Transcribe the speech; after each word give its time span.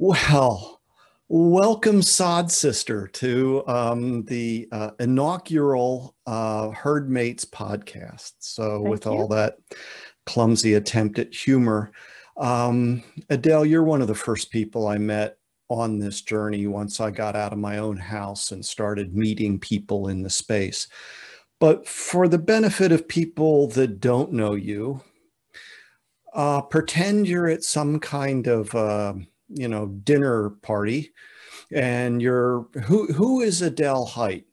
Well, 0.00 0.80
welcome, 1.28 2.02
Sod 2.02 2.52
Sister, 2.52 3.08
to 3.14 3.66
um, 3.66 4.22
the 4.26 4.68
uh, 4.70 4.92
inaugural 5.00 6.14
uh, 6.24 6.70
Herd 6.70 7.10
Mates 7.10 7.44
podcast. 7.44 8.34
So, 8.38 8.78
Thank 8.78 8.88
with 8.88 9.06
you. 9.06 9.10
all 9.10 9.26
that 9.26 9.56
clumsy 10.24 10.74
attempt 10.74 11.18
at 11.18 11.34
humor, 11.34 11.90
um, 12.36 13.02
Adele, 13.28 13.66
you're 13.66 13.82
one 13.82 14.00
of 14.00 14.06
the 14.06 14.14
first 14.14 14.52
people 14.52 14.86
I 14.86 14.98
met 14.98 15.36
on 15.68 15.98
this 15.98 16.22
journey 16.22 16.68
once 16.68 17.00
I 17.00 17.10
got 17.10 17.34
out 17.34 17.52
of 17.52 17.58
my 17.58 17.78
own 17.78 17.96
house 17.96 18.52
and 18.52 18.64
started 18.64 19.16
meeting 19.16 19.58
people 19.58 20.10
in 20.10 20.22
the 20.22 20.30
space. 20.30 20.86
But 21.58 21.88
for 21.88 22.28
the 22.28 22.38
benefit 22.38 22.92
of 22.92 23.08
people 23.08 23.66
that 23.70 23.98
don't 23.98 24.32
know 24.32 24.54
you, 24.54 25.02
uh, 26.34 26.62
pretend 26.62 27.26
you're 27.26 27.48
at 27.48 27.64
some 27.64 27.98
kind 27.98 28.46
of 28.46 28.72
uh, 28.76 29.14
you 29.48 29.68
know 29.68 29.86
dinner 29.86 30.50
party 30.62 31.12
and 31.72 32.20
you're 32.22 32.66
who 32.84 33.06
who 33.12 33.40
is 33.40 33.62
adele 33.62 34.06
Hite 34.06 34.44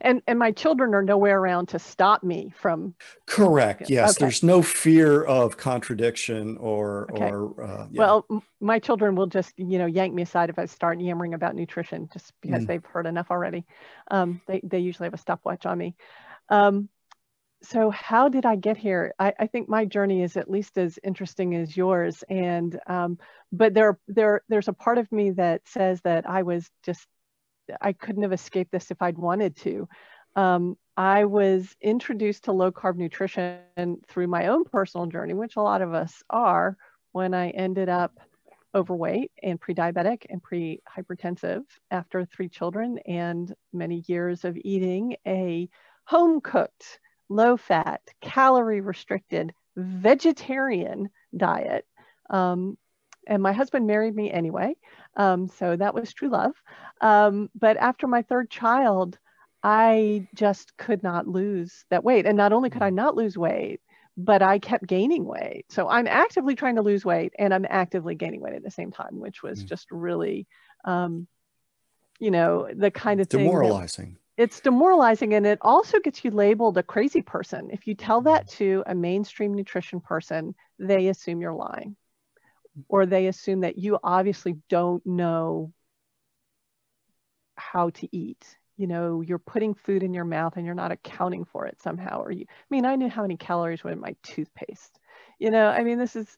And 0.00 0.22
and 0.26 0.38
my 0.38 0.50
children 0.50 0.94
are 0.94 1.02
nowhere 1.02 1.38
around 1.38 1.66
to 1.68 1.78
stop 1.78 2.22
me 2.22 2.52
from. 2.56 2.94
correct 3.26 3.88
yes 3.90 4.12
okay. 4.12 4.24
there's 4.24 4.42
no 4.42 4.62
fear 4.62 5.22
of 5.24 5.56
contradiction 5.56 6.56
or 6.58 7.08
Okay. 7.12 7.28
or 7.28 7.64
uh, 7.64 7.86
yeah. 7.90 7.98
Well, 8.00 8.26
m- 8.30 8.42
my 8.60 8.78
children 8.78 9.14
will 9.14 9.26
just 9.26 9.52
you 9.58 9.78
know 9.78 9.86
yank 9.86 10.12
me 10.14 10.22
aside 10.22 10.50
if 10.50 10.58
I 10.58 10.66
start 10.66 11.00
yammering 11.00 11.34
about 11.34 11.54
nutrition, 11.54 12.08
just 12.12 12.32
because 12.40 12.64
Mm. 12.64 12.66
they've 12.66 12.84
heard 12.84 13.06
enough 13.06 13.30
already. 13.30 13.64
Um, 14.10 14.40
they 14.46 14.60
they 14.64 14.78
usually 14.80 15.06
have 15.06 15.14
a 15.14 15.18
stopwatch 15.18 15.66
on 15.66 15.78
me. 15.78 15.94
Um, 16.48 16.88
so 17.62 17.90
how 17.90 18.28
did 18.28 18.44
I 18.44 18.56
get 18.56 18.76
here? 18.76 19.14
I, 19.18 19.32
I 19.38 19.46
think 19.46 19.68
my 19.68 19.84
journey 19.84 20.22
is 20.22 20.36
at 20.36 20.50
least 20.50 20.78
as 20.78 20.98
interesting 21.02 21.54
as 21.54 21.76
yours, 21.76 22.24
and 22.28 22.78
um, 22.86 23.18
but 23.52 23.74
there 23.74 23.98
there 24.08 24.42
there's 24.48 24.68
a 24.68 24.72
part 24.72 24.98
of 24.98 25.10
me 25.12 25.30
that 25.32 25.62
says 25.66 26.00
that 26.02 26.28
I 26.28 26.42
was 26.42 26.68
just 26.84 27.06
I 27.80 27.92
couldn't 27.92 28.22
have 28.22 28.32
escaped 28.32 28.72
this 28.72 28.90
if 28.90 29.00
I'd 29.00 29.18
wanted 29.18 29.56
to. 29.58 29.88
Um, 30.34 30.76
I 30.96 31.24
was 31.24 31.74
introduced 31.80 32.44
to 32.44 32.52
low 32.52 32.72
carb 32.72 32.96
nutrition 32.96 33.60
through 34.08 34.26
my 34.26 34.48
own 34.48 34.64
personal 34.64 35.06
journey, 35.06 35.34
which 35.34 35.56
a 35.56 35.62
lot 35.62 35.82
of 35.82 35.94
us 35.94 36.22
are, 36.28 36.76
when 37.12 37.34
I 37.34 37.50
ended 37.50 37.88
up 37.88 38.18
overweight 38.74 39.30
and 39.42 39.60
pre 39.60 39.74
diabetic 39.74 40.24
and 40.28 40.42
pre 40.42 40.80
hypertensive 40.96 41.62
after 41.90 42.24
three 42.24 42.48
children 42.48 42.98
and 43.06 43.54
many 43.72 44.02
years 44.06 44.44
of 44.44 44.56
eating 44.56 45.16
a 45.26 45.68
home 46.04 46.40
cooked, 46.40 46.98
low 47.34 47.56
fat, 47.56 48.00
calorie 48.20 48.80
restricted, 48.80 49.54
vegetarian 49.76 51.10
diet. 51.36 51.86
Um, 52.30 52.76
and 53.26 53.42
my 53.42 53.52
husband 53.52 53.86
married 53.86 54.14
me 54.14 54.30
anyway. 54.30 54.74
Um, 55.16 55.48
so 55.48 55.76
that 55.76 55.94
was 55.94 56.12
true 56.12 56.28
love. 56.28 56.52
Um, 57.00 57.50
but 57.54 57.76
after 57.76 58.06
my 58.06 58.22
third 58.22 58.50
child, 58.50 59.18
I 59.62 60.26
just 60.34 60.76
could 60.76 61.02
not 61.02 61.28
lose 61.28 61.84
that 61.90 62.04
weight. 62.04 62.26
And 62.26 62.36
not 62.36 62.52
only 62.52 62.70
could 62.70 62.82
I 62.82 62.90
not 62.90 63.14
lose 63.14 63.38
weight, 63.38 63.80
but 64.16 64.42
I 64.42 64.58
kept 64.58 64.86
gaining 64.86 65.24
weight. 65.24 65.66
So 65.70 65.88
I'm 65.88 66.06
actively 66.06 66.54
trying 66.54 66.76
to 66.76 66.82
lose 66.82 67.04
weight 67.04 67.32
and 67.38 67.54
I'm 67.54 67.66
actively 67.68 68.14
gaining 68.14 68.40
weight 68.40 68.54
at 68.54 68.64
the 68.64 68.70
same 68.70 68.90
time, 68.90 69.20
which 69.20 69.42
was 69.42 69.62
Mm. 69.62 69.68
just 69.68 69.90
really, 69.90 70.46
um, 70.84 71.26
you 72.18 72.30
know, 72.30 72.68
the 72.74 72.90
kind 72.90 73.20
of 73.20 73.28
demoralizing 73.28 74.18
it's 74.36 74.60
demoralizing 74.60 75.34
and 75.34 75.46
it 75.46 75.58
also 75.60 75.98
gets 76.00 76.24
you 76.24 76.30
labeled 76.30 76.78
a 76.78 76.82
crazy 76.82 77.22
person. 77.22 77.68
If 77.70 77.86
you 77.86 77.94
tell 77.94 78.22
that 78.22 78.46
mm-hmm. 78.46 78.56
to 78.58 78.82
a 78.86 78.94
mainstream 78.94 79.54
nutrition 79.54 80.00
person, 80.00 80.54
they 80.78 81.08
assume 81.08 81.40
you're 81.40 81.52
lying 81.52 81.96
or 82.88 83.06
they 83.06 83.26
assume 83.26 83.60
that 83.60 83.78
you 83.78 83.98
obviously 84.02 84.56
don't 84.68 85.04
know 85.06 85.72
how 87.56 87.90
to 87.90 88.08
eat. 88.16 88.44
You 88.76 88.86
know, 88.86 89.20
you're 89.20 89.38
putting 89.38 89.74
food 89.74 90.02
in 90.02 90.14
your 90.14 90.24
mouth 90.24 90.56
and 90.56 90.64
you're 90.64 90.74
not 90.74 90.92
accounting 90.92 91.44
for 91.44 91.66
it 91.66 91.80
somehow. 91.80 92.22
Or 92.22 92.32
you, 92.32 92.46
I 92.48 92.64
mean, 92.70 92.86
I 92.86 92.96
knew 92.96 93.08
how 93.08 93.22
many 93.22 93.36
calories 93.36 93.84
were 93.84 93.92
in 93.92 94.00
my 94.00 94.16
toothpaste. 94.22 94.98
You 95.38 95.50
know, 95.50 95.68
I 95.68 95.84
mean, 95.84 95.98
this 95.98 96.16
is 96.16 96.36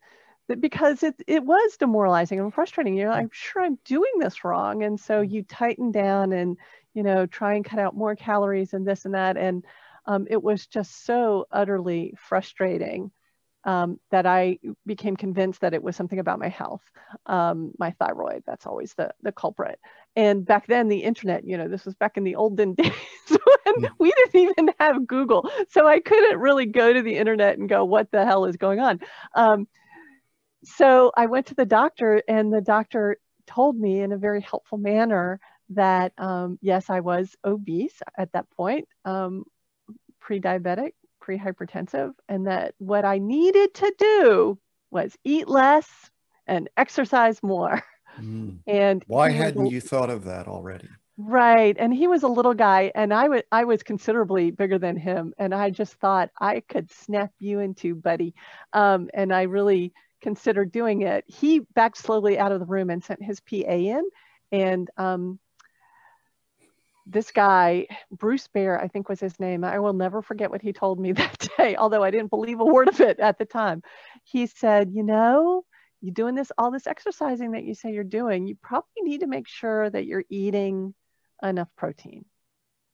because 0.60 1.02
it 1.02 1.14
it 1.26 1.44
was 1.44 1.76
demoralizing 1.78 2.40
and 2.40 2.52
frustrating. 2.52 2.94
You're 2.94 3.08
like, 3.08 3.22
I'm 3.22 3.30
sure 3.32 3.62
I'm 3.62 3.78
doing 3.84 4.12
this 4.18 4.44
wrong, 4.44 4.82
and 4.82 4.98
so 4.98 5.22
mm-hmm. 5.22 5.34
you 5.34 5.42
tighten 5.44 5.90
down 5.92 6.32
and 6.32 6.58
you 6.94 7.02
know 7.02 7.26
try 7.26 7.54
and 7.54 7.64
cut 7.64 7.78
out 7.78 7.96
more 7.96 8.16
calories 8.16 8.74
and 8.74 8.86
this 8.86 9.04
and 9.04 9.14
that, 9.14 9.36
and 9.36 9.64
um, 10.06 10.26
it 10.30 10.42
was 10.42 10.66
just 10.66 11.04
so 11.06 11.46
utterly 11.50 12.14
frustrating 12.18 13.10
um, 13.64 13.98
that 14.10 14.26
I 14.26 14.58
became 14.84 15.16
convinced 15.16 15.62
that 15.62 15.72
it 15.74 15.82
was 15.82 15.96
something 15.96 16.18
about 16.18 16.38
my 16.38 16.48
health, 16.48 16.82
um, 17.26 17.72
my 17.78 17.92
thyroid. 17.92 18.42
That's 18.46 18.66
always 18.66 18.94
the 18.94 19.12
the 19.22 19.32
culprit. 19.32 19.78
And 20.16 20.44
back 20.44 20.66
then, 20.66 20.88
the 20.88 21.02
internet, 21.02 21.46
you 21.46 21.56
know, 21.56 21.68
this 21.68 21.84
was 21.84 21.94
back 21.94 22.16
in 22.16 22.24
the 22.24 22.36
olden 22.36 22.74
days 22.76 22.92
when 23.28 23.74
Mm. 23.78 23.94
we 23.98 24.12
didn't 24.12 24.40
even 24.50 24.70
have 24.78 25.06
Google, 25.06 25.48
so 25.70 25.86
I 25.86 26.00
couldn't 26.00 26.38
really 26.38 26.66
go 26.66 26.92
to 26.92 27.02
the 27.02 27.16
internet 27.16 27.58
and 27.58 27.68
go, 27.68 27.84
"What 27.84 28.10
the 28.10 28.24
hell 28.24 28.44
is 28.44 28.56
going 28.56 28.80
on?" 28.80 29.00
Um, 29.34 29.66
so 30.64 31.12
I 31.16 31.26
went 31.26 31.46
to 31.46 31.54
the 31.54 31.66
doctor, 31.66 32.22
and 32.28 32.52
the 32.52 32.60
doctor 32.60 33.18
told 33.46 33.76
me 33.78 34.00
in 34.00 34.12
a 34.12 34.18
very 34.18 34.40
helpful 34.40 34.78
manner 34.78 35.40
that 35.70 36.12
um, 36.18 36.58
yes, 36.60 36.90
I 36.90 37.00
was 37.00 37.34
obese 37.44 38.00
at 38.16 38.32
that 38.32 38.50
point, 38.50 38.88
um, 39.04 39.44
pre-diabetic, 40.20 40.92
pre-hypertensive, 41.20 42.12
and 42.28 42.46
that 42.46 42.74
what 42.78 43.04
I 43.04 43.18
needed 43.18 43.74
to 43.74 43.94
do 43.98 44.58
was 44.90 45.16
eat 45.24 45.48
less 45.48 45.88
and 46.46 46.68
exercise 46.76 47.42
more. 47.42 47.82
Mm. 48.18 48.58
And 48.66 49.02
why 49.08 49.30
hadn't 49.30 49.66
a- 49.66 49.70
you 49.70 49.80
thought 49.80 50.08
of 50.08 50.24
that 50.24 50.46
already 50.46 50.88
Right. 51.16 51.76
And 51.78 51.94
he 51.94 52.08
was 52.08 52.24
a 52.24 52.28
little 52.28 52.54
guy 52.54 52.90
and 52.94 53.14
I 53.14 53.28
was 53.28 53.42
I 53.52 53.64
was 53.64 53.84
considerably 53.84 54.50
bigger 54.50 54.78
than 54.78 54.96
him. 54.96 55.32
And 55.38 55.54
I 55.54 55.70
just 55.70 55.94
thought 55.94 56.30
I 56.40 56.60
could 56.60 56.90
snap 56.90 57.30
you 57.38 57.60
into 57.60 57.94
buddy. 57.94 58.34
Um, 58.72 59.10
and 59.14 59.32
I 59.32 59.42
really 59.42 59.92
considered 60.20 60.72
doing 60.72 61.02
it. 61.02 61.24
He 61.28 61.60
backed 61.60 61.98
slowly 61.98 62.38
out 62.38 62.50
of 62.50 62.58
the 62.58 62.66
room 62.66 62.90
and 62.90 63.04
sent 63.04 63.22
his 63.22 63.38
PA 63.40 63.54
in. 63.56 64.02
And 64.50 64.90
um, 64.96 65.38
this 67.06 67.30
guy, 67.30 67.86
Bruce 68.10 68.48
Bear, 68.48 68.80
I 68.80 68.88
think 68.88 69.08
was 69.08 69.20
his 69.20 69.38
name. 69.38 69.64
I 69.64 69.78
will 69.78 69.92
never 69.92 70.22
forget 70.22 70.50
what 70.50 70.62
he 70.62 70.72
told 70.72 70.98
me 70.98 71.12
that 71.12 71.48
day, 71.58 71.76
although 71.76 72.02
I 72.02 72.10
didn't 72.10 72.30
believe 72.30 72.60
a 72.60 72.64
word 72.64 72.88
of 72.88 73.00
it 73.00 73.20
at 73.20 73.38
the 73.38 73.44
time. 73.44 73.82
He 74.24 74.46
said, 74.46 74.90
you 74.92 75.02
know, 75.02 75.64
you're 76.00 76.14
doing 76.14 76.34
this, 76.34 76.52
all 76.58 76.70
this 76.70 76.86
exercising 76.86 77.52
that 77.52 77.64
you 77.64 77.74
say 77.74 77.92
you're 77.92 78.04
doing, 78.04 78.46
you 78.46 78.56
probably 78.60 79.02
need 79.02 79.20
to 79.20 79.26
make 79.26 79.48
sure 79.48 79.88
that 79.88 80.06
you're 80.06 80.24
eating 80.28 80.94
enough 81.42 81.68
protein 81.76 82.24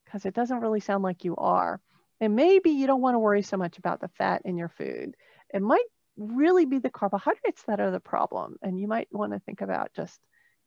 because 0.04 0.24
it 0.24 0.34
doesn't 0.34 0.60
really 0.60 0.80
sound 0.80 1.02
like 1.02 1.24
you 1.24 1.36
are. 1.36 1.80
And 2.20 2.36
maybe 2.36 2.70
you 2.70 2.86
don't 2.86 3.00
want 3.00 3.14
to 3.14 3.20
worry 3.20 3.42
so 3.42 3.56
much 3.56 3.78
about 3.78 4.00
the 4.00 4.10
fat 4.18 4.42
in 4.44 4.56
your 4.56 4.68
food. 4.68 5.14
It 5.52 5.62
might 5.62 5.84
really 6.16 6.66
be 6.66 6.78
the 6.78 6.90
carbohydrates 6.90 7.62
that 7.66 7.80
are 7.80 7.90
the 7.90 8.00
problem. 8.00 8.56
And 8.62 8.78
you 8.78 8.86
might 8.88 9.08
want 9.10 9.32
to 9.32 9.40
think 9.40 9.60
about 9.60 9.92
just 9.94 10.18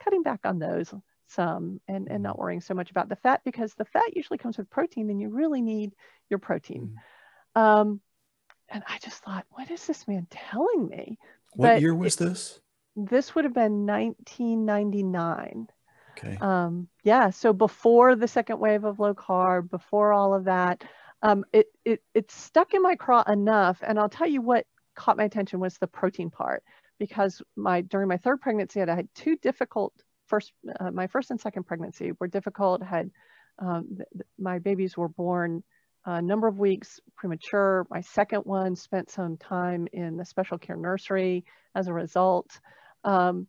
cutting 0.04 0.24
back 0.24 0.42
on 0.44 0.60
those 0.60 0.94
some 1.28 1.80
and, 1.88 2.08
and 2.10 2.24
not 2.24 2.38
worrying 2.38 2.62
so 2.62 2.74
much 2.74 2.92
about 2.92 3.10
the 3.10 3.16
fat 3.16 3.42
because 3.44 3.74
the 3.74 3.86
fat 3.86 4.16
usually 4.16 4.38
comes 4.38 4.58
with 4.58 4.70
protein 4.70 5.10
and 5.10 5.20
you 5.20 5.30
really 5.30 5.62
need 5.62 5.94
your 6.30 6.40
protein. 6.40 6.96
Um, 7.56 8.02
and 8.70 8.84
I 8.88 8.98
just 9.00 9.24
thought, 9.24 9.46
what 9.52 9.70
is 9.70 9.86
this 9.86 10.08
man 10.08 10.28
telling 10.30 10.88
me? 10.88 11.18
what 11.56 11.68
But 11.68 11.82
year 11.82 11.96
was 11.96 12.16
this 12.16 12.60
This 12.96 13.36
would 13.36 13.46
have 13.46 13.54
been 13.54 13.86
1999. 13.86 15.68
okay 16.12 16.38
Um, 16.42 16.88
yeah, 17.04 17.30
so 17.30 17.54
before 17.54 18.16
the 18.16 18.28
second 18.28 18.60
wave 18.60 18.84
of 18.84 19.00
low 19.00 19.14
carb, 19.14 19.70
before 19.70 20.14
all 20.14 20.34
of 20.34 20.46
that, 20.46 20.84
um, 21.22 21.46
it, 21.54 21.68
it, 21.86 22.02
it 22.14 22.32
stuck 22.32 22.74
in 22.74 22.82
my 22.82 22.96
craw 22.96 23.24
enough. 23.24 23.80
And 23.82 24.00
I'll 24.00 24.10
tell 24.10 24.28
you 24.28 24.42
what 24.42 24.66
caught 24.96 25.18
my 25.18 25.24
attention 25.24 25.60
was 25.60 25.78
the 25.78 25.88
protein 25.88 26.30
part 26.30 26.64
because 27.00 27.42
my 27.56 27.82
during 27.82 28.08
my 28.08 28.18
third 28.18 28.42
pregnancy, 28.42 28.82
I 28.82 28.96
had 28.96 29.10
two 29.16 29.36
difficult 29.38 29.94
first, 30.34 30.52
uh, 30.80 30.92
my 30.92 31.08
first 31.14 31.30
and 31.32 31.40
second 31.40 31.64
pregnancy 31.70 32.12
were 32.20 32.28
difficult. 32.38 32.82
Had 32.82 33.12
um, 33.60 34.00
my 34.50 34.58
babies 34.58 34.98
were 34.98 35.10
born 35.24 35.64
a 36.06 36.22
number 36.22 36.48
of 36.48 36.58
weeks 36.58 37.00
premature. 37.16 37.86
My 37.90 38.02
second 38.02 38.42
one 38.46 38.76
spent 38.76 39.12
some 39.12 39.38
time 39.38 39.88
in 39.94 40.18
the 40.18 40.26
special 40.26 40.58
care 40.58 40.76
nursery 40.76 41.46
as 41.76 41.88
a 41.88 41.94
result. 41.94 42.50
Um, 43.04 43.48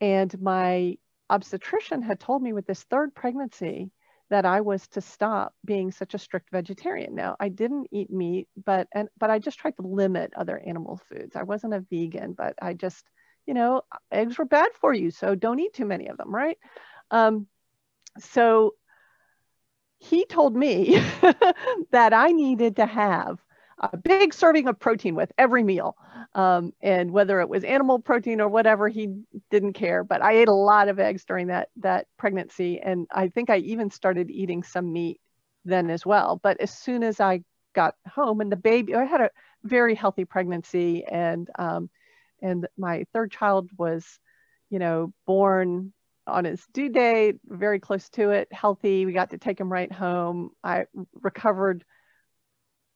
and 0.00 0.30
my 0.40 0.96
obstetrician 1.28 2.00
had 2.02 2.18
told 2.18 2.42
me 2.42 2.52
with 2.54 2.66
this 2.66 2.82
third 2.84 3.14
pregnancy 3.14 3.90
that 4.30 4.46
I 4.46 4.62
was 4.62 4.88
to 4.88 5.00
stop 5.00 5.52
being 5.64 5.92
such 5.92 6.14
a 6.14 6.18
strict 6.18 6.48
vegetarian. 6.50 7.14
Now, 7.14 7.36
I 7.38 7.48
didn't 7.50 7.88
eat 7.92 8.10
meat, 8.10 8.48
but 8.56 8.88
and 8.96 9.08
but 9.20 9.30
I 9.30 9.38
just 9.38 9.58
tried 9.58 9.76
to 9.76 9.86
limit 10.00 10.32
other 10.34 10.58
animal 10.58 10.96
foods. 11.08 11.36
I 11.36 11.42
wasn't 11.42 11.74
a 11.74 11.84
vegan, 11.90 12.32
but 12.32 12.54
I 12.68 12.72
just, 12.72 13.04
you 13.46 13.54
know, 13.54 13.82
eggs 14.10 14.38
were 14.38 14.44
bad 14.44 14.70
for 14.74 14.92
you, 14.92 15.10
so 15.10 15.34
don't 15.34 15.60
eat 15.60 15.74
too 15.74 15.84
many 15.84 16.08
of 16.08 16.16
them, 16.16 16.34
right? 16.34 16.58
Um, 17.10 17.46
so 18.18 18.74
he 19.98 20.24
told 20.24 20.56
me 20.56 20.96
that 21.90 22.12
I 22.12 22.32
needed 22.32 22.76
to 22.76 22.86
have 22.86 23.38
a 23.78 23.96
big 23.96 24.32
serving 24.32 24.68
of 24.68 24.78
protein 24.78 25.14
with 25.14 25.32
every 25.38 25.62
meal. 25.62 25.96
Um, 26.34 26.72
and 26.80 27.10
whether 27.10 27.40
it 27.40 27.48
was 27.48 27.64
animal 27.64 27.98
protein 27.98 28.40
or 28.40 28.48
whatever, 28.48 28.88
he 28.88 29.08
didn't 29.50 29.72
care. 29.74 30.04
But 30.04 30.22
I 30.22 30.34
ate 30.34 30.48
a 30.48 30.52
lot 30.52 30.88
of 30.88 30.98
eggs 30.98 31.24
during 31.24 31.48
that, 31.48 31.68
that 31.76 32.06
pregnancy. 32.16 32.80
And 32.80 33.06
I 33.10 33.28
think 33.28 33.50
I 33.50 33.58
even 33.58 33.90
started 33.90 34.30
eating 34.30 34.62
some 34.62 34.92
meat 34.92 35.20
then 35.64 35.90
as 35.90 36.06
well. 36.06 36.40
But 36.42 36.60
as 36.60 36.70
soon 36.70 37.02
as 37.02 37.20
I 37.20 37.42
got 37.74 37.94
home 38.08 38.40
and 38.40 38.52
the 38.52 38.56
baby, 38.56 38.94
I 38.94 39.04
had 39.04 39.20
a 39.20 39.30
very 39.64 39.94
healthy 39.94 40.24
pregnancy 40.24 41.04
and, 41.04 41.48
um, 41.58 41.90
and 42.42 42.66
my 42.76 43.04
third 43.12 43.30
child 43.30 43.70
was, 43.76 44.18
you 44.70 44.78
know, 44.78 45.12
born 45.26 45.92
on 46.26 46.44
his 46.44 46.64
due 46.72 46.88
date, 46.88 47.36
very 47.46 47.80
close 47.80 48.08
to 48.10 48.30
it, 48.30 48.48
healthy. 48.52 49.06
We 49.06 49.12
got 49.12 49.30
to 49.30 49.38
take 49.38 49.58
him 49.58 49.72
right 49.72 49.90
home. 49.90 50.50
I 50.62 50.86
recovered 51.20 51.84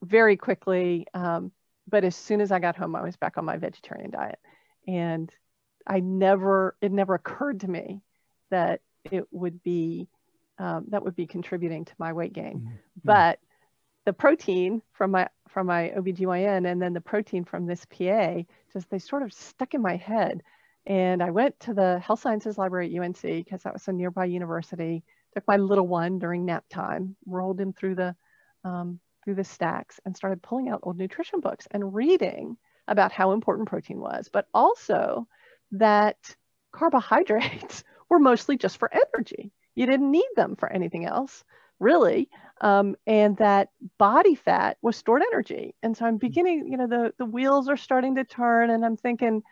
very 0.02 0.36
quickly. 0.36 1.06
Um, 1.14 1.52
but 1.88 2.04
as 2.04 2.16
soon 2.16 2.40
as 2.40 2.52
I 2.52 2.58
got 2.58 2.76
home, 2.76 2.94
I 2.96 3.02
was 3.02 3.16
back 3.16 3.38
on 3.38 3.44
my 3.44 3.56
vegetarian 3.56 4.10
diet. 4.10 4.38
And 4.86 5.30
I 5.86 6.00
never, 6.00 6.76
it 6.80 6.92
never 6.92 7.14
occurred 7.14 7.60
to 7.60 7.68
me 7.68 8.02
that 8.50 8.80
it 9.04 9.24
would 9.30 9.62
be, 9.62 10.08
um, 10.58 10.86
that 10.88 11.04
would 11.04 11.16
be 11.16 11.26
contributing 11.26 11.84
to 11.84 11.94
my 11.98 12.12
weight 12.12 12.32
gain. 12.32 12.58
Mm-hmm. 12.58 12.70
But 13.04 13.38
the 14.04 14.12
protein 14.12 14.82
from 14.92 15.10
my, 15.12 15.28
from 15.48 15.66
my 15.66 15.92
OBGYN 15.96 16.70
and 16.70 16.80
then 16.80 16.92
the 16.92 17.00
protein 17.00 17.44
from 17.44 17.66
this 17.66 17.84
PA, 17.86 18.42
just 18.76 18.90
they 18.90 18.98
sort 18.98 19.22
of 19.22 19.32
stuck 19.32 19.72
in 19.72 19.80
my 19.80 19.96
head. 19.96 20.42
And 20.84 21.22
I 21.22 21.30
went 21.30 21.58
to 21.60 21.72
the 21.72 21.98
health 21.98 22.20
sciences 22.20 22.58
library 22.58 22.94
at 22.94 23.02
UNC 23.02 23.22
because 23.22 23.62
that 23.62 23.72
was 23.72 23.88
a 23.88 23.92
nearby 23.92 24.26
university. 24.26 25.02
Took 25.34 25.48
my 25.48 25.56
little 25.56 25.86
one 25.86 26.18
during 26.18 26.44
nap 26.44 26.64
time, 26.70 27.16
rolled 27.26 27.58
him 27.58 27.72
through 27.72 27.94
the 27.94 28.14
um, 28.64 29.00
through 29.24 29.36
the 29.36 29.44
stacks 29.44 29.98
and 30.04 30.14
started 30.14 30.42
pulling 30.42 30.68
out 30.68 30.80
old 30.82 30.98
nutrition 30.98 31.40
books 31.40 31.66
and 31.70 31.94
reading 31.94 32.56
about 32.86 33.12
how 33.12 33.32
important 33.32 33.68
protein 33.68 33.98
was, 33.98 34.28
but 34.32 34.46
also 34.52 35.26
that 35.72 36.36
carbohydrates 36.70 37.82
were 38.10 38.18
mostly 38.18 38.56
just 38.56 38.78
for 38.78 38.90
energy. 38.92 39.52
You 39.74 39.86
didn't 39.86 40.10
need 40.10 40.28
them 40.36 40.54
for 40.54 40.70
anything 40.70 41.06
else, 41.06 41.44
really. 41.78 42.28
Um, 42.60 42.96
and 43.06 43.36
that 43.36 43.68
body 43.98 44.34
fat 44.34 44.78
was 44.80 44.96
stored 44.96 45.22
energy. 45.32 45.74
And 45.82 45.96
so 45.96 46.06
I'm 46.06 46.16
beginning, 46.16 46.68
you 46.70 46.78
know, 46.78 46.86
the, 46.86 47.12
the 47.18 47.26
wheels 47.26 47.68
are 47.68 47.76
starting 47.76 48.14
to 48.14 48.24
turn, 48.24 48.70
and 48.70 48.84
I'm 48.84 48.96
thinking, 48.96 49.42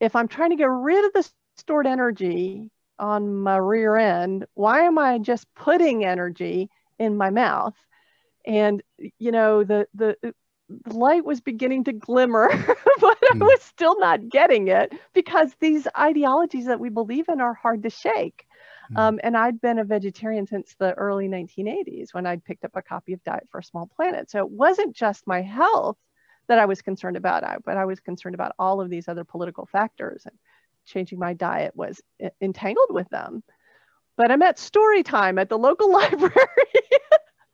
if 0.00 0.16
I'm 0.16 0.26
trying 0.26 0.50
to 0.50 0.56
get 0.56 0.68
rid 0.68 1.04
of 1.04 1.12
the 1.12 1.30
stored 1.56 1.86
energy 1.86 2.70
on 2.98 3.34
my 3.36 3.56
rear 3.56 3.96
end, 3.96 4.46
why 4.54 4.80
am 4.80 4.98
I 4.98 5.18
just 5.18 5.46
putting 5.54 6.04
energy 6.04 6.68
in 6.98 7.16
my 7.16 7.30
mouth? 7.30 7.74
and 8.44 8.82
you 9.18 9.32
know 9.32 9.64
the 9.64 9.86
the, 9.94 10.16
the 10.22 10.34
light 10.86 11.24
was 11.24 11.40
beginning 11.40 11.84
to 11.84 11.92
glimmer 11.92 12.48
but 13.00 13.18
i 13.22 13.34
hmm. 13.34 13.40
was 13.40 13.62
still 13.62 13.98
not 13.98 14.28
getting 14.28 14.68
it 14.68 14.92
because 15.12 15.54
these 15.60 15.86
ideologies 15.98 16.66
that 16.66 16.80
we 16.80 16.88
believe 16.88 17.28
in 17.28 17.40
are 17.40 17.54
hard 17.54 17.82
to 17.82 17.90
shake 17.90 18.46
mm. 18.92 18.98
um, 18.98 19.20
and 19.22 19.36
i'd 19.36 19.60
been 19.60 19.78
a 19.78 19.84
vegetarian 19.84 20.46
since 20.46 20.74
the 20.78 20.92
early 20.94 21.28
1980s 21.28 22.14
when 22.14 22.26
i'd 22.26 22.44
picked 22.44 22.64
up 22.64 22.72
a 22.74 22.82
copy 22.82 23.12
of 23.12 23.22
diet 23.24 23.46
for 23.50 23.58
a 23.58 23.64
small 23.64 23.86
planet. 23.86 24.30
So 24.30 24.38
it 24.38 24.50
wasn't 24.50 24.94
just 24.94 25.26
my 25.26 25.42
health 25.42 25.96
that 26.48 26.58
i 26.58 26.66
was 26.66 26.82
concerned 26.82 27.16
about 27.16 27.44
but 27.64 27.76
i 27.76 27.84
was 27.84 28.00
concerned 28.00 28.34
about 28.34 28.54
all 28.58 28.80
of 28.80 28.90
these 28.90 29.08
other 29.08 29.24
political 29.24 29.66
factors 29.66 30.22
and 30.26 30.36
changing 30.84 31.18
my 31.18 31.32
diet 31.32 31.76
was 31.76 32.00
entangled 32.40 32.90
with 32.90 33.08
them. 33.10 33.42
But 34.16 34.30
i'm 34.30 34.42
at 34.42 34.58
story 34.58 35.02
time 35.02 35.38
at 35.38 35.48
the 35.48 35.58
local 35.58 35.90
library 36.00 36.32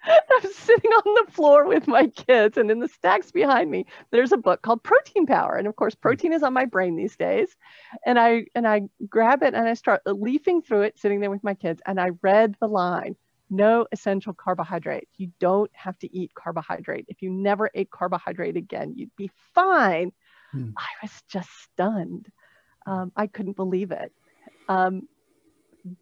I'm 0.43 0.52
sitting 0.52 0.90
on 0.90 1.26
the 1.26 1.32
floor 1.32 1.66
with 1.66 1.87
my 1.87 2.06
kids, 2.06 2.56
and 2.56 2.70
in 2.70 2.78
the 2.78 2.88
stacks 2.88 3.31
behind 3.31 3.70
me, 3.70 3.87
there's 4.10 4.32
a 4.32 4.37
book 4.37 4.62
called 4.62 4.82
Protein 4.82 5.26
Power. 5.26 5.56
And 5.56 5.66
of 5.66 5.76
course, 5.76 5.94
hmm. 5.94 6.00
protein 6.00 6.32
is 6.32 6.43
on 6.43 6.52
my 6.52 6.64
brain 6.64 6.96
these 6.96 7.16
days. 7.16 7.56
And 8.06 8.19
I 8.19 8.46
and 8.55 8.66
I 8.66 8.82
grab 9.08 9.43
it 9.43 9.55
and 9.55 9.69
I 9.69 9.75
start 9.75 10.02
leafing 10.06 10.62
through 10.62 10.82
it, 10.82 10.99
sitting 10.99 11.20
there 11.20 11.31
with 11.31 11.44
my 11.44 11.55
kids, 11.55 11.81
and 11.87 12.00
I 12.00 12.10
read 12.22 12.56
the 12.60 12.69
line. 12.69 13.16
No 13.50 13.87
essential 13.93 14.34
carbohydrate. 14.34 15.08
You 15.16 15.32
don't 15.38 15.70
have 15.72 15.99
to 16.00 16.16
eat 16.16 16.34
carbohydrate. 16.34 17.06
If 17.08 17.22
you 17.22 17.31
never 17.31 17.70
ate 17.75 17.90
carbohydrate 17.90 18.56
again, 18.56 18.93
you'd 18.94 19.16
be 19.16 19.31
fine. 19.54 20.12
Hmm. 20.52 20.70
I 20.76 20.88
was 21.02 21.12
just 21.28 21.49
stunned. 21.62 22.31
Um, 22.87 23.12
I 23.16 23.26
couldn't 23.26 23.56
believe 23.56 23.90
it. 23.90 24.12
Um, 24.69 25.08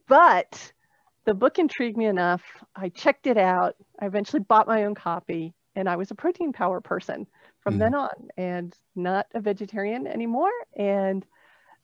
but 0.08 0.72
the 1.26 1.34
book 1.34 1.58
intrigued 1.58 1.96
me 1.96 2.06
enough. 2.06 2.42
I 2.74 2.88
checked 2.88 3.26
it 3.26 3.36
out. 3.36 3.74
I 4.00 4.06
eventually 4.06 4.40
bought 4.40 4.68
my 4.68 4.84
own 4.84 4.94
copy, 4.94 5.54
and 5.74 5.88
I 5.88 5.96
was 5.96 6.10
a 6.10 6.14
protein 6.14 6.52
power 6.52 6.80
person 6.80 7.26
from 7.60 7.74
mm. 7.74 7.78
then 7.80 7.94
on, 7.94 8.28
and 8.36 8.74
not 8.94 9.26
a 9.34 9.40
vegetarian 9.40 10.06
anymore. 10.06 10.52
And 10.76 11.26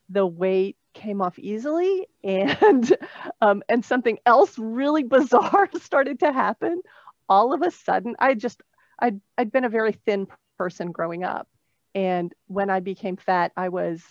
the 0.08 0.24
weight 0.24 0.76
came 0.94 1.20
off 1.20 1.38
easily, 1.38 2.06
and 2.24 2.96
um, 3.40 3.62
and 3.68 3.84
something 3.84 4.18
else 4.24 4.56
really 4.58 5.02
bizarre 5.16 5.68
started 5.80 6.20
to 6.20 6.32
happen. 6.32 6.80
All 7.28 7.52
of 7.52 7.62
a 7.62 7.70
sudden, 7.72 8.14
I 8.20 8.34
just 8.34 8.62
I'd 9.00 9.20
I'd 9.36 9.52
been 9.52 9.64
a 9.64 9.68
very 9.68 9.92
thin 9.92 10.28
person 10.56 10.92
growing 10.92 11.24
up, 11.24 11.48
and 11.96 12.32
when 12.46 12.70
I 12.70 12.78
became 12.78 13.16
fat, 13.16 13.50
I 13.56 13.70
was 13.70 14.02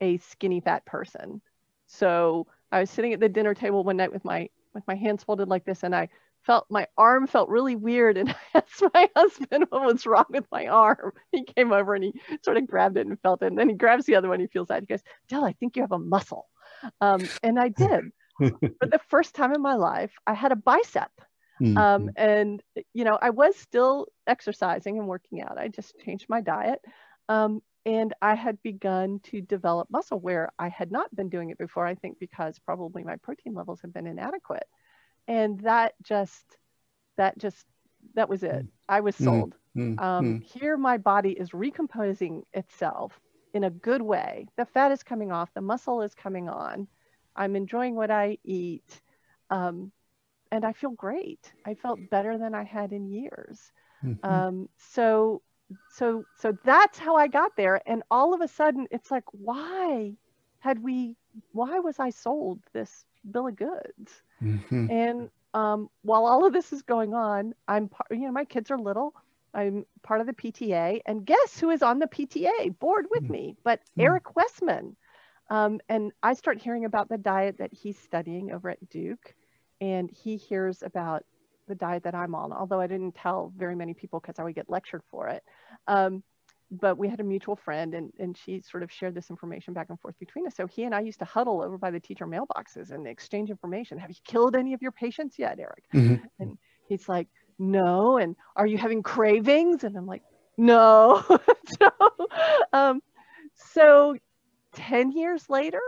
a 0.00 0.16
skinny 0.16 0.60
fat 0.60 0.86
person. 0.86 1.42
So 1.86 2.46
I 2.72 2.80
was 2.80 2.88
sitting 2.88 3.12
at 3.12 3.20
the 3.20 3.28
dinner 3.28 3.52
table 3.52 3.84
one 3.84 3.98
night 3.98 4.12
with 4.12 4.24
my 4.24 4.48
with 4.74 4.84
my 4.86 4.94
hands 4.94 5.24
folded 5.24 5.48
like 5.48 5.64
this 5.64 5.82
and 5.82 5.94
I 5.94 6.08
felt 6.42 6.66
my 6.70 6.86
arm 6.96 7.26
felt 7.26 7.48
really 7.48 7.76
weird 7.76 8.16
and 8.16 8.30
I 8.54 8.58
asked 8.58 8.82
my 8.94 9.10
husband 9.14 9.66
what 9.68 9.84
was 9.84 10.06
wrong 10.06 10.26
with 10.30 10.46
my 10.50 10.66
arm. 10.66 11.12
He 11.32 11.44
came 11.44 11.72
over 11.72 11.94
and 11.94 12.04
he 12.04 12.20
sort 12.42 12.56
of 12.56 12.66
grabbed 12.66 12.96
it 12.96 13.06
and 13.06 13.20
felt 13.20 13.42
it. 13.42 13.46
And 13.46 13.58
then 13.58 13.68
he 13.68 13.74
grabs 13.74 14.06
the 14.06 14.16
other 14.16 14.28
one, 14.28 14.40
he 14.40 14.46
feels 14.46 14.68
that. 14.68 14.82
He 14.82 14.86
goes, 14.86 15.02
Dell, 15.28 15.44
I 15.44 15.52
think 15.52 15.76
you 15.76 15.82
have 15.82 15.92
a 15.92 15.98
muscle. 15.98 16.46
Um, 17.00 17.28
and 17.42 17.58
I 17.58 17.68
did. 17.68 18.10
For 18.38 18.86
the 18.86 19.00
first 19.08 19.34
time 19.34 19.52
in 19.52 19.60
my 19.60 19.74
life, 19.74 20.12
I 20.26 20.32
had 20.32 20.52
a 20.52 20.56
bicep. 20.56 21.10
Mm-hmm. 21.60 21.76
Um, 21.76 22.10
and, 22.16 22.62
you 22.94 23.04
know, 23.04 23.18
I 23.20 23.30
was 23.30 23.54
still 23.56 24.06
exercising 24.26 24.98
and 24.98 25.06
working 25.06 25.42
out. 25.42 25.58
I 25.58 25.68
just 25.68 25.94
changed 25.98 26.26
my 26.30 26.40
diet. 26.40 26.80
Um, 27.28 27.60
and 27.86 28.14
I 28.20 28.34
had 28.34 28.62
begun 28.62 29.20
to 29.24 29.40
develop 29.40 29.90
muscle 29.90 30.20
where 30.20 30.50
I 30.58 30.68
had 30.68 30.92
not 30.92 31.14
been 31.14 31.28
doing 31.28 31.50
it 31.50 31.58
before, 31.58 31.86
I 31.86 31.94
think 31.94 32.18
because 32.18 32.58
probably 32.58 33.04
my 33.04 33.16
protein 33.16 33.54
levels 33.54 33.80
had 33.80 33.92
been 33.92 34.06
inadequate. 34.06 34.66
And 35.26 35.60
that 35.60 35.94
just, 36.02 36.44
that 37.16 37.38
just, 37.38 37.64
that 38.14 38.28
was 38.28 38.42
it. 38.42 38.64
Mm. 38.64 38.68
I 38.88 39.00
was 39.00 39.16
mm. 39.16 39.24
sold. 39.24 39.54
Mm, 39.76 40.00
um, 40.00 40.24
mm. 40.24 40.42
Here, 40.42 40.76
my 40.76 40.98
body 40.98 41.32
is 41.32 41.54
recomposing 41.54 42.42
itself 42.52 43.18
in 43.54 43.64
a 43.64 43.70
good 43.70 44.02
way. 44.02 44.46
The 44.56 44.66
fat 44.66 44.92
is 44.92 45.02
coming 45.02 45.32
off, 45.32 45.48
the 45.54 45.60
muscle 45.60 46.02
is 46.02 46.14
coming 46.14 46.48
on. 46.48 46.86
I'm 47.34 47.56
enjoying 47.56 47.94
what 47.94 48.10
I 48.10 48.38
eat. 48.44 49.00
Um, 49.48 49.92
and 50.52 50.64
I 50.64 50.72
feel 50.72 50.90
great. 50.90 51.52
I 51.64 51.74
felt 51.74 51.98
better 52.10 52.36
than 52.36 52.54
I 52.54 52.64
had 52.64 52.92
in 52.92 53.06
years. 53.06 53.72
Mm-hmm. 54.04 54.26
Um, 54.28 54.68
so 54.92 55.42
so 55.90 56.24
so 56.36 56.56
that's 56.64 56.98
how 56.98 57.16
I 57.16 57.26
got 57.26 57.56
there. 57.56 57.80
And 57.86 58.02
all 58.10 58.34
of 58.34 58.40
a 58.40 58.48
sudden, 58.48 58.86
it's 58.90 59.10
like, 59.10 59.24
why 59.32 60.12
had 60.60 60.82
we? 60.82 61.16
Why 61.52 61.78
was 61.78 61.98
I 61.98 62.10
sold 62.10 62.60
this 62.72 63.04
bill 63.30 63.48
of 63.48 63.56
goods? 63.56 64.22
Mm-hmm. 64.42 64.90
And 64.90 65.30
um, 65.54 65.88
while 66.02 66.26
all 66.26 66.44
of 66.44 66.52
this 66.52 66.72
is 66.72 66.82
going 66.82 67.14
on, 67.14 67.54
I'm 67.68 67.90
you 68.10 68.18
know 68.18 68.32
my 68.32 68.44
kids 68.44 68.70
are 68.70 68.78
little. 68.78 69.14
I'm 69.52 69.84
part 70.02 70.20
of 70.20 70.26
the 70.26 70.32
PTA, 70.32 71.00
and 71.06 71.26
guess 71.26 71.58
who 71.58 71.70
is 71.70 71.82
on 71.82 71.98
the 71.98 72.06
PTA 72.06 72.78
board 72.78 73.06
with 73.10 73.24
mm-hmm. 73.24 73.32
me? 73.32 73.56
But 73.64 73.80
mm-hmm. 73.80 74.02
Eric 74.02 74.36
Westman. 74.36 74.96
Um, 75.48 75.80
and 75.88 76.12
I 76.22 76.34
start 76.34 76.62
hearing 76.62 76.84
about 76.84 77.08
the 77.08 77.18
diet 77.18 77.58
that 77.58 77.72
he's 77.72 77.98
studying 77.98 78.52
over 78.52 78.70
at 78.70 78.88
Duke, 78.88 79.34
and 79.80 80.08
he 80.08 80.36
hears 80.36 80.84
about 80.84 81.24
the 81.70 81.74
diet 81.74 82.02
that 82.02 82.14
I'm 82.14 82.34
on, 82.34 82.52
although 82.52 82.80
I 82.80 82.86
didn't 82.86 83.14
tell 83.14 83.52
very 83.56 83.74
many 83.74 83.94
people 83.94 84.20
because 84.20 84.38
I 84.38 84.44
would 84.44 84.54
get 84.54 84.68
lectured 84.68 85.02
for 85.10 85.28
it. 85.28 85.42
Um, 85.86 86.22
but 86.70 86.98
we 86.98 87.08
had 87.08 87.20
a 87.20 87.24
mutual 87.24 87.56
friend 87.56 87.94
and, 87.94 88.12
and 88.18 88.36
she 88.36 88.60
sort 88.60 88.82
of 88.82 88.92
shared 88.92 89.14
this 89.14 89.30
information 89.30 89.74
back 89.74 89.88
and 89.88 89.98
forth 89.98 90.18
between 90.18 90.46
us. 90.46 90.54
So 90.54 90.66
he 90.66 90.84
and 90.84 90.94
I 90.94 91.00
used 91.00 91.18
to 91.18 91.24
huddle 91.24 91.62
over 91.62 91.78
by 91.78 91.90
the 91.90 91.98
teacher 91.98 92.26
mailboxes 92.26 92.90
and 92.90 93.06
exchange 93.06 93.50
information. 93.50 93.98
Have 93.98 94.10
you 94.10 94.16
killed 94.24 94.54
any 94.54 94.74
of 94.74 94.82
your 94.82 94.92
patients 94.92 95.38
yet, 95.38 95.58
Eric? 95.58 95.84
Mm-hmm. 95.92 96.24
And 96.38 96.58
he's 96.86 97.08
like, 97.08 97.28
no. 97.58 98.18
And 98.18 98.36
are 98.54 98.66
you 98.66 98.78
having 98.78 99.02
cravings? 99.02 99.82
And 99.82 99.96
I'm 99.96 100.06
like, 100.06 100.22
no. 100.56 101.24
so, 101.80 101.90
um, 102.72 103.00
so 103.54 104.16
10 104.74 105.12
years 105.12 105.50
later, 105.50 105.80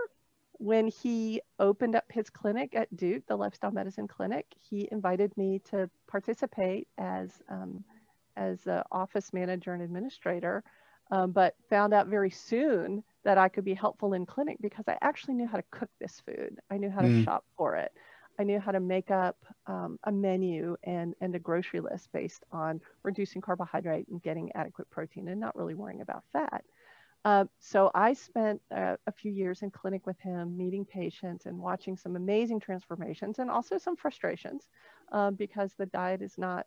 when 0.63 0.87
he 0.87 1.43
opened 1.59 1.97
up 1.97 2.05
his 2.09 2.31
clinic 2.31 2.77
at 2.77 2.95
Duke, 2.97 3.27
the 3.27 3.35
lifestyle 3.35 3.73
medicine 3.73 4.07
clinic, 4.07 4.47
he 4.61 4.89
invited 4.93 5.37
me 5.37 5.61
to 5.71 5.91
participate 6.09 6.87
as 6.99 7.43
um, 7.49 7.83
as 8.37 8.65
an 8.67 8.83
office 8.93 9.33
manager 9.33 9.75
and 9.75 9.83
administrator, 9.83 10.63
um, 11.11 11.33
but 11.33 11.57
found 11.69 11.93
out 11.93 12.07
very 12.07 12.31
soon 12.31 13.03
that 13.25 13.39
I 13.39 13.49
could 13.49 13.65
be 13.65 13.75
helpful 13.75 14.13
in 14.15 14.25
clinic 14.25 14.57
because 14.61 14.85
I 14.87 14.97
actually 15.03 15.35
knew 15.35 15.49
how 15.49 15.57
to 15.57 15.65
cook 15.73 15.91
this 16.01 16.23
food. 16.25 16.61
I 16.71 16.79
knew 16.79 16.91
how 16.91 17.03
to 17.03 17.09
mm. 17.09 17.25
shop 17.25 17.45
for 17.57 17.75
it. 17.75 17.91
I 18.39 18.45
knew 18.45 18.61
how 18.61 18.71
to 18.71 18.81
make 18.81 19.11
up 19.11 19.37
um, 19.67 19.99
a 20.05 20.13
menu 20.13 20.77
and, 20.85 21.15
and 21.21 21.35
a 21.35 21.39
grocery 21.41 21.81
list 21.81 22.09
based 22.13 22.45
on 22.53 22.81
reducing 23.03 23.43
carbohydrate 23.43 24.07
and 24.09 24.23
getting 24.23 24.53
adequate 24.55 24.89
protein 24.91 25.29
and 25.29 25.41
not 25.41 25.57
really 25.57 25.75
worrying 25.75 26.01
about 26.01 26.25
fat. 26.33 26.65
Uh, 27.25 27.45
so 27.61 27.91
I 27.95 28.15
spent 28.15 28.61
uh, 28.75 28.97
a 29.07 29.13
few 29.13 29.31
years 29.31 29.63
in 29.63 29.71
clinic 29.71 30.07
with 30.07 30.19
him, 30.19 30.57
meeting 30.57 30.85
patients 30.85 31.47
and 31.47 31.59
watching 31.59 31.97
some 31.97 32.17
amazing 32.17 32.59
transformations 32.59 33.39
and 33.39 33.49
also 33.51 33.79
some 33.79 33.97
frustrations 33.97 34.67
uh, 35.13 35.31
because 35.31 35.73
the 35.75 35.87
diet 35.87 36.21
is 36.21 36.37
not, 36.37 36.67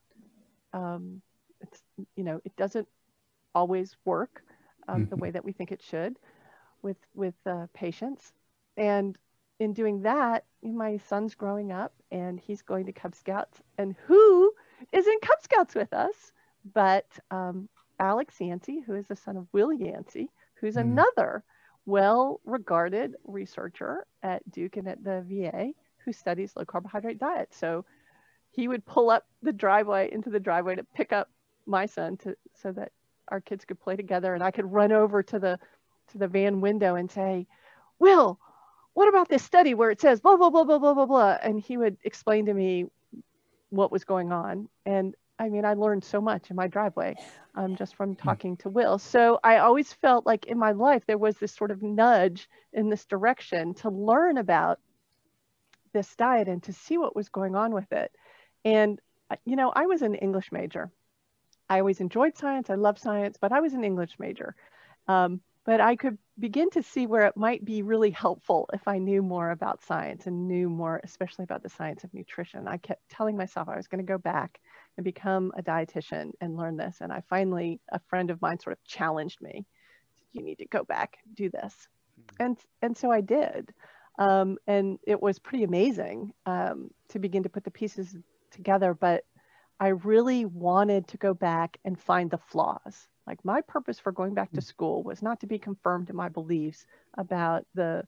um, 0.73 1.21
it's, 1.59 1.81
you 2.15 2.23
know, 2.23 2.39
it 2.45 2.55
doesn't 2.55 2.87
always 3.53 3.97
work 4.05 4.43
um, 4.87 5.01
mm-hmm. 5.01 5.09
the 5.09 5.17
way 5.17 5.31
that 5.31 5.43
we 5.43 5.51
think 5.51 5.71
it 5.73 5.81
should 5.81 6.17
with, 6.81 6.97
with 7.13 7.35
uh, 7.45 7.67
patients. 7.73 8.33
And 8.77 9.17
in 9.59 9.73
doing 9.73 10.03
that, 10.03 10.45
my 10.63 10.97
son's 10.97 11.35
growing 11.35 11.71
up 11.73 11.93
and 12.11 12.39
he's 12.39 12.61
going 12.61 12.85
to 12.85 12.93
Cub 12.93 13.13
Scouts. 13.13 13.61
And 13.77 13.95
who 14.05 14.53
is 14.93 15.05
in 15.05 15.19
Cub 15.21 15.41
Scouts 15.41 15.75
with 15.75 15.91
us 15.93 16.31
but 16.73 17.05
um, 17.31 17.69
Alex 17.99 18.35
Yancey, 18.39 18.81
who 18.81 18.95
is 18.95 19.07
the 19.07 19.15
son 19.15 19.37
of 19.37 19.47
Will 19.51 19.71
Yancey, 19.71 20.29
who's 20.55 20.75
mm. 20.75 20.81
another 20.81 21.43
well 21.85 22.41
regarded 22.45 23.15
researcher 23.23 24.05
at 24.23 24.49
Duke 24.51 24.77
and 24.77 24.87
at 24.87 25.03
the 25.03 25.23
VA 25.27 25.71
who 26.03 26.13
studies 26.13 26.53
low 26.55 26.65
carbohydrate 26.65 27.19
diet. 27.19 27.49
So 27.53 27.85
he 28.51 28.67
would 28.67 28.85
pull 28.85 29.09
up 29.09 29.25
the 29.41 29.51
driveway 29.51 30.11
into 30.11 30.29
the 30.29 30.39
driveway 30.39 30.75
to 30.75 30.83
pick 30.83 31.11
up 31.11 31.29
my 31.65 31.85
son 31.85 32.17
to 32.17 32.35
so 32.53 32.71
that 32.71 32.91
our 33.27 33.41
kids 33.41 33.65
could 33.65 33.79
play 33.79 33.95
together 33.95 34.33
and 34.33 34.43
I 34.43 34.51
could 34.51 34.71
run 34.71 34.91
over 34.91 35.23
to 35.23 35.39
the 35.39 35.59
to 36.11 36.17
the 36.17 36.27
van 36.27 36.61
window 36.61 36.95
and 36.95 37.09
say, 37.09 37.47
Will, 37.97 38.39
what 38.93 39.09
about 39.09 39.29
this 39.29 39.43
study 39.43 39.73
where 39.73 39.91
it 39.91 39.99
says 39.99 40.21
blah 40.21 40.37
blah 40.37 40.49
blah 40.49 40.63
blah 40.63 40.79
blah 40.79 40.93
blah 40.93 41.05
blah 41.05 41.37
and 41.41 41.59
he 41.59 41.77
would 41.77 41.97
explain 42.03 42.45
to 42.45 42.53
me 42.53 42.85
what 43.69 43.91
was 43.91 44.03
going 44.03 44.31
on 44.31 44.69
and 44.85 45.15
I 45.37 45.49
mean, 45.49 45.65
I 45.65 45.73
learned 45.73 46.03
so 46.03 46.21
much 46.21 46.49
in 46.49 46.55
my 46.55 46.67
driveway 46.67 47.15
um, 47.55 47.75
just 47.75 47.95
from 47.95 48.11
hmm. 48.11 48.15
talking 48.15 48.57
to 48.57 48.69
Will. 48.69 48.97
So 48.97 49.39
I 49.43 49.57
always 49.57 49.91
felt 49.91 50.25
like 50.25 50.45
in 50.45 50.57
my 50.57 50.71
life 50.71 51.03
there 51.05 51.17
was 51.17 51.37
this 51.37 51.53
sort 51.53 51.71
of 51.71 51.81
nudge 51.81 52.49
in 52.73 52.89
this 52.89 53.05
direction 53.05 53.73
to 53.75 53.89
learn 53.89 54.37
about 54.37 54.79
this 55.93 56.15
diet 56.15 56.47
and 56.47 56.61
to 56.63 56.73
see 56.73 56.97
what 56.97 57.15
was 57.15 57.29
going 57.29 57.55
on 57.55 57.73
with 57.73 57.91
it. 57.91 58.11
And, 58.63 58.99
you 59.45 59.55
know, 59.55 59.71
I 59.73 59.85
was 59.85 60.01
an 60.01 60.15
English 60.15 60.51
major. 60.51 60.91
I 61.69 61.79
always 61.79 62.01
enjoyed 62.01 62.37
science. 62.37 62.69
I 62.69 62.75
love 62.75 62.99
science, 62.99 63.37
but 63.39 63.51
I 63.51 63.61
was 63.61 63.73
an 63.73 63.83
English 63.83 64.19
major. 64.19 64.55
Um, 65.07 65.41
but 65.65 65.81
I 65.81 65.95
could 65.95 66.17
begin 66.37 66.69
to 66.71 66.83
see 66.83 67.07
where 67.07 67.25
it 67.25 67.35
might 67.35 67.65
be 67.65 67.81
really 67.81 68.11
helpful 68.11 68.69
if 68.71 68.87
I 68.87 68.99
knew 68.99 69.23
more 69.23 69.49
about 69.49 69.83
science 69.83 70.27
and 70.27 70.47
knew 70.47 70.69
more, 70.69 71.01
especially 71.03 71.43
about 71.43 71.63
the 71.63 71.69
science 71.69 72.03
of 72.03 72.13
nutrition. 72.13 72.67
I 72.67 72.77
kept 72.77 73.09
telling 73.09 73.35
myself 73.35 73.67
I 73.67 73.77
was 73.77 73.87
going 73.87 74.05
to 74.05 74.11
go 74.11 74.19
back 74.19 74.59
and 74.97 75.03
become 75.03 75.51
a 75.57 75.61
dietitian 75.61 76.31
and 76.41 76.57
learn 76.57 76.77
this. 76.77 76.97
And 77.01 77.11
I 77.11 77.21
finally, 77.29 77.79
a 77.91 77.99
friend 78.07 78.29
of 78.29 78.41
mine 78.41 78.59
sort 78.59 78.77
of 78.77 78.83
challenged 78.83 79.41
me, 79.41 79.65
you 80.31 80.43
need 80.43 80.59
to 80.59 80.67
go 80.67 80.83
back 80.83 81.17
do 81.33 81.49
this. 81.49 81.73
Mm-hmm. 82.19 82.43
And, 82.43 82.57
and 82.81 82.97
so 82.97 83.11
I 83.11 83.21
did. 83.21 83.73
Um, 84.17 84.57
and 84.67 84.97
it 85.05 85.21
was 85.21 85.39
pretty 85.39 85.63
amazing 85.63 86.31
um, 86.45 86.89
to 87.09 87.19
begin 87.19 87.43
to 87.43 87.49
put 87.49 87.63
the 87.63 87.71
pieces 87.71 88.15
together. 88.51 88.93
But 88.93 89.23
I 89.79 89.89
really 89.89 90.45
wanted 90.45 91.07
to 91.09 91.17
go 91.17 91.33
back 91.33 91.77
and 91.83 91.99
find 91.99 92.31
the 92.31 92.37
flaws. 92.37 93.07
Like 93.27 93.43
my 93.43 93.61
purpose 93.61 93.99
for 93.99 94.11
going 94.11 94.33
back 94.33 94.51
to 94.51 94.61
mm. 94.61 94.63
school 94.63 95.03
was 95.03 95.21
not 95.21 95.41
to 95.41 95.47
be 95.47 95.59
confirmed 95.59 96.09
in 96.09 96.15
my 96.15 96.29
beliefs 96.29 96.85
about 97.17 97.65
the 97.73 98.03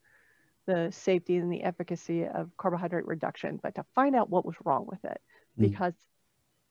the 0.65 0.89
safety 0.91 1.37
and 1.37 1.51
the 1.51 1.63
efficacy 1.63 2.25
of 2.25 2.51
carbohydrate 2.57 3.07
reduction, 3.07 3.57
but 3.63 3.73
to 3.75 3.85
find 3.95 4.17
out 4.17 4.29
what 4.29 4.45
was 4.45 4.55
wrong 4.65 4.85
with 4.85 5.03
it. 5.05 5.19
Mm. 5.57 5.69
Because 5.69 5.93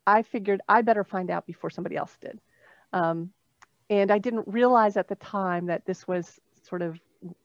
I 0.07 0.23
figured 0.23 0.61
I 0.69 0.83
better 0.83 1.05
find 1.05 1.31
out 1.31 1.47
before 1.47 1.71
somebody 1.71 1.97
else 1.97 2.17
did. 2.21 2.41
Um, 2.93 3.31
and 3.91 4.11
I 4.11 4.19
didn't 4.19 4.49
realize 4.49 4.97
at 4.97 5.09
the 5.09 5.17
time 5.17 5.67
that 5.67 5.85
this 5.87 6.07
was 6.07 6.41
sort 6.63 6.83
of 6.83 6.99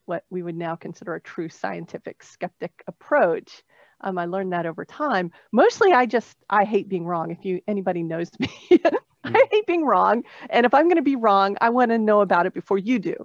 what 0.06 0.24
we 0.30 0.44
would 0.44 0.56
now 0.56 0.76
consider 0.76 1.16
a 1.16 1.22
true 1.22 1.50
scientific 1.50 2.24
skeptic 2.24 2.84
approach. 2.88 3.64
Um, 4.02 4.18
I 4.18 4.26
learned 4.26 4.54
that 4.54 4.66
over 4.66 4.84
time. 4.86 5.32
Mostly, 5.52 5.92
I 5.92 6.06
just 6.06 6.38
I 6.50 6.64
hate 6.66 6.90
being 6.90 7.06
wrong. 7.06 7.32
If 7.32 7.46
you 7.46 7.62
anybody 7.68 8.04
knows 8.04 8.30
me, 8.40 8.50
I 9.24 9.46
hate 9.52 9.68
being 9.68 9.86
wrong. 9.86 10.24
And 10.50 10.66
if 10.66 10.74
I'm 10.74 10.86
going 10.86 10.96
to 10.96 11.04
be 11.04 11.16
wrong, 11.16 11.56
I 11.62 11.70
want 11.70 11.92
to 11.92 11.98
know 11.98 12.22
about 12.22 12.46
it 12.46 12.54
before 12.54 12.80
you 12.80 13.00
do. 13.00 13.16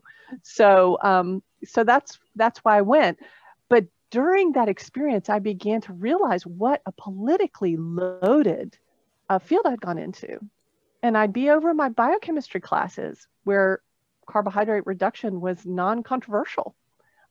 So 0.43 0.99
um, 1.02 1.43
so 1.64 1.85
that's 1.85 2.19
that's 2.37 2.59
why 2.61 2.78
I 2.78 2.83
went. 2.83 3.19
But 3.69 3.87
during 4.11 4.52
that 4.52 4.69
experience, 4.69 5.28
I 5.28 5.38
began 5.38 5.81
to 5.83 5.93
realize 5.93 6.47
what 6.47 6.83
a 6.87 6.93
politically 6.93 7.76
loaded 7.76 8.78
a 9.28 9.40
field 9.40 9.66
I'd 9.66 9.80
gone 9.80 9.99
into. 9.99 10.38
And 11.02 11.16
I'd 11.16 11.33
be 11.33 11.50
over 11.50 11.75
my 11.75 11.88
biochemistry 11.88 12.61
classes 12.61 13.28
where 13.45 13.80
carbohydrate 14.26 14.87
reduction 14.87 15.40
was 15.40 15.64
non 15.64 16.02
controversial. 16.02 16.75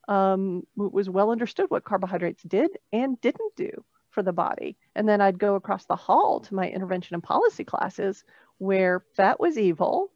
Um, 0.08 0.66
it 0.78 0.92
was 0.92 1.10
well 1.10 1.30
understood 1.30 1.66
what 1.68 1.84
carbohydrates 1.84 2.42
did 2.42 2.70
and 2.92 3.20
didn't 3.20 3.56
do 3.56 3.84
for 4.10 4.22
the 4.22 4.32
body. 4.32 4.76
And 4.94 5.08
then 5.08 5.20
I'd 5.20 5.38
go 5.38 5.56
across 5.56 5.84
the 5.84 5.96
hall 5.96 6.40
to 6.40 6.54
my 6.54 6.68
intervention 6.68 7.14
and 7.14 7.22
policy 7.22 7.64
classes 7.64 8.24
where 8.58 9.04
fat 9.14 9.38
was 9.38 9.58
evil, 9.58 10.10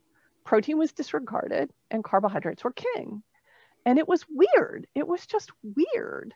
protein 0.44 0.78
was 0.78 0.92
disregarded, 0.92 1.70
and 1.90 2.04
carbohydrates 2.04 2.64
were 2.64 2.72
king. 2.72 3.22
And 3.84 3.98
it 3.98 4.08
was 4.08 4.24
weird. 4.28 4.86
It 4.94 5.06
was 5.06 5.26
just 5.26 5.50
weird. 5.62 6.34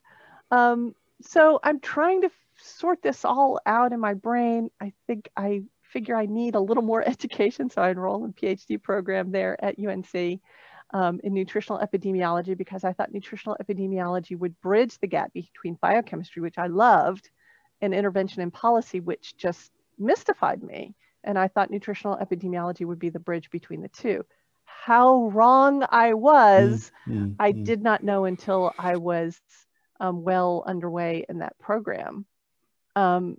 Um, 0.51 0.95
so 1.23 1.61
I'm 1.63 1.81
trying 1.81 2.23
to 2.23 2.31
sort 2.57 3.03
this 3.03 3.25
all 3.25 3.61
out 3.67 3.93
in 3.93 4.01
my 4.01 4.15
brain. 4.15 4.71
I 4.81 4.93
think 5.07 5.29
I 5.37 5.63
figure 5.83 6.17
I 6.17 6.27
need 6.27 6.55
a 6.55 6.61
little 6.61 6.83
more 6.83 7.03
education, 7.09 7.71
so 7.71 7.83
I 7.83 7.91
enroll 7.91 8.25
in 8.25 8.33
PhD 8.33 8.83
program 8.83 9.31
there 9.31 9.63
at 9.65 9.79
UNC 9.79 10.41
um, 10.93 11.21
in 11.25 11.35
nutritional 11.35 11.81
epidemiology 11.81 12.57
because 12.57 12.85
I 12.85 12.93
thought 12.93 13.13
nutritional 13.13 13.57
epidemiology 13.63 14.39
would 14.39 14.61
bridge 14.61 14.99
the 14.99 15.07
gap 15.07 15.33
between 15.33 15.79
biochemistry, 15.81 16.43
which 16.43 16.59
I 16.59 16.69
loved, 16.69 17.31
and 17.81 17.95
intervention 17.95 18.43
and 18.43 18.53
policy, 18.53 19.01
which 19.01 19.37
just 19.37 19.73
mystified 19.99 20.63
me. 20.63 20.95
And 21.25 21.39
I 21.39 21.49
thought 21.49 21.71
nutritional 21.71 22.17
epidemiology 22.19 22.87
would 22.87 22.99
be 22.99 23.09
the 23.09 23.19
bridge 23.19 23.51
between 23.51 23.83
the 23.83 23.89
two. 23.89 24.25
How 24.65 25.29
wrong 25.29 25.85
I 25.89 26.15
was, 26.15 26.93
mm, 27.09 27.15
mm, 27.15 27.37
I 27.39 27.53
mm. 27.53 27.65
did 27.65 27.83
not 27.83 28.03
know 28.03 28.25
until 28.25 28.73
I 28.79 28.97
was 28.97 29.41
um, 30.01 30.23
well 30.23 30.63
underway 30.67 31.25
in 31.29 31.39
that 31.39 31.59
program. 31.59 32.27
Um, 32.97 33.39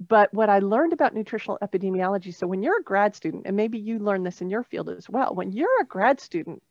but 0.00 0.32
what 0.34 0.50
I 0.50 0.58
learned 0.58 0.92
about 0.92 1.14
nutritional 1.14 1.58
epidemiology, 1.62 2.34
so 2.34 2.46
when 2.46 2.62
you're 2.62 2.80
a 2.80 2.84
grad 2.84 3.14
student, 3.14 3.46
and 3.46 3.56
maybe 3.56 3.78
you 3.78 3.98
learn 3.98 4.24
this 4.24 4.40
in 4.40 4.50
your 4.50 4.62
field 4.62 4.88
as 4.90 5.08
well, 5.08 5.34
when 5.34 5.52
you're 5.52 5.80
a 5.80 5.86
grad 5.86 6.20
student, 6.20 6.62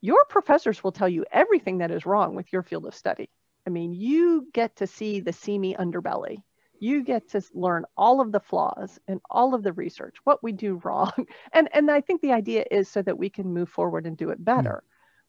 your 0.00 0.24
professors 0.28 0.82
will 0.82 0.92
tell 0.92 1.08
you 1.08 1.24
everything 1.30 1.78
that 1.78 1.90
is 1.90 2.06
wrong 2.06 2.34
with 2.34 2.52
your 2.52 2.62
field 2.62 2.86
of 2.86 2.94
study. 2.94 3.28
I 3.66 3.70
mean, 3.70 3.92
you 3.92 4.48
get 4.52 4.76
to 4.76 4.86
see 4.86 5.20
the 5.20 5.32
seamy 5.32 5.74
underbelly. 5.74 6.38
You 6.80 7.02
get 7.02 7.28
to 7.30 7.42
learn 7.52 7.84
all 7.96 8.20
of 8.20 8.32
the 8.32 8.40
flaws 8.40 8.98
and 9.08 9.20
all 9.28 9.54
of 9.54 9.62
the 9.62 9.72
research, 9.72 10.16
what 10.24 10.42
we 10.42 10.52
do 10.52 10.80
wrong. 10.84 11.12
And, 11.52 11.68
and 11.74 11.90
I 11.90 12.00
think 12.00 12.22
the 12.22 12.32
idea 12.32 12.64
is 12.70 12.88
so 12.88 13.02
that 13.02 13.18
we 13.18 13.28
can 13.28 13.52
move 13.52 13.68
forward 13.68 14.06
and 14.06 14.16
do 14.16 14.30
it 14.30 14.42
better. 14.42 14.82
Mm. 14.84 14.88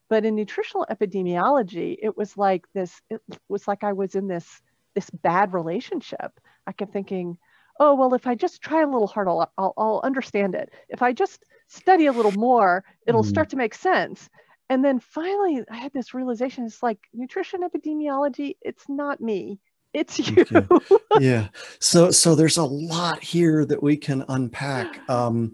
But 0.10 0.26
in 0.26 0.36
nutritional 0.36 0.88
epidemiology, 0.90 1.98
it 2.02 2.16
was 2.16 2.38
like 2.38 2.66
this, 2.74 3.02
it 3.10 3.22
was 3.48 3.68
like 3.68 3.84
I 3.84 3.94
was 3.94 4.16
in 4.16 4.28
this 4.28 4.62
this 5.00 5.10
bad 5.10 5.54
relationship. 5.54 6.40
I 6.68 6.74
kept 6.74 6.92
thinking, 6.92 7.38
oh, 7.80 7.96
well, 7.96 8.14
if 8.14 8.28
I 8.28 8.36
just 8.36 8.62
try 8.62 8.82
a 8.82 8.86
little 8.86 9.08
harder, 9.08 9.30
I'll, 9.30 9.54
I'll, 9.58 9.74
I'll 9.78 10.02
understand 10.04 10.56
it. 10.56 10.74
If 10.90 11.02
I 11.02 11.14
just 11.14 11.46
study 11.68 12.08
a 12.08 12.12
little 12.12 12.34
more, 12.34 12.84
it'll 13.08 13.24
mm. 13.24 13.30
start 13.30 13.50
to 13.52 13.56
make 13.56 13.74
sense. 13.74 14.30
And 14.70 14.84
then 14.84 15.00
finally, 15.00 15.64
I 15.72 15.78
had 15.78 15.94
this 15.94 16.14
realization 16.14 16.66
it's 16.66 16.84
like 16.84 17.00
nutrition 17.14 17.62
epidemiology, 17.62 18.58
it's 18.62 18.84
not 18.90 19.22
me. 19.22 19.60
It's 19.94 20.20
you. 20.20 20.46
yeah. 21.20 21.48
So 21.80 22.12
so 22.12 22.36
there's 22.36 22.58
a 22.58 22.64
lot 22.64 23.24
here 23.24 23.66
that 23.66 23.82
we 23.82 23.98
can 23.98 24.24
unpack. 24.28 25.00
Um, 25.10 25.54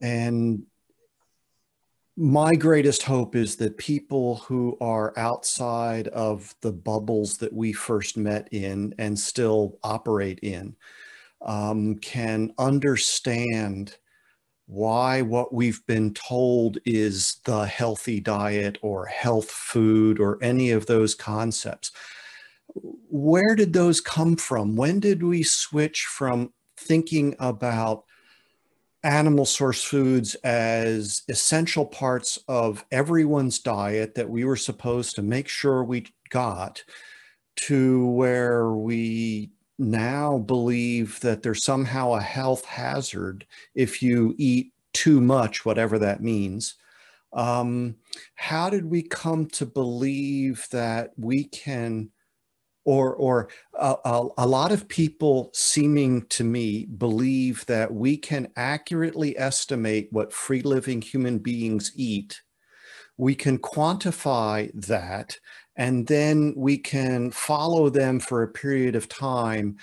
and 0.00 0.64
my 2.16 2.54
greatest 2.54 3.02
hope 3.02 3.36
is 3.36 3.56
that 3.56 3.76
people 3.76 4.36
who 4.36 4.76
are 4.80 5.12
outside 5.18 6.08
of 6.08 6.54
the 6.62 6.72
bubbles 6.72 7.36
that 7.36 7.52
we 7.52 7.72
first 7.72 8.16
met 8.16 8.48
in 8.52 8.94
and 8.98 9.18
still 9.18 9.78
operate 9.82 10.38
in 10.40 10.74
um, 11.42 11.96
can 11.96 12.52
understand 12.58 13.98
why 14.66 15.20
what 15.20 15.52
we've 15.52 15.86
been 15.86 16.12
told 16.14 16.78
is 16.86 17.36
the 17.44 17.66
healthy 17.66 18.18
diet 18.18 18.78
or 18.80 19.04
health 19.06 19.50
food 19.50 20.18
or 20.18 20.38
any 20.42 20.70
of 20.70 20.86
those 20.86 21.14
concepts. 21.14 21.92
Where 22.74 23.54
did 23.54 23.74
those 23.74 24.00
come 24.00 24.36
from? 24.36 24.74
When 24.74 25.00
did 25.00 25.22
we 25.22 25.42
switch 25.42 26.06
from 26.06 26.52
thinking 26.78 27.36
about 27.38 28.04
animal 29.06 29.44
source 29.44 29.84
foods 29.84 30.34
as 30.42 31.22
essential 31.28 31.86
parts 31.86 32.40
of 32.48 32.84
everyone's 32.90 33.60
diet 33.60 34.16
that 34.16 34.28
we 34.28 34.44
were 34.44 34.56
supposed 34.56 35.14
to 35.14 35.22
make 35.22 35.48
sure 35.48 35.84
we 35.84 36.04
got 36.30 36.82
to 37.54 38.08
where 38.08 38.72
we 38.72 39.50
now 39.78 40.38
believe 40.38 41.20
that 41.20 41.42
there's 41.42 41.62
somehow 41.62 42.14
a 42.14 42.20
health 42.20 42.64
hazard 42.64 43.46
if 43.76 44.02
you 44.02 44.34
eat 44.38 44.72
too 44.92 45.20
much, 45.20 45.64
whatever 45.64 46.00
that 46.00 46.20
means. 46.20 46.74
Um, 47.32 47.96
how 48.34 48.70
did 48.70 48.86
we 48.86 49.02
come 49.02 49.46
to 49.50 49.66
believe 49.66 50.66
that 50.72 51.12
we 51.16 51.44
can, 51.44 52.10
or 52.86 53.14
or 53.16 53.48
a, 53.74 53.96
a, 54.04 54.28
a 54.38 54.46
lot 54.46 54.72
of 54.72 54.88
people 54.88 55.50
seeming 55.52 56.24
to 56.28 56.44
me 56.44 56.86
believe 56.86 57.66
that 57.66 57.92
we 57.92 58.16
can 58.16 58.48
accurately 58.56 59.36
estimate 59.38 60.08
what 60.12 60.32
free 60.32 60.62
living 60.62 61.02
human 61.02 61.38
beings 61.38 61.92
eat. 61.94 62.40
We 63.18 63.34
can 63.34 63.58
quantify 63.58 64.70
that 64.86 65.38
and 65.76 66.06
then 66.06 66.54
we 66.56 66.78
can 66.78 67.30
follow 67.32 67.90
them 67.90 68.20
for 68.20 68.42
a 68.42 68.48
period 68.48 68.94
of 68.94 69.08
time 69.08 69.76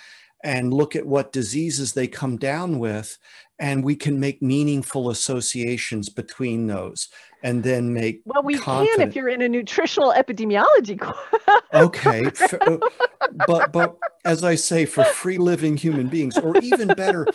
and 0.44 0.74
look 0.74 0.96
at 0.96 1.06
what 1.06 1.32
diseases 1.32 1.94
they 1.94 2.08
come 2.08 2.38
down 2.38 2.80
with 2.80 3.18
and 3.60 3.84
we 3.84 3.96
can 3.96 4.20
make 4.20 4.42
meaningful 4.42 5.10
associations 5.10 6.10
between 6.10 6.68
those 6.68 7.10
and 7.44 7.64
then 7.64 7.94
make 7.94 8.22
well 8.26 8.42
we 8.44 8.58
confident... 8.58 8.98
can 8.98 9.08
if 9.08 9.16
you're 9.16 9.30
in 9.30 9.42
a 9.42 9.50
nutritional 9.50 10.14
epidemiology 10.14 11.00
course. 11.00 11.18
okay 11.74 12.26
uh, 12.62 12.78
but 13.46 13.72
but 13.72 13.98
as 14.26 14.44
i 14.44 14.56
say 14.56 14.86
for 14.86 15.04
free 15.04 15.38
living 15.38 15.78
human 15.78 16.08
beings 16.08 16.38
or 16.38 16.58
even 16.58 16.88
better 16.90 17.28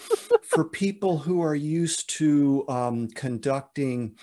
for 0.43 0.65
people 0.65 1.19
who 1.19 1.43
are 1.43 1.55
used 1.55 2.09
to 2.09 2.65
um, 2.69 3.09
conducting 3.09 4.17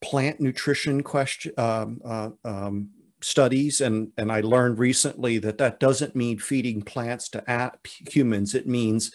plant 0.00 0.40
nutrition 0.40 1.02
question 1.02 1.52
um, 1.58 2.00
uh, 2.04 2.30
um, 2.44 2.88
studies 3.20 3.80
and 3.80 4.12
and 4.16 4.30
I 4.30 4.40
learned 4.40 4.78
recently 4.78 5.38
that 5.38 5.58
that 5.58 5.80
doesn't 5.80 6.14
mean 6.14 6.38
feeding 6.38 6.82
plants 6.82 7.28
to 7.30 7.72
humans 8.08 8.54
it 8.54 8.66
means 8.66 9.12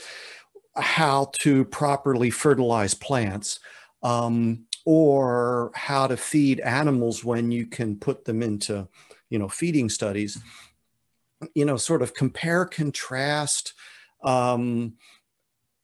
how 0.76 1.32
to 1.40 1.66
properly 1.66 2.30
fertilize 2.30 2.94
plants 2.94 3.60
um, 4.02 4.66
or 4.86 5.72
how 5.76 6.08
to 6.08 6.18
feed 6.18 6.60
animals 6.60 7.24
when 7.24 7.52
you 7.52 7.66
can 7.66 7.96
put 7.98 8.26
them 8.26 8.42
into 8.42 8.88
you 9.30 9.40
know 9.40 9.48
feeding 9.48 9.90
studies 9.90 10.40
you 11.56 11.66
know 11.66 11.78
sort 11.78 12.02
of 12.02 12.14
compare 12.14 12.66
contrast 12.66 13.74
um, 14.24 14.94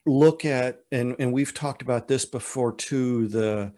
look 0.06 0.46
at 0.46 0.82
and 0.92 1.16
and 1.20 1.32
we've 1.32 1.54
talked 1.54 1.82
about 1.82 2.08
this 2.08 2.26
before 2.26 2.74
too 2.74 3.28
the 3.28 3.72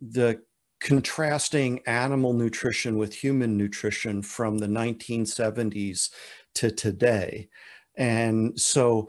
the 0.00 0.40
contrasting 0.80 1.80
animal 1.86 2.32
nutrition 2.32 2.96
with 2.96 3.14
human 3.14 3.56
nutrition 3.56 4.22
from 4.22 4.58
the 4.58 4.66
1970s 4.66 6.10
to 6.54 6.70
today. 6.70 7.48
And 7.96 8.58
so 8.58 9.08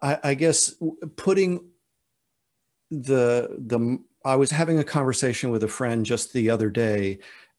I, 0.00 0.18
I 0.22 0.34
guess 0.34 0.74
putting 1.16 1.68
the, 2.90 3.56
the, 3.58 3.98
I 4.24 4.36
was 4.36 4.50
having 4.50 4.78
a 4.78 4.84
conversation 4.84 5.50
with 5.50 5.62
a 5.64 5.68
friend 5.68 6.06
just 6.06 6.32
the 6.32 6.50
other 6.50 6.70
day, 6.70 7.18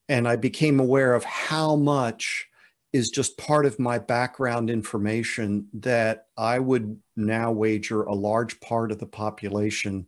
and 0.10 0.28
I 0.28 0.36
became 0.36 0.80
aware 0.80 1.14
of 1.14 1.24
how 1.24 1.76
much 1.76 2.48
is 2.94 3.10
just 3.10 3.38
part 3.38 3.66
of 3.66 3.78
my 3.78 4.00
background 4.00 4.70
information 4.70 5.68
that 5.74 6.28
I 6.38 6.60
would 6.60 7.00
now 7.16 7.52
wager 7.52 8.04
a 8.04 8.14
large 8.14 8.60
part 8.62 8.92
of 8.92 9.00
the 9.00 9.06
population 9.06 10.08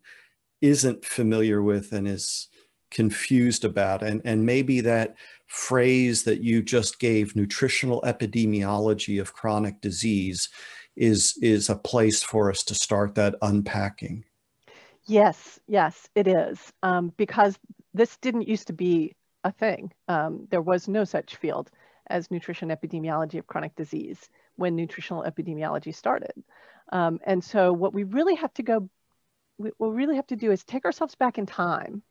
isn't 0.62 1.06
familiar 1.06 1.62
with 1.62 1.92
and 1.92 2.08
is 2.08 2.48
confused 2.92 3.66
about. 3.66 4.04
And 4.04 4.22
and 4.26 4.46
maybe 4.46 4.82
that 4.82 5.16
phrase 5.48 6.24
that 6.24 6.42
you 6.42 6.64
just 6.64 7.00
gave 7.00 7.36
nutritional 7.36 8.02
epidemiology 8.04 9.20
of 9.22 9.34
chronic 9.34 9.82
disease 9.82 10.50
is 10.96 11.38
is 11.42 11.70
a 11.70 11.76
place 11.76 12.24
for 12.24 12.50
us 12.50 12.64
to 12.64 12.76
start 12.76 13.16
that 13.16 13.36
unpacking 13.42 14.24
yes 15.08 15.60
yes 15.68 16.10
it 16.16 16.28
is 16.28 16.74
um, 16.84 17.14
because 17.18 17.58
this 17.94 18.18
didn't 18.18 18.48
used 18.48 18.68
to 18.68 18.74
be 18.74 19.16
a 19.44 19.52
thing 19.52 19.92
um, 20.08 20.48
there 20.50 20.62
was 20.62 20.88
no 20.88 21.04
such 21.04 21.36
field 21.36 21.70
as 22.08 22.32
nutrition 22.32 22.70
epidemiology 22.70 23.40
of 23.40 23.48
chronic 23.48 23.76
disease 23.76 24.30
when 24.56 24.76
nutritional 24.76 25.24
epidemiology 25.24 25.94
started 25.94 26.34
um, 26.92 27.20
and 27.25 27.44
so 27.44 27.74
what 27.74 27.94
we 27.94 28.03
really 28.03 28.36
have 28.36 28.53
to 28.53 28.64
go 28.64 28.90
what 29.58 29.74
we 29.79 29.96
really 29.96 30.16
have 30.16 30.27
to 30.27 30.36
do 30.36 30.51
is 30.51 30.64
take 30.64 30.86
ourselves 30.86 31.16
back 31.16 31.38
in 31.38 31.46
time 31.46 32.03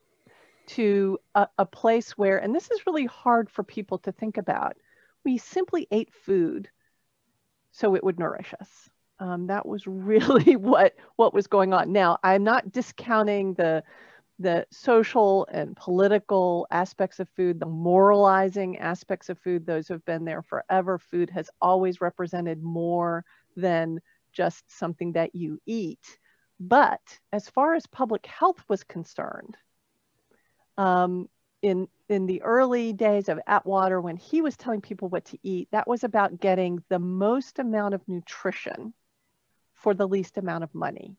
to 0.66 1.18
a, 1.34 1.48
a 1.58 1.66
place 1.66 2.12
where, 2.12 2.38
and 2.38 2.54
this 2.54 2.70
is 2.70 2.86
really 2.86 3.06
hard 3.06 3.48
for 3.50 3.62
people 3.62 3.98
to 3.98 4.12
think 4.12 4.36
about, 4.36 4.76
we 5.24 5.38
simply 5.38 5.86
ate 5.90 6.12
food 6.12 6.68
so 7.72 7.94
it 7.94 8.02
would 8.02 8.18
nourish 8.18 8.54
us. 8.60 8.90
Um, 9.18 9.46
that 9.46 9.66
was 9.66 9.86
really 9.86 10.56
what 10.56 10.94
what 11.16 11.34
was 11.34 11.46
going 11.46 11.72
on. 11.72 11.92
Now, 11.92 12.18
I'm 12.22 12.44
not 12.44 12.72
discounting 12.72 13.54
the 13.54 13.82
the 14.38 14.66
social 14.70 15.46
and 15.50 15.74
political 15.76 16.66
aspects 16.70 17.20
of 17.20 17.28
food, 17.30 17.58
the 17.58 17.66
moralizing 17.66 18.78
aspects 18.78 19.30
of 19.30 19.38
food. 19.38 19.64
Those 19.64 19.88
have 19.88 20.04
been 20.04 20.26
there 20.26 20.42
forever. 20.42 20.98
Food 20.98 21.30
has 21.30 21.48
always 21.60 22.02
represented 22.02 22.62
more 22.62 23.24
than 23.56 24.00
just 24.32 24.70
something 24.70 25.12
that 25.12 25.34
you 25.34 25.58
eat. 25.64 26.18
But 26.60 27.00
as 27.32 27.48
far 27.48 27.74
as 27.74 27.86
public 27.86 28.26
health 28.26 28.62
was 28.68 28.84
concerned, 28.84 29.56
um, 30.76 31.28
in 31.62 31.88
in 32.10 32.26
the 32.26 32.42
early 32.42 32.92
days 32.92 33.30
of 33.30 33.40
Atwater, 33.46 34.00
when 34.00 34.16
he 34.16 34.42
was 34.42 34.56
telling 34.56 34.82
people 34.82 35.08
what 35.08 35.24
to 35.26 35.38
eat, 35.42 35.68
that 35.72 35.88
was 35.88 36.04
about 36.04 36.38
getting 36.38 36.84
the 36.90 36.98
most 36.98 37.58
amount 37.58 37.94
of 37.94 38.06
nutrition 38.06 38.92
for 39.76 39.94
the 39.94 40.08
least 40.08 40.36
amount 40.38 40.64
of 40.64 40.74
money. 40.74 41.16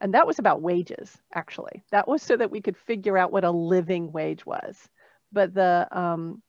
And 0.00 0.14
that 0.14 0.26
was 0.26 0.38
about 0.38 0.62
wages, 0.62 1.16
actually. 1.34 1.82
That 1.90 2.08
was 2.08 2.22
so 2.22 2.36
that 2.36 2.50
we 2.50 2.60
could 2.60 2.76
figure 2.76 3.18
out 3.18 3.32
what 3.32 3.44
a 3.44 3.50
living 3.50 4.12
wage 4.12 4.46
was. 4.46 4.88
But 5.32 5.54
the 5.54 5.86
um, 5.90 6.42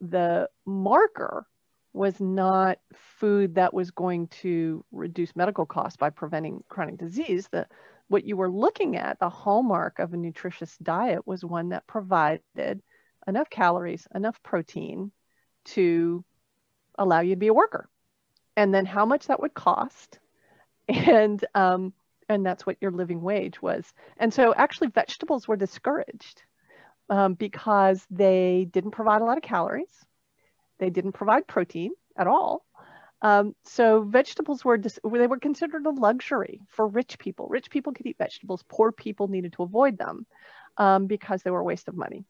the 0.00 0.48
marker 0.64 1.46
was 1.92 2.20
not 2.20 2.78
food 2.94 3.56
that 3.56 3.74
was 3.74 3.90
going 3.90 4.28
to 4.28 4.84
reduce 4.92 5.34
medical 5.34 5.66
costs 5.66 5.96
by 5.96 6.10
preventing 6.10 6.62
chronic 6.68 6.98
disease. 6.98 7.48
The 7.50 7.66
what 8.08 8.24
you 8.24 8.36
were 8.36 8.50
looking 8.50 8.96
at, 8.96 9.18
the 9.20 9.28
hallmark 9.28 9.98
of 9.98 10.14
a 10.14 10.16
nutritious 10.16 10.76
diet 10.78 11.26
was 11.26 11.44
one 11.44 11.70
that 11.70 11.86
provided 11.86 12.82
enough 13.26 13.50
calories, 13.50 14.08
enough 14.14 14.42
protein 14.42 15.12
to 15.66 16.24
allow 16.98 17.20
you 17.20 17.34
to 17.34 17.38
be 17.38 17.48
a 17.48 17.54
worker. 17.54 17.88
And 18.56 18.72
then 18.72 18.86
how 18.86 19.04
much 19.04 19.26
that 19.26 19.40
would 19.40 19.54
cost. 19.54 20.18
And 20.88 21.44
um, 21.54 21.92
and 22.28 22.44
that's 22.44 22.66
what 22.66 22.76
your 22.80 22.90
living 22.90 23.22
wage 23.22 23.60
was. 23.60 23.92
And 24.18 24.32
so 24.32 24.54
actually 24.54 24.88
vegetables 24.88 25.48
were 25.48 25.56
discouraged 25.56 26.42
um, 27.10 27.34
because 27.34 28.04
they 28.10 28.68
didn't 28.70 28.92
provide 28.92 29.22
a 29.22 29.24
lot 29.24 29.38
of 29.38 29.42
calories. 29.42 30.04
They 30.78 30.90
didn't 30.90 31.12
provide 31.12 31.46
protein 31.46 31.92
at 32.16 32.26
all. 32.26 32.64
Um, 33.20 33.54
so 33.64 34.02
vegetables 34.02 34.64
were 34.64 34.78
they 34.78 35.26
were 35.26 35.38
considered 35.38 35.86
a 35.86 35.90
luxury 35.90 36.60
for 36.68 36.86
rich 36.86 37.18
people. 37.18 37.48
Rich 37.48 37.70
people 37.70 37.92
could 37.92 38.06
eat 38.06 38.18
vegetables. 38.18 38.64
Poor 38.68 38.92
people 38.92 39.28
needed 39.28 39.54
to 39.54 39.64
avoid 39.64 39.98
them 39.98 40.26
um, 40.76 41.06
because 41.06 41.42
they 41.42 41.50
were 41.50 41.60
a 41.60 41.64
waste 41.64 41.88
of 41.88 41.96
money. 41.96 42.24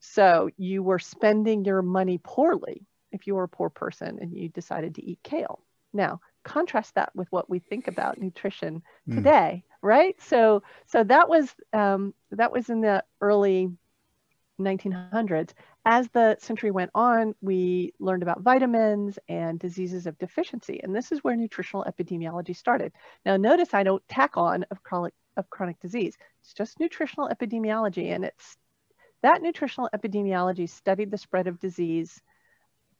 So 0.00 0.50
you 0.56 0.82
were 0.82 0.98
spending 0.98 1.64
your 1.64 1.82
money 1.82 2.18
poorly 2.22 2.86
if 3.12 3.26
you 3.26 3.34
were 3.36 3.44
a 3.44 3.48
poor 3.48 3.70
person 3.70 4.18
and 4.20 4.36
you 4.36 4.48
decided 4.48 4.96
to 4.96 5.04
eat 5.04 5.20
kale. 5.22 5.60
Now 5.92 6.20
contrast 6.46 6.94
that 6.94 7.14
with 7.14 7.30
what 7.32 7.50
we 7.50 7.58
think 7.58 7.88
about 7.88 8.18
nutrition 8.18 8.82
mm. 9.08 9.14
today, 9.14 9.64
right? 9.82 10.14
So 10.22 10.62
so 10.86 11.02
that 11.04 11.28
was 11.28 11.52
um, 11.72 12.14
that 12.30 12.52
was 12.52 12.70
in 12.70 12.80
the 12.80 13.04
early 13.20 13.70
1900s. 14.60 15.50
As 15.84 16.08
the 16.08 16.36
century 16.40 16.70
went 16.70 16.90
on, 16.94 17.34
we 17.42 17.92
learned 17.98 18.22
about 18.22 18.40
vitamins 18.40 19.18
and 19.28 19.58
diseases 19.58 20.06
of 20.06 20.18
deficiency, 20.18 20.80
and 20.82 20.94
this 20.94 21.12
is 21.12 21.22
where 21.22 21.36
nutritional 21.36 21.84
epidemiology 21.84 22.56
started. 22.56 22.92
Now, 23.24 23.36
notice 23.36 23.74
I 23.74 23.82
don't 23.82 24.06
tack 24.08 24.36
on 24.36 24.64
of 24.70 24.82
chronic, 24.82 25.14
of 25.36 25.50
chronic 25.50 25.80
disease. 25.80 26.16
It's 26.42 26.54
just 26.54 26.80
nutritional 26.80 27.28
epidemiology, 27.28 28.14
and 28.14 28.24
it's 28.24 28.56
that 29.22 29.42
nutritional 29.42 29.90
epidemiology 29.94 30.68
studied 30.68 31.10
the 31.10 31.18
spread 31.18 31.48
of 31.48 31.58
disease, 31.58 32.20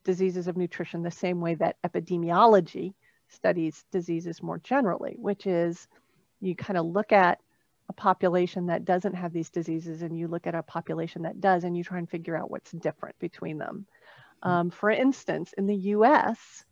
diseases 0.04 0.48
of 0.48 0.56
nutrition, 0.56 1.02
the 1.02 1.11
same 1.11 1.40
way 1.40 1.54
that 1.54 1.76
epidemiology 1.85 2.94
studies 3.28 3.84
diseases 3.90 4.42
more 4.42 4.58
generally, 4.58 5.16
which 5.18 5.46
is 5.46 5.88
you 6.40 6.54
kind 6.54 6.78
of 6.78 6.86
look 6.86 7.12
at 7.12 7.40
a 7.88 7.92
population 7.92 8.66
that 8.66 8.84
doesn't 8.84 9.14
have 9.14 9.32
these 9.32 9.50
diseases 9.50 10.02
and 10.02 10.18
you 10.18 10.28
look 10.28 10.46
at 10.46 10.54
a 10.54 10.62
population 10.62 11.22
that 11.22 11.40
does 11.40 11.64
and 11.64 11.76
you 11.76 11.84
try 11.84 11.98
and 11.98 12.10
figure 12.10 12.36
out 12.36 12.50
what's 12.50 12.72
different 12.72 13.18
between 13.18 13.58
them. 13.58 13.86
Hmm. 14.42 14.48
Um, 14.48 14.70
for 14.70 14.90
instance, 14.90 15.52
in 15.56 15.66
the 15.66 15.76
US, 15.76 16.64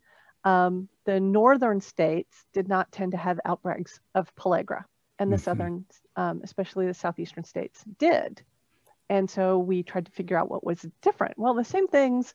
um, 0.44 0.88
the 1.04 1.20
northern 1.20 1.80
states 1.80 2.44
did 2.52 2.68
not 2.68 2.92
tend 2.92 3.12
to 3.12 3.18
have 3.18 3.40
outbreaks 3.44 4.00
of 4.14 4.34
pellagra, 4.36 4.84
and 5.18 5.32
the 5.32 5.36
mm-hmm. 5.36 5.44
southern, 5.44 5.84
um, 6.16 6.40
especially 6.44 6.86
the 6.86 6.94
southeastern 6.94 7.44
states, 7.44 7.82
did. 7.98 8.42
And 9.08 9.30
so 9.30 9.58
we 9.58 9.82
tried 9.82 10.06
to 10.06 10.12
figure 10.12 10.36
out 10.36 10.50
what 10.50 10.64
was 10.64 10.86
different. 11.00 11.38
Well, 11.38 11.54
the 11.54 11.64
same 11.64 11.88
things 11.88 12.34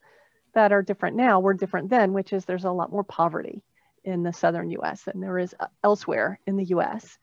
that 0.54 0.72
are 0.72 0.82
different 0.82 1.16
now 1.16 1.40
were 1.40 1.54
different 1.54 1.90
then, 1.90 2.14
which 2.14 2.34
is 2.34 2.46
there's 2.46 2.66
a 2.66 2.72
lot 2.72 2.92
more 2.92 3.04
poverty 3.04 3.62
in 4.10 4.24
the 4.24 4.34
southern 4.34 4.70
US 4.72 5.04
than 5.04 5.20
there 5.20 5.38
is 5.38 5.56
uh, 5.60 5.68
elsewhere 5.84 6.40
in 6.46 6.58
the 6.58 6.66
US. 6.66 7.18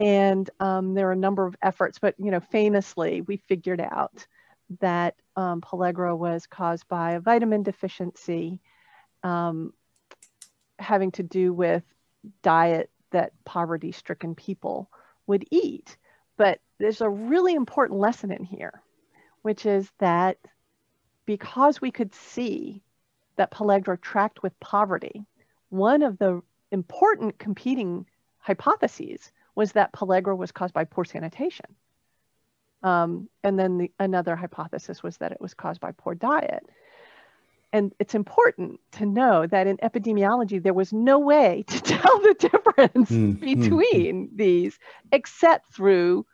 And 0.00 0.48
um, 0.60 0.94
there 0.94 1.08
are 1.08 1.12
a 1.12 1.16
number 1.16 1.46
of 1.46 1.56
efforts, 1.60 1.98
but 1.98 2.14
you 2.18 2.30
know, 2.30 2.40
famously, 2.40 3.20
we 3.22 3.36
figured 3.36 3.80
out 3.80 4.26
that 4.80 5.16
um, 5.36 5.60
pellagra 5.60 6.16
was 6.16 6.46
caused 6.46 6.86
by 6.88 7.12
a 7.12 7.20
vitamin 7.20 7.62
deficiency 7.62 8.60
um, 9.22 9.72
having 10.78 11.10
to 11.12 11.22
do 11.22 11.52
with 11.52 11.82
diet 12.42 12.90
that 13.10 13.32
poverty-stricken 13.44 14.34
people 14.34 14.90
would 15.26 15.44
eat. 15.50 15.96
But 16.36 16.60
there's 16.78 17.00
a 17.00 17.08
really 17.08 17.54
important 17.54 17.98
lesson 17.98 18.30
in 18.30 18.44
here, 18.44 18.82
which 19.42 19.66
is 19.66 19.90
that 19.98 20.38
because 21.26 21.80
we 21.80 21.90
could 21.90 22.14
see 22.14 22.82
that 23.36 23.50
pellagra 23.50 24.00
tracked 24.00 24.42
with 24.42 24.58
poverty, 24.60 25.26
one 25.70 26.02
of 26.02 26.18
the 26.18 26.42
important 26.70 27.38
competing 27.38 28.06
hypotheses 28.38 29.32
was 29.54 29.72
that 29.72 29.92
pellagra 29.92 30.36
was 30.36 30.52
caused 30.52 30.74
by 30.74 30.84
poor 30.84 31.04
sanitation. 31.04 31.66
Um, 32.82 33.28
and 33.42 33.58
then 33.58 33.78
the, 33.78 33.90
another 33.98 34.36
hypothesis 34.36 35.02
was 35.02 35.16
that 35.18 35.32
it 35.32 35.40
was 35.40 35.54
caused 35.54 35.80
by 35.80 35.92
poor 35.92 36.14
diet. 36.14 36.64
And 37.72 37.92
it's 37.98 38.14
important 38.14 38.80
to 38.92 39.04
know 39.04 39.46
that 39.46 39.66
in 39.66 39.76
epidemiology, 39.78 40.62
there 40.62 40.72
was 40.72 40.92
no 40.92 41.18
way 41.18 41.64
to 41.68 41.80
tell 41.80 42.18
the 42.20 42.34
difference 42.38 43.10
mm, 43.10 43.40
between 43.40 44.28
mm, 44.28 44.36
these 44.36 44.78
except 45.12 45.74
through 45.74 46.24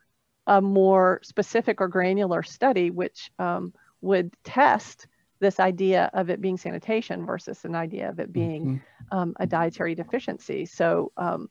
a 0.46 0.60
more 0.60 1.20
specific 1.22 1.80
or 1.80 1.88
granular 1.88 2.42
study, 2.42 2.90
which 2.90 3.30
um, 3.38 3.72
would 4.02 4.34
test 4.44 5.06
this 5.40 5.60
idea 5.60 6.10
of 6.14 6.30
it 6.30 6.40
being 6.40 6.56
sanitation 6.56 7.26
versus 7.26 7.64
an 7.64 7.74
idea 7.74 8.08
of 8.08 8.18
it 8.18 8.32
being 8.32 8.64
mm-hmm. 8.64 9.18
um, 9.18 9.34
a 9.40 9.46
dietary 9.46 9.94
deficiency. 9.94 10.64
So 10.66 11.12
um, 11.16 11.48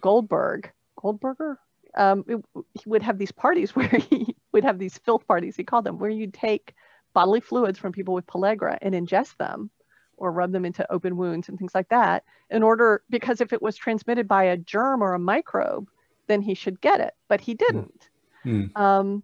Goldberg, 0.00 0.70
Goldberger, 1.00 1.58
um, 1.96 2.24
it, 2.28 2.44
he 2.74 2.88
would 2.88 3.02
have 3.02 3.18
these 3.18 3.32
parties 3.32 3.70
where 3.76 3.88
he 3.88 4.36
would 4.52 4.64
have 4.64 4.78
these 4.78 4.98
filth 4.98 5.26
parties, 5.26 5.56
he 5.56 5.64
called 5.64 5.84
them, 5.84 5.98
where 5.98 6.10
you'd 6.10 6.34
take 6.34 6.74
bodily 7.14 7.40
fluids 7.40 7.78
from 7.78 7.92
people 7.92 8.14
with 8.14 8.26
pellagra 8.26 8.78
and 8.80 8.94
ingest 8.94 9.36
them 9.36 9.70
or 10.16 10.30
rub 10.30 10.52
them 10.52 10.64
into 10.64 10.90
open 10.92 11.16
wounds 11.16 11.48
and 11.48 11.58
things 11.58 11.74
like 11.74 11.88
that 11.88 12.24
in 12.50 12.62
order, 12.62 13.02
because 13.10 13.40
if 13.40 13.52
it 13.52 13.60
was 13.60 13.76
transmitted 13.76 14.28
by 14.28 14.44
a 14.44 14.56
germ 14.56 15.02
or 15.02 15.14
a 15.14 15.18
microbe, 15.18 15.88
then 16.28 16.40
he 16.40 16.54
should 16.54 16.80
get 16.80 17.00
it, 17.00 17.14
but 17.28 17.40
he 17.40 17.54
didn't. 17.54 18.08
Mm. 18.44 18.76
Um, 18.76 19.22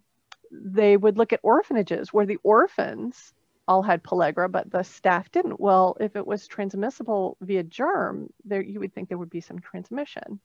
they 0.51 0.97
would 0.97 1.17
look 1.17 1.31
at 1.31 1.39
orphanages 1.43 2.11
where 2.11 2.25
the 2.25 2.39
orphans 2.43 3.33
all 3.69 3.83
had 3.83 4.03
pellagra, 4.03 4.51
but 4.51 4.71
the 4.71 4.81
staff 4.81 5.31
didn't. 5.31 5.59
Well, 5.59 5.95
if 5.99 6.15
it 6.15 6.25
was 6.25 6.47
transmissible 6.47 7.37
via 7.39 7.61
germ, 7.61 8.33
there 8.43 8.61
you 8.61 8.79
would 8.79 8.95
think 8.95 9.07
there 9.07 9.17
would 9.19 9.29
be 9.29 9.41
some 9.41 9.59
transmission. 9.59 10.39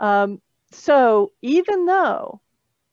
Um, 0.00 0.42
so 0.72 1.30
even 1.42 1.86
though 1.86 2.40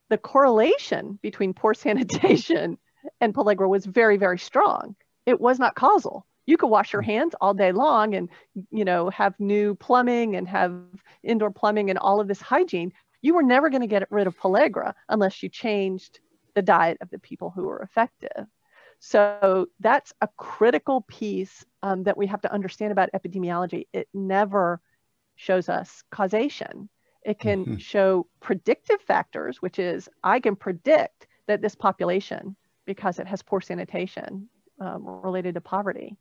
the 0.09 0.19
correlation 0.19 1.17
between 1.23 1.55
poor 1.55 1.73
sanitation 1.85 2.77
and 3.19 3.33
pellagra 3.33 3.67
was 3.67 3.83
very, 3.83 4.17
very 4.17 4.37
strong, 4.37 4.95
it 5.25 5.41
was 5.41 5.57
not 5.57 5.73
causal. 5.73 6.27
You 6.45 6.57
could 6.57 6.67
wash 6.67 6.93
your 6.93 7.01
hands 7.01 7.33
all 7.41 7.55
day 7.55 7.71
long 7.71 8.13
and 8.13 8.29
you 8.69 8.85
know 8.85 9.09
have 9.09 9.39
new 9.39 9.73
plumbing 9.73 10.35
and 10.35 10.47
have 10.47 10.79
indoor 11.23 11.49
plumbing 11.49 11.89
and 11.89 11.97
all 11.97 12.21
of 12.21 12.27
this 12.27 12.41
hygiene. 12.41 12.93
You 13.23 13.33
were 13.33 13.43
never 13.43 13.71
going 13.71 13.81
to 13.81 13.87
get 13.87 14.11
rid 14.11 14.27
of 14.27 14.37
pellagra 14.37 14.93
unless 15.09 15.41
you 15.41 15.49
changed 15.49 16.19
the 16.53 16.61
diet 16.61 16.99
of 17.01 17.09
the 17.09 17.19
people 17.19 17.49
who 17.49 17.63
were 17.63 17.79
affected. 17.79 18.45
So 18.99 19.67
that's 19.79 20.13
a 20.21 20.27
critical 20.37 21.01
piece 21.01 21.65
um, 21.83 22.03
that 22.03 22.17
we 22.17 22.27
have 22.27 22.41
to 22.41 22.51
understand 22.51 22.91
about 22.91 23.09
epidemiology. 23.13 23.87
It 23.93 24.07
never 24.13 24.81
shows 25.35 25.69
us 25.69 26.03
causation. 26.11 26.89
It 27.23 27.39
can 27.39 27.63
mm-hmm. 27.63 27.75
show 27.77 28.27
predictive 28.39 29.01
factors, 29.01 29.61
which 29.61 29.79
is 29.79 30.09
I 30.23 30.39
can 30.39 30.55
predict 30.55 31.27
that 31.47 31.61
this 31.61 31.75
population, 31.75 32.55
because 32.85 33.19
it 33.19 33.27
has 33.27 33.41
poor 33.41 33.61
sanitation 33.61 34.49
um, 34.79 35.05
related 35.05 35.55
to 35.55 35.61
poverty, 35.61 36.17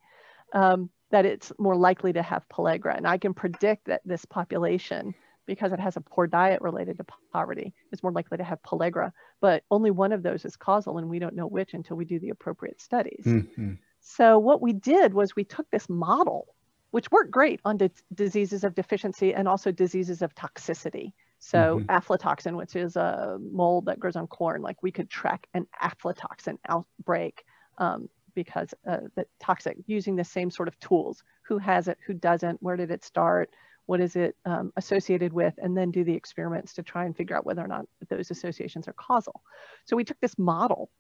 um, 0.53 0.91
that 1.11 1.25
it's 1.25 1.53
more 1.59 1.77
likely 1.77 2.13
to 2.13 2.23
have 2.23 2.49
pellagra. 2.49 2.97
And 2.97 3.07
I 3.07 3.19
can 3.19 3.35
predict 3.35 3.87
that 3.87 4.03
this 4.05 4.25
population 4.25 5.15
because 5.47 5.73
it 5.73 5.81
has 5.81 5.97
a 5.97 6.01
poor 6.01 6.27
diet 6.27 6.61
related 6.61 6.97
to 6.99 7.05
poverty 7.33 7.73
is 7.93 8.03
more 8.03 8.13
likely 8.13 8.39
to 8.39 8.45
have 8.45 8.63
pellagra. 8.63 9.13
But 9.41 9.63
only 9.71 9.91
one 9.91 10.13
of 10.13 10.23
those 10.23 10.45
is 10.45 10.57
causal, 10.57 10.99
and 10.99 11.09
we 11.09 11.19
don't 11.19 11.35
know 11.35 11.47
which 11.47 11.75
until 11.75 11.97
we 11.97 12.05
do 12.05 12.19
the 12.19 12.31
appropriate 12.31 12.81
studies. 12.81 13.25
Mm-hmm. 13.25 13.75
So, 14.01 14.39
what 14.39 14.63
we 14.63 14.73
did 14.73 15.15
was 15.15 15.35
we 15.35 15.45
took 15.45 15.69
this 15.71 15.89
model, 15.89 16.55
which 16.91 17.11
worked 17.11 17.31
great 17.31 17.61
on 17.65 17.77
di- 17.77 17.91
diseases 18.15 18.65
of 18.65 18.75
deficiency 18.75 19.35
and 19.35 19.49
also 19.49 19.73
diseases 19.73 20.23
of 20.23 20.35
toxicity. 20.35 21.13
So, 21.39 21.81
mm-hmm. 21.81 21.91
aflatoxin, 21.91 22.57
which 22.57 22.77
is 22.77 22.97
a 22.97 23.39
mold 23.41 23.87
that 23.87 23.99
grows 23.99 24.17
on 24.17 24.27
corn, 24.27 24.63
like 24.63 24.83
we 24.83 24.93
could 24.93 25.11
track 25.11 25.47
an 25.55 25.67
aflatoxin 25.83 26.59
outbreak 26.69 27.45
um, 27.79 28.09
because 28.35 28.73
uh, 28.89 28.99
the 29.17 29.27
toxic 29.41 29.77
using 29.87 30.17
the 30.17 30.25
same 30.25 30.51
sort 30.51 30.69
of 30.69 30.79
tools. 30.79 31.23
Who 31.43 31.59
has 31.59 31.89
it? 31.89 31.99
Who 32.07 32.15
doesn't? 32.15 32.63
Where 32.63 32.77
did 32.77 32.91
it 32.91 33.05
start? 33.05 33.51
What 33.87 34.01
is 34.01 34.17
it 34.17 34.37
um, 34.45 34.73
associated 34.77 35.33
with, 35.33 35.55
and 35.59 35.77
then 35.77 35.91
do 35.91 36.05
the 36.05 36.15
experiments 36.15 36.75
to 36.75 36.83
try 36.83 37.05
and 37.05 37.17
figure 37.17 37.37
out 37.37 37.47
whether 37.47 37.63
or 37.63 37.69
not 37.69 37.87
those 38.09 38.31
associations 38.31 38.89
are 38.89 38.93
causal. 38.93 39.41
So 39.85 39.97
we 39.97 40.05
took 40.05 40.21
this 40.21 40.39
model, 40.39 40.91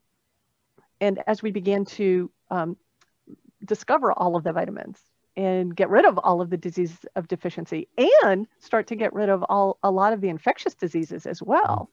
and 1.00 1.22
as 1.26 1.42
we 1.42 1.50
began 1.50 1.84
to 1.84 2.30
um, 2.50 2.76
discover 3.64 4.12
all 4.12 4.36
of 4.36 4.44
the 4.44 4.52
vitamins 4.52 4.98
and 5.36 5.76
get 5.76 5.90
rid 5.90 6.06
of 6.06 6.18
all 6.18 6.40
of 6.40 6.48
the 6.48 6.56
diseases 6.56 6.98
of 7.14 7.28
deficiency 7.28 7.88
and 8.24 8.46
start 8.58 8.86
to 8.86 8.96
get 8.96 9.12
rid 9.12 9.28
of 9.28 9.42
all 9.48 9.78
a 9.82 9.90
lot 9.90 10.12
of 10.12 10.20
the 10.20 10.28
infectious 10.28 10.74
diseases 10.74 11.26
as 11.26 11.42
well, 11.42 11.90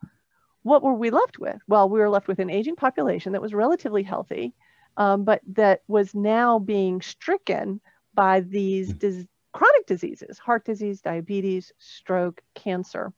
what 0.63 0.81
were 0.81 0.93
we 0.93 1.09
left 1.09 1.39
with? 1.39 1.57
Well, 1.67 1.89
we 1.89 1.99
were 1.99 2.09
left 2.09 2.27
with 2.27 2.39
an 2.39 2.49
aging 2.49 2.77
population 2.77 3.33
that 3.33 3.41
was 3.41 3.53
relatively 3.53 4.03
healthy, 4.03 4.53
um, 4.95 5.25
but 5.25 5.41
that 5.53 5.81
was 5.87 6.15
now 6.15 6.59
being 6.59 7.01
stricken 7.01 7.81
by 8.13 8.39
these 8.39 8.91
hmm. 8.91 8.97
dis- 8.97 9.25
chronic 9.53 9.85
diseases, 9.85 10.39
heart 10.39 10.65
disease, 10.65 11.01
diabetes, 11.01 11.71
stroke, 11.77 12.41
cancer. 12.55 13.13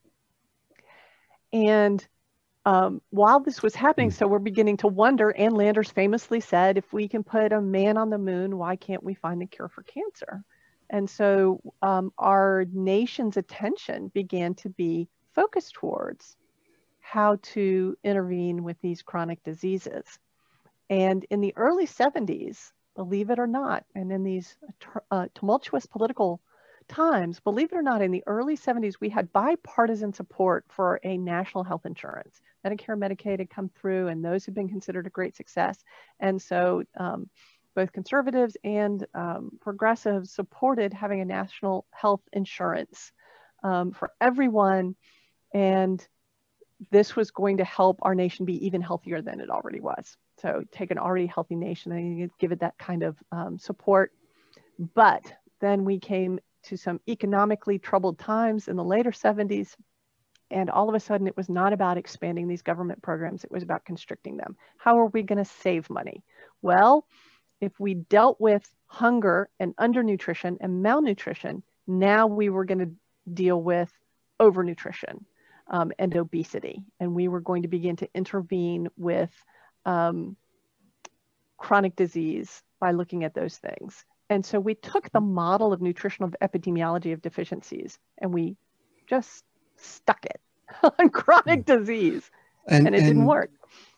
And 1.52 2.06
um, 2.66 3.02
while 3.10 3.40
this 3.40 3.64
was 3.64 3.76
happening, 3.76 4.12
so 4.12 4.28
we're 4.28 4.40
beginning 4.40 4.78
to 4.78 4.88
wonder, 4.88 5.36
Ann 5.36 5.54
Landers 5.54 5.92
famously 5.92 6.40
said, 6.40 6.78
if 6.78 6.92
we 6.92 7.08
can 7.08 7.24
put 7.24 7.54
a 7.54 7.62
man 7.62 7.98
on 7.98 8.10
the 8.10 8.18
moon, 8.18 8.58
why 8.58 8.76
can't 8.76 9.04
we 9.04 9.14
find 9.14 9.42
the 9.42 9.46
cure 9.46 9.70
for 9.70 9.84
cancer? 9.84 10.44
And 10.90 11.10
so 11.10 11.62
um, 11.82 12.12
our 12.18 12.66
nation's 12.72 13.38
attention 13.38 14.10
began 14.14 14.56
to 14.56 14.70
be 14.70 15.08
focused 15.34 15.74
towards 15.76 16.36
how 17.00 17.38
to 17.42 17.96
intervene 18.04 18.64
with 18.64 18.78
these 18.82 19.02
chronic 19.02 19.44
diseases. 19.44 20.06
And 20.90 21.26
in 21.30 21.42
the 21.42 21.54
early 21.56 21.86
70s, 21.86 22.72
believe 22.96 23.30
it 23.30 23.40
or 23.40 23.48
not. 23.48 23.86
And 23.94 24.12
in 24.12 24.24
these 24.24 24.58
uh, 25.12 25.28
tumultuous 25.36 25.86
political 25.86 26.42
times, 26.88 27.40
believe 27.40 27.72
it 27.72 27.76
or 27.76 27.82
not, 27.82 28.02
in 28.02 28.12
the 28.12 28.24
early 28.28 28.58
70s, 28.58 28.96
we 29.00 29.10
had 29.10 29.34
bipartisan 29.34 30.14
support 30.14 30.66
for 30.70 31.00
a 31.04 31.18
national 31.18 31.64
health 31.64 31.86
insurance. 31.86 32.42
Medicare, 32.66 32.98
Medicaid 32.98 33.40
had 33.40 33.50
come 33.50 33.70
through, 33.70 34.08
and 34.08 34.24
those 34.24 34.46
had 34.46 34.54
been 34.54 34.70
considered 34.70 35.08
a 35.08 35.12
great 35.12 35.36
success. 35.36 35.84
And 36.20 36.42
so 36.42 36.84
um, 36.98 37.30
both 37.76 37.92
conservatives 37.92 38.58
and 38.64 39.06
um, 39.14 39.52
progressives 39.62 40.32
supported 40.32 40.94
having 40.94 41.22
a 41.22 41.26
national 41.26 41.86
health 41.92 42.22
insurance 42.34 43.12
um, 43.64 43.92
for 43.92 44.12
everyone. 44.22 44.96
And 45.54 46.06
this 46.92 47.16
was 47.16 47.32
going 47.32 47.58
to 47.58 47.66
help 47.66 48.00
our 48.02 48.16
nation 48.16 48.46
be 48.46 48.66
even 48.66 48.82
healthier 48.82 49.22
than 49.22 49.40
it 49.40 49.50
already 49.50 49.80
was. 49.80 50.18
So 50.42 50.64
take 50.72 50.92
an 50.92 50.98
already 50.98 51.28
healthy 51.28 51.56
nation 51.56 51.92
and 51.92 52.30
give 52.40 52.52
it 52.52 52.60
that 52.60 52.78
kind 52.78 53.04
of 53.04 53.18
um, 53.32 53.58
support. 53.58 54.12
But 54.78 55.24
then 55.62 55.86
we 55.86 56.00
came 56.00 56.40
to 56.64 56.78
some 56.78 57.00
economically 57.08 57.80
troubled 57.80 58.20
times 58.20 58.68
in 58.68 58.76
the 58.76 58.84
later 58.84 59.12
70s. 59.12 59.76
And 60.52 60.70
all 60.70 60.90
of 60.90 60.96
a 60.96 61.00
sudden, 61.00 61.28
it 61.28 61.38
was 61.38 61.50
not 61.50 61.74
about 61.74 61.98
expanding 61.98 62.48
these 62.48 62.62
government 62.62 63.02
programs, 63.02 63.44
it 63.44 63.52
was 63.52 63.64
about 63.64 63.86
constricting 63.86 64.38
them. 64.38 64.56
How 64.78 65.00
are 65.00 65.08
we 65.08 65.24
going 65.24 65.44
to 65.44 65.46
save 65.46 65.90
money? 65.90 66.24
Well, 66.62 67.08
if 67.62 67.80
we 67.80 67.96
dealt 67.96 68.40
with 68.40 68.70
hunger 68.86 69.50
and 69.60 69.76
undernutrition 69.78 70.58
and 70.60 70.84
malnutrition, 70.84 71.64
now 71.88 72.28
we 72.28 72.50
were 72.50 72.66
going 72.66 72.80
to 72.80 72.92
deal 73.32 73.62
with 73.62 73.92
overnutrition 74.40 75.24
um, 75.68 75.92
and 75.98 76.16
obesity. 76.16 76.84
And 77.00 77.16
we 77.16 77.28
were 77.28 77.40
going 77.40 77.64
to 77.64 77.68
begin 77.68 77.96
to 77.98 78.10
intervene 78.14 78.90
with 78.98 79.32
um, 79.86 80.36
chronic 81.58 81.96
disease 81.96 82.64
by 82.80 82.92
looking 82.92 83.24
at 83.24 83.34
those 83.34 83.58
things. 83.58 84.06
And 84.30 84.46
so 84.46 84.60
we 84.60 84.76
took 84.76 85.12
the 85.12 85.22
model 85.22 85.72
of 85.72 85.82
nutritional 85.82 86.32
epidemiology 86.42 87.14
of 87.14 87.22
deficiencies 87.22 88.00
and 88.20 88.34
we 88.34 88.58
just 89.08 89.44
stuck 89.78 90.26
it 90.26 90.42
on 91.00 91.10
chronic 91.10 91.66
hmm. 91.66 91.78
disease 91.78 92.30
and, 92.68 92.88
and 92.88 92.96
it 92.96 93.00
and, 93.00 93.08
didn't 93.08 93.26
work. 93.26 93.52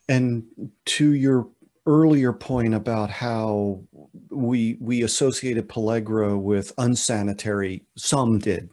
And 0.10 0.46
to 0.86 1.14
your 1.14 1.48
earlier 1.88 2.34
point 2.34 2.74
about 2.74 3.10
how 3.10 3.82
we 4.30 4.78
we 4.80 5.04
associated 5.04 5.70
pellagra 5.70 6.40
with 6.40 6.74
unsanitary. 6.78 7.84
Some 7.96 8.40
did. 8.40 8.70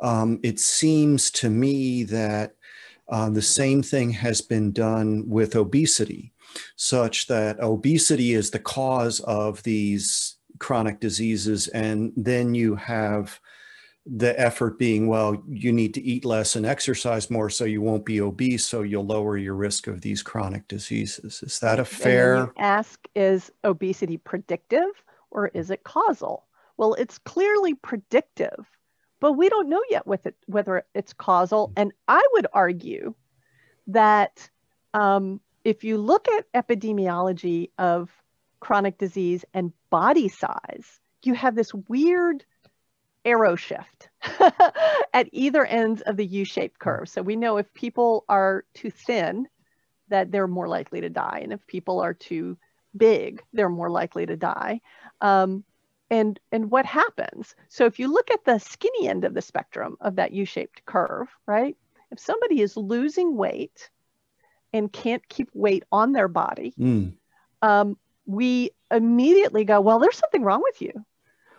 Um, 0.00 0.38
it 0.42 0.60
seems 0.60 1.30
to 1.32 1.48
me 1.48 2.04
that 2.04 2.54
uh, 3.08 3.30
the 3.30 3.42
same 3.42 3.82
thing 3.82 4.10
has 4.10 4.40
been 4.40 4.70
done 4.70 5.28
with 5.28 5.56
obesity, 5.56 6.31
such 6.76 7.26
that 7.26 7.60
obesity 7.60 8.32
is 8.34 8.50
the 8.50 8.58
cause 8.58 9.20
of 9.20 9.62
these 9.62 10.36
chronic 10.58 11.00
diseases, 11.00 11.68
and 11.68 12.12
then 12.16 12.54
you 12.54 12.74
have 12.76 13.40
the 14.04 14.38
effort 14.40 14.78
being, 14.78 15.06
well, 15.06 15.42
you 15.48 15.72
need 15.72 15.94
to 15.94 16.02
eat 16.02 16.24
less 16.24 16.56
and 16.56 16.66
exercise 16.66 17.30
more 17.30 17.48
so 17.48 17.64
you 17.64 17.80
won't 17.80 18.04
be 18.04 18.20
obese, 18.20 18.64
so 18.64 18.82
you'll 18.82 19.06
lower 19.06 19.36
your 19.36 19.54
risk 19.54 19.86
of 19.86 20.00
these 20.00 20.22
chronic 20.22 20.66
diseases. 20.66 21.42
Is 21.42 21.60
that 21.60 21.78
a 21.78 21.84
fair? 21.84 22.52
ask, 22.58 23.06
is 23.14 23.52
obesity 23.62 24.16
predictive 24.16 24.90
or 25.30 25.48
is 25.48 25.70
it 25.70 25.84
causal? 25.84 26.46
Well, 26.76 26.94
it's 26.94 27.18
clearly 27.18 27.74
predictive, 27.74 28.66
but 29.20 29.34
we 29.34 29.48
don't 29.48 29.68
know 29.68 29.82
yet 29.88 30.06
with 30.06 30.26
it, 30.26 30.34
whether 30.46 30.84
it's 30.94 31.12
causal. 31.12 31.68
Mm. 31.68 31.72
And 31.76 31.92
I 32.08 32.26
would 32.32 32.48
argue 32.52 33.14
that 33.86 34.50
um, 34.94 35.40
if 35.64 35.84
you 35.84 35.98
look 35.98 36.28
at 36.28 36.52
epidemiology 36.52 37.70
of 37.78 38.10
chronic 38.60 38.98
disease 38.98 39.44
and 39.54 39.72
body 39.90 40.28
size, 40.28 41.00
you 41.22 41.34
have 41.34 41.54
this 41.54 41.72
weird 41.74 42.44
arrow 43.24 43.54
shift 43.54 44.08
at 45.14 45.28
either 45.32 45.64
ends 45.64 46.02
of 46.02 46.16
the 46.16 46.26
U-shaped 46.26 46.78
curve. 46.78 47.08
So 47.08 47.22
we 47.22 47.36
know 47.36 47.56
if 47.56 47.72
people 47.74 48.24
are 48.28 48.64
too 48.74 48.90
thin, 48.90 49.46
that 50.08 50.30
they're 50.30 50.48
more 50.48 50.68
likely 50.68 51.00
to 51.00 51.08
die. 51.08 51.40
And 51.42 51.52
if 51.52 51.66
people 51.66 52.00
are 52.00 52.14
too 52.14 52.58
big, 52.96 53.42
they're 53.52 53.68
more 53.68 53.90
likely 53.90 54.26
to 54.26 54.36
die. 54.36 54.80
Um, 55.20 55.64
and, 56.10 56.38
and 56.50 56.70
what 56.70 56.84
happens? 56.84 57.54
So 57.68 57.86
if 57.86 57.98
you 57.98 58.12
look 58.12 58.30
at 58.30 58.44
the 58.44 58.58
skinny 58.58 59.08
end 59.08 59.24
of 59.24 59.32
the 59.32 59.40
spectrum 59.40 59.96
of 60.00 60.16
that 60.16 60.32
U-shaped 60.32 60.84
curve, 60.84 61.28
right? 61.46 61.76
If 62.10 62.18
somebody 62.18 62.60
is 62.60 62.76
losing 62.76 63.36
weight 63.36 63.88
and 64.72 64.92
can't 64.92 65.26
keep 65.28 65.48
weight 65.54 65.84
on 65.92 66.12
their 66.12 66.28
body, 66.28 66.74
mm. 66.78 67.12
um, 67.62 67.96
we 68.26 68.70
immediately 68.90 69.64
go, 69.64 69.80
well, 69.80 69.98
there's 69.98 70.16
something 70.16 70.42
wrong 70.42 70.62
with 70.62 70.80
you. 70.80 70.92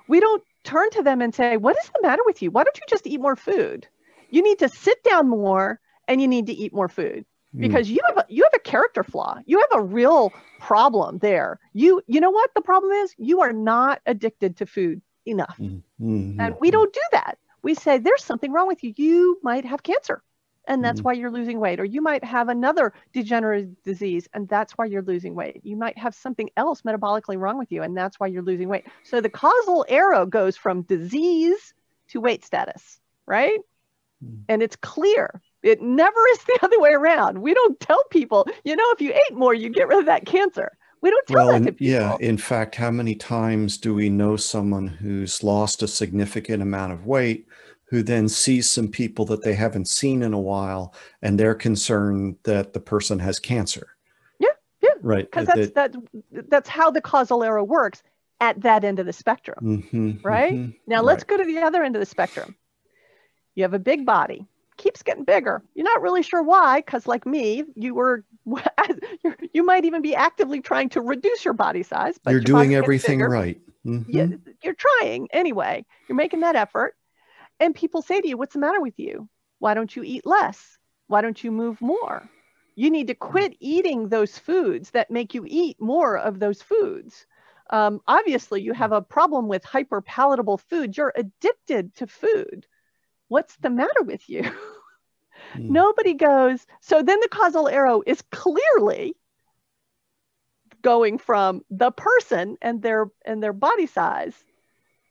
We 0.07 0.19
don't 0.19 0.43
turn 0.63 0.89
to 0.91 1.03
them 1.03 1.21
and 1.21 1.33
say, 1.33 1.57
What 1.57 1.77
is 1.81 1.89
the 1.89 2.01
matter 2.01 2.21
with 2.25 2.41
you? 2.41 2.51
Why 2.51 2.63
don't 2.63 2.77
you 2.77 2.83
just 2.89 3.07
eat 3.07 3.21
more 3.21 3.35
food? 3.35 3.87
You 4.29 4.41
need 4.41 4.59
to 4.59 4.69
sit 4.69 5.03
down 5.03 5.29
more 5.29 5.79
and 6.07 6.21
you 6.21 6.27
need 6.27 6.47
to 6.47 6.53
eat 6.53 6.73
more 6.73 6.89
food 6.89 7.25
hmm. 7.53 7.61
because 7.61 7.87
mm. 7.87 7.91
you 7.91 8.01
have 8.07 8.17
a, 8.17 8.25
you 8.29 8.43
have 8.43 8.53
a 8.55 8.59
character 8.59 9.03
flaw. 9.03 9.37
You 9.45 9.59
have 9.59 9.79
a 9.79 9.83
real 9.83 10.33
problem 10.59 11.19
there. 11.19 11.59
You 11.73 12.01
you 12.07 12.19
know 12.19 12.31
what 12.31 12.51
the 12.55 12.61
problem 12.61 12.91
is? 12.91 13.13
You 13.17 13.41
are 13.41 13.53
not 13.53 14.01
addicted 14.05 14.57
to 14.57 14.65
food 14.65 15.01
enough. 15.25 15.57
Mm-hmm. 15.59 16.39
And 16.39 16.55
we 16.59 16.71
don't 16.71 16.93
do 16.93 17.01
that. 17.13 17.37
We 17.61 17.75
say 17.75 17.97
there's 17.97 18.23
something 18.23 18.51
wrong 18.51 18.67
with 18.67 18.83
you. 18.83 18.93
You 18.97 19.39
might 19.41 19.63
have 19.65 19.83
cancer 19.83 20.21
and 20.67 20.83
that's 20.83 20.99
mm-hmm. 20.99 21.05
why 21.05 21.13
you're 21.13 21.31
losing 21.31 21.59
weight. 21.59 21.79
Or 21.79 21.85
you 21.85 22.01
might 22.01 22.23
have 22.23 22.49
another 22.49 22.93
degenerative 23.13 23.75
disease 23.83 24.27
and 24.33 24.47
that's 24.47 24.73
why 24.73 24.85
you're 24.85 25.01
losing 25.01 25.35
weight. 25.35 25.61
You 25.63 25.75
might 25.75 25.97
have 25.97 26.15
something 26.15 26.49
else 26.57 26.83
metabolically 26.83 27.37
wrong 27.37 27.57
with 27.57 27.71
you 27.71 27.83
and 27.83 27.95
that's 27.95 28.19
why 28.19 28.27
you're 28.27 28.43
losing 28.43 28.69
weight. 28.69 28.85
So 29.03 29.21
the 29.21 29.29
causal 29.29 29.85
arrow 29.89 30.25
goes 30.25 30.55
from 30.55 30.83
disease 30.83 31.73
to 32.09 32.21
weight 32.21 32.45
status 32.45 32.99
right? 33.25 33.59
Mm-hmm. 34.23 34.41
and 34.49 34.63
it's 34.63 34.75
clear. 34.77 35.41
It 35.63 35.81
never 35.81 36.27
is 36.31 36.43
the 36.43 36.59
other 36.61 36.79
way 36.79 36.91
around. 36.91 37.41
We 37.41 37.53
don't 37.53 37.79
tell 37.79 38.03
people 38.09 38.47
you 38.63 38.75
know 38.75 38.91
if 38.91 39.01
you 39.01 39.13
ate 39.13 39.35
more 39.35 39.53
you 39.53 39.69
get 39.69 39.87
rid 39.87 39.99
of 39.99 40.05
that 40.05 40.25
cancer. 40.25 40.71
We 41.01 41.09
don't 41.09 41.27
tell 41.27 41.47
well, 41.47 41.59
that 41.59 41.65
to 41.65 41.73
people. 41.73 41.87
Yeah, 41.87 42.15
in 42.21 42.37
fact, 42.37 42.75
how 42.75 42.89
many 42.89 43.13
times 43.13 43.77
do 43.77 43.93
we 43.93 44.09
know 44.09 44.37
someone 44.37 44.87
who's 44.87 45.43
lost 45.43 45.83
a 45.83 45.87
significant 45.87 46.63
amount 46.63 46.93
of 46.93 47.05
weight 47.05 47.45
who 47.93 48.01
then 48.01 48.27
sees 48.27 48.67
some 48.67 48.87
people 48.87 49.23
that 49.23 49.43
they 49.43 49.53
haven't 49.53 49.87
seen 49.87 50.23
in 50.23 50.33
a 50.33 50.39
while 50.39 50.95
and 51.21 51.39
they're 51.39 51.53
concerned 51.53 52.35
that 52.41 52.73
the 52.73 52.79
person 52.79 53.19
has 53.19 53.39
cancer. 53.39 53.95
Yeah, 54.39 54.47
yeah. 54.81 54.95
Right. 55.03 55.29
Because 55.29 55.45
that's, 55.45 55.71
that, 55.73 55.95
that's 56.49 56.67
how 56.67 56.89
the 56.89 57.01
causal 57.01 57.43
arrow 57.43 57.63
works 57.63 58.01
at 58.41 58.59
that 58.63 58.83
end 58.83 58.97
of 58.97 59.05
the 59.05 59.13
spectrum. 59.13 59.59
Mm-hmm, 59.61 60.27
right? 60.27 60.53
Mm-hmm, 60.53 60.71
now 60.87 61.03
let's 61.03 61.23
go 61.23 61.37
to 61.37 61.45
the 61.45 61.59
other 61.59 61.83
end 61.83 61.95
of 61.95 61.99
the 61.99 62.07
spectrum. 62.07 62.55
You 63.53 63.61
have 63.61 63.75
a 63.75 63.79
big 63.79 64.07
body, 64.07 64.47
keeps 64.77 65.03
getting 65.03 65.23
bigger. 65.23 65.61
You're 65.75 65.85
not 65.85 66.01
really 66.01 66.23
sure 66.23 66.41
why, 66.41 66.79
because 66.79 67.05
like 67.05 67.27
me, 67.27 67.63
you 67.75 67.93
were 67.93 68.25
you 69.53 69.63
might 69.63 69.85
even 69.85 70.01
be 70.01 70.15
actively 70.15 70.61
trying 70.61 70.89
to 70.89 71.01
reduce 71.01 71.45
your 71.45 71.53
body 71.53 71.83
size. 71.83 72.17
But 72.23 72.31
you're 72.31 72.39
doing 72.39 72.73
everything 72.73 73.19
right. 73.19 73.61
Mm-hmm. 73.85 74.49
You're 74.63 74.73
trying 74.73 75.27
anyway. 75.31 75.85
You're 76.09 76.15
making 76.15 76.39
that 76.39 76.55
effort 76.55 76.95
and 77.59 77.75
people 77.75 78.01
say 78.01 78.21
to 78.21 78.27
you, 78.27 78.37
What's 78.37 78.53
the 78.53 78.59
matter 78.59 78.81
with 78.81 78.99
you? 78.99 79.29
Why 79.59 79.73
don't 79.73 79.95
you 79.95 80.03
eat 80.03 80.25
less? 80.25 80.77
Why 81.07 81.21
don't 81.21 81.43
you 81.43 81.51
move 81.51 81.81
more? 81.81 82.29
You 82.75 82.89
need 82.89 83.07
to 83.07 83.15
quit 83.15 83.55
eating 83.59 84.09
those 84.09 84.37
foods 84.37 84.91
that 84.91 85.11
make 85.11 85.33
you 85.33 85.45
eat 85.47 85.79
more 85.79 86.17
of 86.17 86.39
those 86.39 86.61
foods. 86.61 87.25
Um, 87.69 88.01
obviously, 88.07 88.61
you 88.61 88.73
have 88.73 88.91
a 88.91 89.01
problem 89.01 89.47
with 89.47 89.63
hyper 89.63 90.01
palatable 90.01 90.57
food. 90.57 90.97
You're 90.97 91.13
addicted 91.15 91.95
to 91.95 92.07
food. 92.07 92.65
What's 93.27 93.55
the 93.57 93.69
matter 93.69 94.01
with 94.01 94.27
you? 94.29 94.41
Mm. 94.41 94.51
Nobody 95.69 96.13
goes. 96.13 96.65
So 96.81 97.01
then 97.01 97.19
the 97.19 97.29
causal 97.29 97.67
arrow 97.67 98.01
is 98.05 98.21
clearly 98.31 99.15
going 100.81 101.17
from 101.17 101.61
the 101.69 101.91
person 101.91 102.57
and 102.61 102.81
their 102.81 103.07
and 103.25 103.41
their 103.41 103.53
body 103.53 103.87
size 103.87 104.35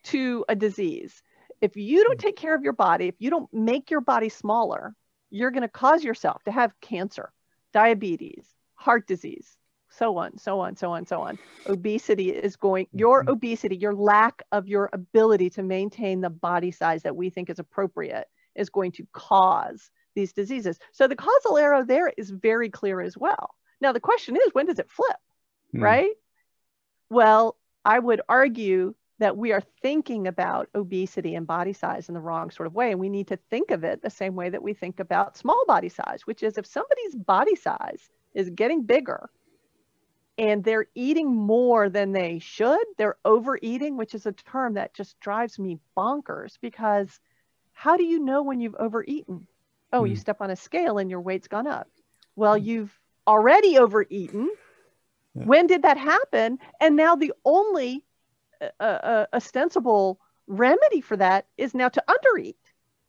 to 0.05 0.45
a 0.49 0.55
disease. 0.55 1.23
If 1.63 1.77
you 1.77 2.05
don't 2.05 2.19
mm. 2.19 2.23
take 2.23 2.37
care 2.37 2.55
of 2.55 2.63
your 2.63 2.75
body, 2.75 3.07
if 3.07 3.15
you 3.21 3.31
don't 3.31 3.49
make 3.55 3.91
your 3.91 4.01
body 4.01 4.29
smaller, 4.29 4.95
you're 5.31 5.53
going 5.53 5.63
to 5.63 5.69
cause 5.69 6.05
yourself 6.05 6.43
to 6.45 6.53
have 6.53 6.79
cancer, 6.83 7.33
diabetes, 7.73 8.45
heart 8.75 9.07
disease, 9.07 9.57
so 9.89 10.19
on, 10.19 10.37
so 10.39 10.61
on, 10.61 10.77
so 10.77 10.93
on, 10.93 11.07
so 11.07 11.21
on. 11.23 11.39
Obesity 11.67 12.31
is 12.31 12.57
going, 12.57 12.89
your 12.93 13.21
mm-hmm. 13.21 13.31
obesity, 13.31 13.77
your 13.77 13.95
lack 13.95 14.43
of 14.51 14.67
your 14.67 14.91
ability 14.93 15.51
to 15.51 15.63
maintain 15.63 16.21
the 16.21 16.31
body 16.31 16.73
size 16.73 17.05
that 17.05 17.17
we 17.17 17.31
think 17.31 17.49
is 17.49 17.59
appropriate 17.59 18.27
is 18.55 18.69
going 18.69 18.93
to 18.93 19.07
cause 19.13 19.91
these 20.15 20.33
diseases. 20.33 20.79
So 20.93 21.07
the 21.07 21.17
causal 21.17 21.57
arrow 21.57 21.85
there 21.85 22.13
is 22.17 22.31
very 22.31 22.71
clear 22.71 23.01
as 23.01 23.17
well. 23.17 23.55
Now, 23.81 23.93
the 23.93 24.01
question 24.01 24.37
is, 24.37 24.53
when 24.53 24.67
does 24.67 24.79
it 24.79 24.91
flip, 24.91 25.17
mm. 25.75 25.81
right? 25.81 26.11
Well, 27.09 27.57
I 27.85 27.99
would 27.99 28.21
argue 28.29 28.95
that 29.23 29.37
we 29.37 29.53
are 29.53 29.63
thinking 29.83 30.27
about 30.27 30.69
obesity 30.75 31.37
and 31.37 31.47
body 31.47 31.73
size 31.73 32.09
in 32.09 32.15
the 32.15 32.21
wrong 32.21 32.51
sort 32.51 32.67
of 32.67 32.75
way. 32.75 32.91
And 32.91 32.99
we 32.99 33.09
need 33.09 33.29
to 33.29 33.39
think 33.51 33.71
of 33.71 33.85
it 33.85 34.03
the 34.03 34.11
same 34.11 34.35
way 34.35 34.51
that 34.51 34.65
we 34.65 34.75
think 34.75 34.99
about 34.99 35.37
small 35.37 35.63
body 35.65 35.89
size, 35.89 36.23
which 36.25 36.43
is 36.43 36.59
if 36.59 36.67
somebody's 36.67 37.15
body 37.15 37.55
size 37.55 38.11
is 38.35 38.51
getting 38.51 38.83
bigger 38.83 39.31
and 40.39 40.65
they're 40.65 40.87
eating 40.97 41.33
more 41.33 41.89
than 41.89 42.11
they 42.11 42.41
should, 42.41 42.85
they're 42.99 43.17
overeating, 43.25 43.97
which 43.97 44.13
is 44.13 44.27
a 44.27 44.33
term 44.33 44.75
that 44.75 44.93
just 44.93 45.21
drives 45.21 45.57
me 45.57 45.79
bonkers 45.97 46.59
because 46.61 47.21
how 47.75 47.97
do 47.97 48.03
you 48.03 48.19
know 48.19 48.43
when 48.43 48.61
you've 48.61 48.75
overeaten? 48.75 49.47
Oh, 49.93 50.03
mm. 50.03 50.09
you 50.09 50.17
hmm. 50.17 50.21
step 50.21 50.41
on 50.41 50.51
a 50.51 50.57
scale 50.57 50.99
and 50.99 51.09
your 51.09 51.21
weight's 51.21 51.47
gone 51.47 51.69
up. 51.69 51.87
Well, 52.35 52.59
hmm. 52.59 52.65
you've 52.65 53.01
already 53.29 53.79
overeaten. 53.79 54.51
Yeah. 55.37 55.45
When 55.45 55.69
did 55.69 55.83
that 55.83 55.97
happen? 55.97 56.59
And 56.81 56.97
now 56.97 57.15
the 57.15 57.33
only 57.45 58.05
a, 58.81 58.85
a 58.87 59.29
ostensible 59.35 60.19
remedy 60.47 61.01
for 61.01 61.17
that 61.17 61.47
is 61.57 61.75
now 61.75 61.89
to 61.89 62.03
undereat. 62.09 62.57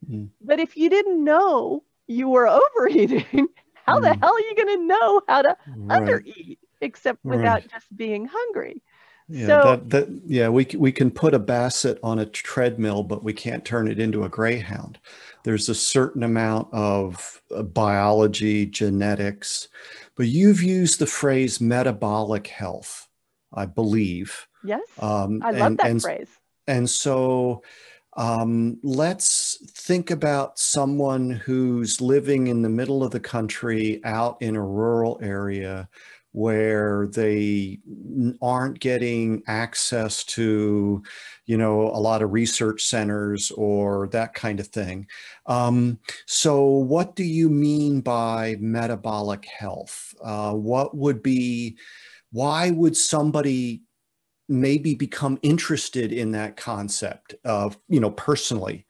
Mm. 0.09 0.29
But 0.41 0.59
if 0.59 0.77
you 0.77 0.89
didn't 0.89 1.23
know 1.23 1.83
you 2.07 2.29
were 2.29 2.47
overeating, 2.77 3.47
how 3.85 3.99
mm. 3.99 4.03
the 4.03 4.13
hell 4.13 4.33
are 4.33 4.39
you 4.39 4.55
going 4.55 4.79
to 4.79 4.85
know 4.85 5.21
how 5.27 5.41
to 5.43 5.57
right. 5.67 6.01
undereat 6.01 6.57
except 6.81 7.23
without 7.23 7.61
right. 7.61 7.71
just 7.71 7.95
being 7.95 8.27
hungry? 8.31 8.81
Yeah, 9.29 9.47
so, 9.47 9.63
that, 9.63 9.89
that, 9.89 10.21
yeah, 10.25 10.49
we 10.49 10.67
we 10.77 10.91
can 10.91 11.09
put 11.09 11.33
a 11.33 11.39
basset 11.39 11.97
on 12.03 12.19
a 12.19 12.25
treadmill, 12.25 13.03
but 13.03 13.23
we 13.23 13.31
can't 13.31 13.63
turn 13.63 13.87
it 13.87 13.97
into 13.97 14.25
a 14.25 14.29
greyhound. 14.29 14.99
There's 15.43 15.69
a 15.69 15.75
certain 15.75 16.23
amount 16.23 16.67
of 16.73 17.41
uh, 17.55 17.63
biology, 17.63 18.65
genetics, 18.65 19.69
but 20.17 20.27
you've 20.27 20.61
used 20.61 20.99
the 20.99 21.07
phrase 21.07 21.61
metabolic 21.61 22.47
health, 22.47 23.07
I 23.53 23.65
believe, 23.65 24.47
Yes. 24.63 24.81
Um, 24.99 25.41
I 25.43 25.51
love 25.51 25.61
and, 25.71 25.77
that 25.79 25.87
and, 25.87 26.01
phrase. 26.01 26.29
And 26.67 26.89
so 26.89 27.63
um, 28.15 28.79
let's 28.83 29.57
think 29.71 30.11
about 30.11 30.59
someone 30.59 31.29
who's 31.31 31.99
living 31.99 32.47
in 32.47 32.61
the 32.61 32.69
middle 32.69 33.03
of 33.03 33.11
the 33.11 33.19
country 33.19 34.01
out 34.03 34.37
in 34.41 34.55
a 34.55 34.65
rural 34.65 35.19
area 35.21 35.89
where 36.33 37.07
they 37.07 37.79
aren't 38.41 38.79
getting 38.79 39.43
access 39.47 40.23
to 40.23 41.01
you 41.45 41.57
know 41.57 41.81
a 41.81 42.01
lot 42.01 42.23
of 42.23 42.33
research 42.33 42.83
centers 42.83 43.51
or 43.51 44.07
that 44.07 44.33
kind 44.33 44.59
of 44.59 44.67
thing 44.67 45.07
um, 45.45 45.99
so 46.25 46.65
what 46.65 47.15
do 47.15 47.23
you 47.23 47.49
mean 47.49 48.01
by 48.01 48.55
metabolic 48.59 49.45
health 49.45 50.15
uh, 50.23 50.51
what 50.51 50.97
would 50.97 51.21
be 51.21 51.77
why 52.31 52.71
would 52.71 52.97
somebody 52.97 53.83
maybe 54.49 54.95
become 54.95 55.39
interested 55.41 56.11
in 56.11 56.31
that 56.31 56.57
concept 56.57 57.35
of 57.45 57.77
you 57.87 57.99
know 57.99 58.11
personally. 58.11 58.85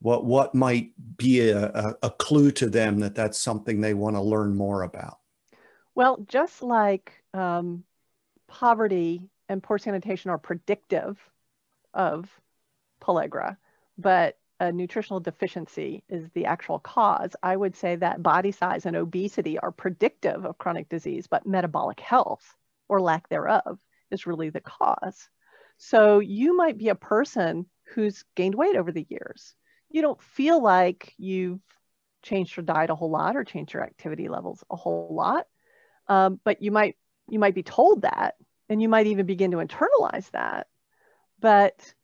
What 0.00 0.24
what 0.26 0.54
might 0.54 0.92
be 1.16 1.48
a, 1.48 1.96
a, 2.02 2.10
clue 2.10 2.50
to 2.52 2.68
them 2.68 2.98
that 3.00 3.14
that's 3.14 3.38
something 3.38 3.80
they 3.80 3.94
want 3.94 4.16
to 4.16 4.22
learn 4.22 4.54
more 4.54 4.82
about? 4.82 5.18
Well 5.94 6.18
just 6.28 6.62
like 6.62 7.12
um, 7.32 7.84
poverty 8.48 9.30
and 9.48 9.62
poor 9.62 9.78
sanitation 9.78 10.30
are 10.30 10.38
predictive 10.38 11.18
of 11.92 12.28
pellagra 13.00 13.56
but 13.98 14.38
a 14.60 14.72
nutritional 14.72 15.20
deficiency 15.20 16.02
is 16.08 16.28
the 16.34 16.46
actual 16.46 16.78
cause 16.78 17.36
i 17.42 17.54
would 17.54 17.76
say 17.76 17.96
that 17.96 18.22
body 18.22 18.50
size 18.50 18.86
and 18.86 18.96
obesity 18.96 19.58
are 19.58 19.70
predictive 19.70 20.44
of 20.44 20.58
chronic 20.58 20.88
disease 20.88 21.26
but 21.26 21.46
metabolic 21.46 22.00
health 22.00 22.56
or 22.88 23.00
lack 23.00 23.28
thereof 23.28 23.78
is 24.14 24.26
really 24.26 24.50
the 24.50 24.60
cause. 24.60 25.28
So 25.76 26.20
you 26.20 26.56
might 26.56 26.78
be 26.78 26.88
a 26.88 26.94
person 26.94 27.66
who's 27.94 28.24
gained 28.34 28.54
weight 28.54 28.76
over 28.76 28.92
the 28.92 29.06
years. 29.08 29.54
You 29.90 30.02
don't 30.02 30.22
feel 30.22 30.62
like 30.62 31.12
you've 31.18 31.60
changed 32.22 32.56
your 32.56 32.64
diet 32.64 32.90
a 32.90 32.94
whole 32.94 33.10
lot 33.10 33.36
or 33.36 33.44
changed 33.44 33.74
your 33.74 33.84
activity 33.84 34.28
levels 34.28 34.64
a 34.70 34.76
whole 34.76 35.14
lot, 35.14 35.46
um, 36.08 36.40
but 36.44 36.62
you 36.62 36.70
might 36.70 36.96
you 37.28 37.38
might 37.38 37.54
be 37.54 37.62
told 37.62 38.02
that, 38.02 38.34
and 38.68 38.82
you 38.82 38.88
might 38.88 39.06
even 39.06 39.26
begin 39.26 39.50
to 39.50 39.58
internalize 39.58 40.30
that. 40.32 40.66
But 41.40 41.94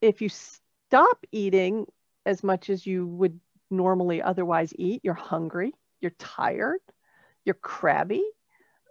if 0.00 0.20
you 0.20 0.28
stop 0.28 1.24
eating 1.32 1.86
as 2.26 2.42
much 2.44 2.70
as 2.70 2.86
you 2.86 3.06
would 3.06 3.40
normally 3.70 4.22
otherwise 4.22 4.72
eat, 4.76 5.00
you're 5.04 5.14
hungry, 5.14 5.72
you're 6.00 6.12
tired, 6.18 6.80
you're 7.44 7.54
crabby. 7.54 8.24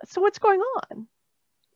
So 0.06 0.22
what's 0.22 0.40
going 0.40 0.60
on? 0.60 1.08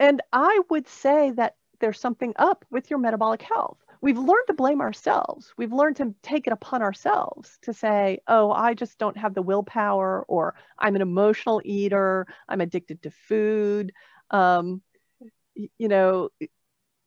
And 0.01 0.19
I 0.33 0.59
would 0.71 0.87
say 0.87 1.29
that 1.35 1.57
there's 1.79 1.99
something 1.99 2.33
up 2.37 2.65
with 2.71 2.89
your 2.89 2.97
metabolic 2.97 3.43
health. 3.43 3.77
We've 4.01 4.17
learned 4.17 4.47
to 4.47 4.53
blame 4.53 4.81
ourselves. 4.81 5.53
We've 5.57 5.71
learned 5.71 5.97
to 5.97 6.15
take 6.23 6.47
it 6.47 6.53
upon 6.53 6.81
ourselves 6.81 7.59
to 7.61 7.71
say, 7.71 8.17
oh, 8.27 8.51
I 8.51 8.73
just 8.73 8.97
don't 8.97 9.15
have 9.15 9.35
the 9.35 9.43
willpower, 9.43 10.25
or 10.27 10.55
I'm 10.79 10.95
an 10.95 11.03
emotional 11.03 11.61
eater, 11.63 12.25
I'm 12.49 12.61
addicted 12.61 13.03
to 13.03 13.11
food. 13.11 13.93
Um, 14.31 14.81
you 15.53 15.87
know, 15.87 16.29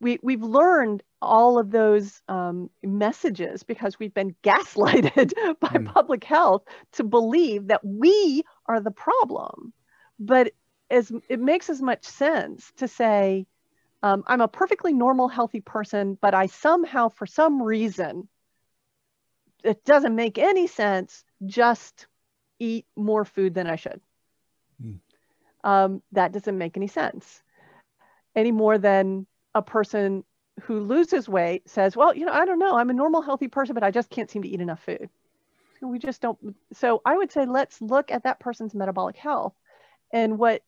we, 0.00 0.20
we've 0.22 0.44
learned 0.44 1.02
all 1.20 1.58
of 1.58 1.72
those 1.72 2.22
um, 2.28 2.70
messages 2.84 3.64
because 3.64 3.98
we've 3.98 4.14
been 4.14 4.36
gaslighted 4.44 5.32
by 5.60 5.68
mm. 5.68 5.86
public 5.86 6.22
health 6.22 6.62
to 6.92 7.02
believe 7.02 7.66
that 7.66 7.84
we 7.84 8.44
are 8.66 8.78
the 8.78 8.92
problem. 8.92 9.72
But 10.20 10.52
as 10.94 11.12
it 11.28 11.40
makes 11.40 11.68
as 11.68 11.82
much 11.82 12.04
sense 12.04 12.72
to 12.76 12.86
say 12.88 13.46
um, 14.02 14.22
i'm 14.26 14.40
a 14.40 14.48
perfectly 14.48 14.92
normal 14.92 15.28
healthy 15.28 15.60
person 15.60 16.16
but 16.20 16.34
i 16.34 16.46
somehow 16.46 17.08
for 17.08 17.26
some 17.26 17.60
reason 17.60 18.28
it 19.64 19.84
doesn't 19.84 20.14
make 20.14 20.38
any 20.38 20.66
sense 20.66 21.24
just 21.44 22.06
eat 22.58 22.86
more 22.96 23.24
food 23.24 23.54
than 23.54 23.66
i 23.66 23.76
should. 23.76 24.00
Mm. 24.82 25.00
um, 25.64 26.02
that 26.12 26.32
doesn't 26.32 26.58
make 26.58 26.76
any 26.76 26.88
sense 26.88 27.42
any 28.36 28.52
more 28.52 28.78
than 28.78 29.26
a 29.54 29.62
person 29.62 30.24
who 30.62 30.80
loses 30.80 31.28
weight 31.28 31.68
says 31.68 31.96
well 31.96 32.14
you 32.14 32.24
know 32.24 32.32
i 32.32 32.44
don't 32.44 32.58
know. 32.60 32.76
I'm 32.76 32.90
a 32.90 32.94
normal 32.94 33.22
healthy 33.22 33.48
person 33.48 33.74
but 33.74 33.82
i 33.82 33.90
just 33.90 34.10
can't 34.10 34.30
seem 34.30 34.42
to 34.42 34.48
eat 34.48 34.60
enough 34.60 34.82
food. 34.82 35.10
We 35.82 35.98
just 35.98 36.22
don't 36.22 36.38
so 36.72 37.02
i 37.04 37.16
would 37.16 37.30
say 37.30 37.44
let's 37.44 37.82
look 37.82 38.10
at 38.10 38.22
that 38.22 38.40
person's 38.40 38.74
metabolic 38.74 39.16
health 39.16 39.54
and 40.12 40.38
what 40.38 40.62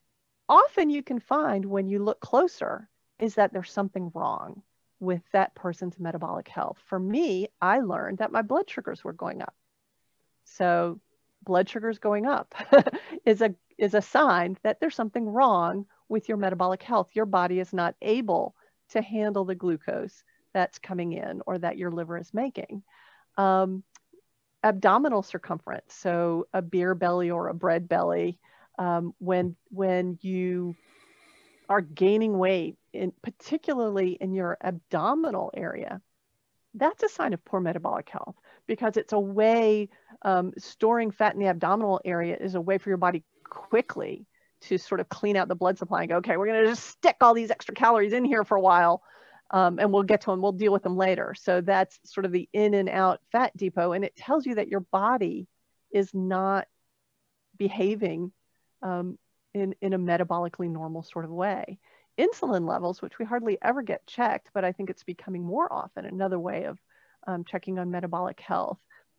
often 0.48 0.90
you 0.90 1.02
can 1.02 1.20
find 1.20 1.64
when 1.64 1.88
you 1.88 2.02
look 2.02 2.20
closer 2.20 2.88
is 3.18 3.34
that 3.34 3.52
there's 3.52 3.70
something 3.70 4.10
wrong 4.14 4.62
with 5.00 5.22
that 5.32 5.54
person's 5.54 5.98
metabolic 5.98 6.48
health. 6.48 6.78
For 6.86 6.98
me, 6.98 7.48
I 7.60 7.80
learned 7.80 8.18
that 8.18 8.32
my 8.32 8.42
blood 8.42 8.68
sugars 8.68 9.04
were 9.04 9.12
going 9.12 9.42
up. 9.42 9.54
So 10.44 11.00
blood 11.42 11.68
sugars 11.68 11.98
going 11.98 12.26
up 12.26 12.54
is 13.24 13.42
a 13.42 13.54
is 13.78 13.94
a 13.94 14.02
sign 14.02 14.56
that 14.62 14.80
there's 14.80 14.94
something 14.94 15.28
wrong 15.28 15.86
with 16.08 16.28
your 16.28 16.38
metabolic 16.38 16.82
health. 16.82 17.10
Your 17.12 17.26
body 17.26 17.60
is 17.60 17.72
not 17.72 17.94
able 18.00 18.54
to 18.90 19.02
handle 19.02 19.44
the 19.44 19.54
glucose 19.54 20.24
that's 20.54 20.78
coming 20.78 21.12
in 21.12 21.42
or 21.46 21.58
that 21.58 21.76
your 21.76 21.90
liver 21.90 22.16
is 22.16 22.32
making. 22.32 22.82
Um, 23.36 23.82
abdominal 24.62 25.22
circumference, 25.22 25.92
so 25.94 26.46
a 26.54 26.62
beer 26.62 26.94
belly 26.94 27.30
or 27.30 27.48
a 27.48 27.54
bread 27.54 27.88
belly, 27.88 28.38
um, 28.78 29.14
when 29.18 29.56
when 29.70 30.18
you 30.22 30.76
are 31.68 31.80
gaining 31.80 32.38
weight, 32.38 32.76
in, 32.92 33.12
particularly 33.22 34.12
in 34.20 34.32
your 34.32 34.56
abdominal 34.62 35.50
area, 35.54 36.00
that's 36.74 37.02
a 37.02 37.08
sign 37.08 37.32
of 37.32 37.44
poor 37.44 37.60
metabolic 37.60 38.08
health 38.08 38.36
because 38.66 38.96
it's 38.96 39.12
a 39.12 39.18
way 39.18 39.88
um, 40.22 40.52
storing 40.58 41.10
fat 41.10 41.34
in 41.34 41.40
the 41.40 41.48
abdominal 41.48 42.00
area 42.04 42.36
is 42.38 42.54
a 42.54 42.60
way 42.60 42.78
for 42.78 42.90
your 42.90 42.98
body 42.98 43.24
quickly 43.44 44.26
to 44.60 44.78
sort 44.78 45.00
of 45.00 45.08
clean 45.08 45.36
out 45.36 45.48
the 45.48 45.54
blood 45.54 45.78
supply 45.78 46.02
and 46.02 46.08
go, 46.08 46.16
okay, 46.16 46.36
we're 46.36 46.46
going 46.46 46.62
to 46.62 46.70
just 46.70 46.86
stick 46.86 47.16
all 47.20 47.34
these 47.34 47.50
extra 47.50 47.74
calories 47.74 48.12
in 48.12 48.24
here 48.24 48.44
for 48.44 48.56
a 48.56 48.60
while. 48.60 49.02
Um, 49.50 49.78
and 49.78 49.92
we'll 49.92 50.02
get 50.02 50.22
to 50.22 50.30
them, 50.30 50.42
we'll 50.42 50.52
deal 50.52 50.72
with 50.72 50.82
them 50.82 50.96
later. 50.96 51.34
So 51.38 51.60
that's 51.60 52.00
sort 52.04 52.24
of 52.24 52.32
the 52.32 52.48
in 52.52 52.74
and 52.74 52.88
out 52.88 53.20
fat 53.30 53.56
depot. 53.56 53.92
And 53.92 54.04
it 54.04 54.16
tells 54.16 54.44
you 54.44 54.56
that 54.56 54.68
your 54.68 54.80
body 54.80 55.46
is 55.92 56.12
not 56.12 56.66
behaving 57.56 58.32
um, 58.86 59.18
in, 59.54 59.74
in 59.80 59.92
a 59.92 59.98
metabolically 59.98 60.70
normal 60.70 61.02
sort 61.02 61.24
of 61.24 61.30
way. 61.30 61.78
Insulin 62.18 62.68
levels, 62.68 63.02
which 63.02 63.18
we 63.18 63.24
hardly 63.24 63.58
ever 63.60 63.82
get 63.82 64.06
checked, 64.06 64.50
but 64.54 64.64
I 64.64 64.72
think 64.72 64.90
it's 64.90 65.02
becoming 65.02 65.42
more 65.42 65.70
often 65.72 66.04
another 66.04 66.38
way 66.38 66.64
of 66.64 66.78
um, 67.26 67.44
checking 67.44 67.78
on 67.78 67.90
metabolic 67.90 68.40
health. 68.40 68.78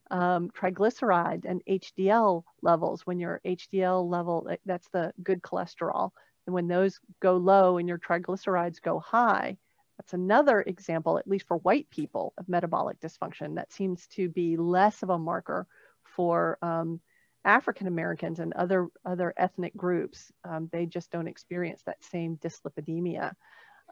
Um, 0.10 0.50
triglyceride 0.52 1.44
and 1.44 1.62
HDL 1.70 2.44
levels, 2.62 3.06
when 3.06 3.20
your 3.20 3.42
HDL 3.46 4.10
level, 4.10 4.50
that's 4.66 4.88
the 4.90 5.12
good 5.22 5.42
cholesterol, 5.42 6.12
and 6.46 6.54
when 6.54 6.70
those 6.70 7.00
go 7.20 7.36
low 7.36 7.78
and 7.78 7.90
your 7.90 8.00
triglycerides 8.00 8.82
go 8.82 9.00
high, 9.00 9.58
that's 9.98 10.14
another 10.14 10.62
example, 10.62 11.18
at 11.18 11.28
least 11.28 11.46
for 11.48 11.58
white 11.58 11.90
people, 11.90 12.34
of 12.38 12.48
metabolic 12.48 13.02
dysfunction. 13.02 13.56
That 13.56 13.74
seems 13.74 14.08
to 14.16 14.30
be 14.30 14.56
less 14.56 15.04
of 15.04 15.10
a 15.10 15.18
marker 15.20 15.68
for 16.16 16.58
um, 16.62 17.02
African 17.48 17.88
Americans 17.88 18.40
and 18.40 18.54
other 18.54 18.90
other 19.06 19.34
ethnic 19.38 19.76
groups, 19.76 20.32
um, 20.44 20.70
they 20.72 20.86
just 20.86 21.10
don't 21.10 21.28
experience 21.28 21.82
that 21.86 22.04
same 22.04 22.38
dyslipidemia. 22.38 23.34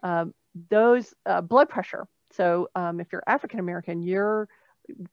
Um, 0.02 0.34
those 0.70 1.12
uh, 1.24 1.40
blood 1.40 1.68
pressure. 1.68 2.06
So 2.32 2.68
um, 2.74 3.00
if 3.00 3.08
you're 3.10 3.22
African 3.26 3.58
American, 3.58 4.02
you're 4.02 4.48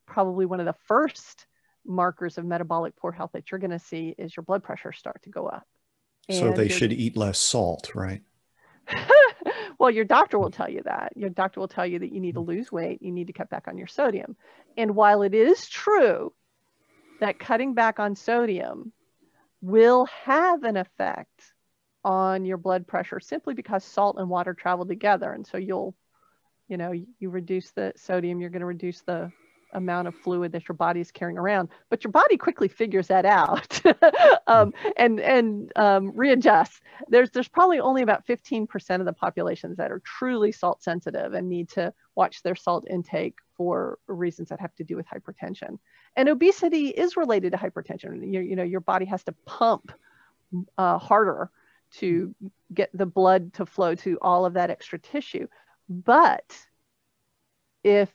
probably 0.05 0.45
one 0.45 0.59
of 0.59 0.65
the 0.65 0.75
first 0.87 1.47
markers 1.85 2.37
of 2.37 2.45
metabolic 2.45 2.95
poor 2.97 3.11
health 3.11 3.31
that 3.33 3.49
you're 3.49 3.59
going 3.59 3.71
to 3.71 3.79
see 3.79 4.13
is 4.17 4.35
your 4.35 4.43
blood 4.43 4.63
pressure 4.63 4.91
start 4.91 5.23
to 5.23 5.29
go 5.29 5.47
up. 5.47 5.65
And 6.27 6.37
so 6.37 6.51
they 6.51 6.69
should 6.69 6.93
eat 6.93 7.17
less 7.17 7.39
salt, 7.39 7.95
right? 7.95 8.21
well, 9.79 9.89
your 9.89 10.05
doctor 10.05 10.37
will 10.37 10.51
tell 10.51 10.69
you 10.69 10.81
that. 10.83 11.13
Your 11.15 11.29
doctor 11.29 11.59
will 11.59 11.67
tell 11.67 11.85
you 11.85 11.99
that 11.99 12.11
you 12.11 12.19
need 12.19 12.35
to 12.35 12.41
mm. 12.41 12.47
lose 12.47 12.71
weight, 12.71 13.01
you 13.01 13.11
need 13.11 13.27
to 13.27 13.33
cut 13.33 13.49
back 13.49 13.67
on 13.67 13.77
your 13.77 13.87
sodium. 13.87 14.35
And 14.77 14.95
while 14.95 15.21
it 15.21 15.33
is 15.33 15.67
true 15.67 16.33
that 17.23 17.39
cutting 17.39 17.73
back 17.73 17.99
on 17.99 18.15
sodium 18.15 18.91
will 19.61 20.05
have 20.05 20.63
an 20.63 20.77
effect 20.77 21.53
on 22.03 22.43
your 22.43 22.57
blood 22.57 22.85
pressure 22.85 23.19
simply 23.19 23.53
because 23.53 23.83
salt 23.83 24.17
and 24.19 24.29
water 24.29 24.53
travel 24.53 24.85
together. 24.85 25.31
And 25.31 25.47
so 25.47 25.57
you'll, 25.57 25.95
you 26.67 26.75
know, 26.75 26.91
you 26.91 27.29
reduce 27.29 27.71
the 27.71 27.93
sodium, 27.95 28.41
you're 28.41 28.49
going 28.49 28.59
to 28.59 28.65
reduce 28.65 29.01
the 29.01 29.31
amount 29.71 30.07
of 30.07 30.15
fluid 30.15 30.51
that 30.51 30.67
your 30.67 30.75
body 30.75 30.99
is 30.99 31.11
carrying 31.11 31.35
around 31.35 31.67
but 31.89 32.03
your 32.03 32.11
body 32.11 32.37
quickly 32.37 32.67
figures 32.67 33.07
that 33.07 33.25
out 33.25 33.81
um, 34.47 34.71
and 34.97 35.19
and 35.19 35.71
um, 35.75 36.11
readjusts 36.15 36.79
there's 37.07 37.31
there's 37.31 37.47
probably 37.47 37.79
only 37.79 38.03
about 38.03 38.23
15% 38.27 38.99
of 38.99 39.05
the 39.05 39.13
populations 39.13 39.77
that 39.77 39.91
are 39.91 39.99
truly 40.05 40.51
salt 40.51 40.83
sensitive 40.83 41.33
and 41.33 41.49
need 41.49 41.69
to 41.69 41.91
watch 42.13 42.43
their 42.43 42.53
salt 42.53 42.85
intake 42.87 43.33
for 43.57 43.99
reasons 44.07 44.49
that 44.49 44.59
have 44.59 44.73
to 44.75 44.83
do 44.83 44.95
with 44.95 45.05
hypertension 45.07 45.77
and 46.15 46.29
obesity 46.29 46.87
is 46.87 47.17
related 47.17 47.51
to 47.51 47.57
hypertension. 47.57 48.31
You, 48.31 48.41
you 48.41 48.55
know, 48.55 48.63
your 48.63 48.79
body 48.79 49.05
has 49.05 49.23
to 49.23 49.31
pump 49.45 49.91
uh, 50.77 50.97
harder 50.97 51.49
to 51.93 52.33
get 52.73 52.89
the 52.93 53.05
blood 53.05 53.53
to 53.55 53.65
flow 53.65 53.95
to 53.95 54.17
all 54.21 54.45
of 54.45 54.53
that 54.53 54.69
extra 54.69 54.99
tissue. 54.99 55.47
But 55.89 56.45
if 57.83 58.11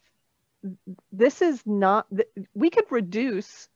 this 1.12 1.42
is 1.42 1.62
not, 1.66 2.06
we 2.54 2.70
could 2.70 2.90
reduce 2.90 3.68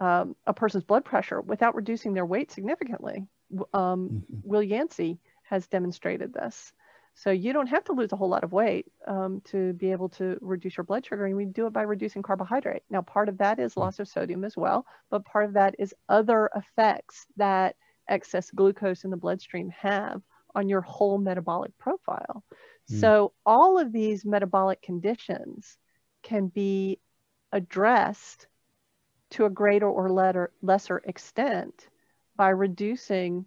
um, 0.00 0.34
a 0.46 0.54
person's 0.54 0.84
blood 0.84 1.04
pressure 1.04 1.40
without 1.40 1.74
reducing 1.74 2.14
their 2.14 2.26
weight 2.26 2.50
significantly. 2.50 3.26
Um, 3.72 4.08
mm-hmm. 4.08 4.18
Will 4.42 4.62
Yancy 4.62 5.18
has 5.44 5.66
demonstrated 5.66 6.32
this. 6.32 6.72
So 7.14 7.30
you 7.30 7.52
don't 7.52 7.68
have 7.68 7.84
to 7.84 7.92
lose 7.92 8.12
a 8.12 8.16
whole 8.16 8.28
lot 8.28 8.42
of 8.44 8.52
weight 8.52 8.86
um, 9.06 9.40
to 9.46 9.72
be 9.74 9.92
able 9.92 10.08
to 10.10 10.36
reduce 10.40 10.76
your 10.76 10.84
blood 10.84 11.06
sugar. 11.06 11.26
And 11.26 11.36
we 11.36 11.44
do 11.44 11.66
it 11.66 11.72
by 11.72 11.82
reducing 11.82 12.22
carbohydrate. 12.22 12.82
Now, 12.90 13.02
part 13.02 13.28
of 13.28 13.38
that 13.38 13.60
is 13.60 13.74
hmm. 13.74 13.80
loss 13.80 14.00
of 14.00 14.08
sodium 14.08 14.44
as 14.44 14.56
well, 14.56 14.84
but 15.10 15.24
part 15.24 15.44
of 15.44 15.54
that 15.54 15.76
is 15.78 15.94
other 16.08 16.50
effects 16.54 17.26
that 17.36 17.76
excess 18.08 18.50
glucose 18.50 19.04
in 19.04 19.10
the 19.10 19.16
bloodstream 19.16 19.70
have 19.70 20.20
on 20.54 20.68
your 20.68 20.80
whole 20.82 21.18
metabolic 21.18 21.76
profile. 21.78 22.44
Mm. 22.90 23.00
So 23.00 23.32
all 23.44 23.78
of 23.78 23.92
these 23.92 24.24
metabolic 24.24 24.82
conditions 24.82 25.76
can 26.22 26.48
be 26.48 27.00
addressed 27.52 28.46
to 29.30 29.46
a 29.46 29.50
greater 29.50 29.88
or 29.88 30.10
letter, 30.10 30.52
lesser 30.62 30.98
extent 30.98 31.88
by 32.36 32.50
reducing 32.50 33.46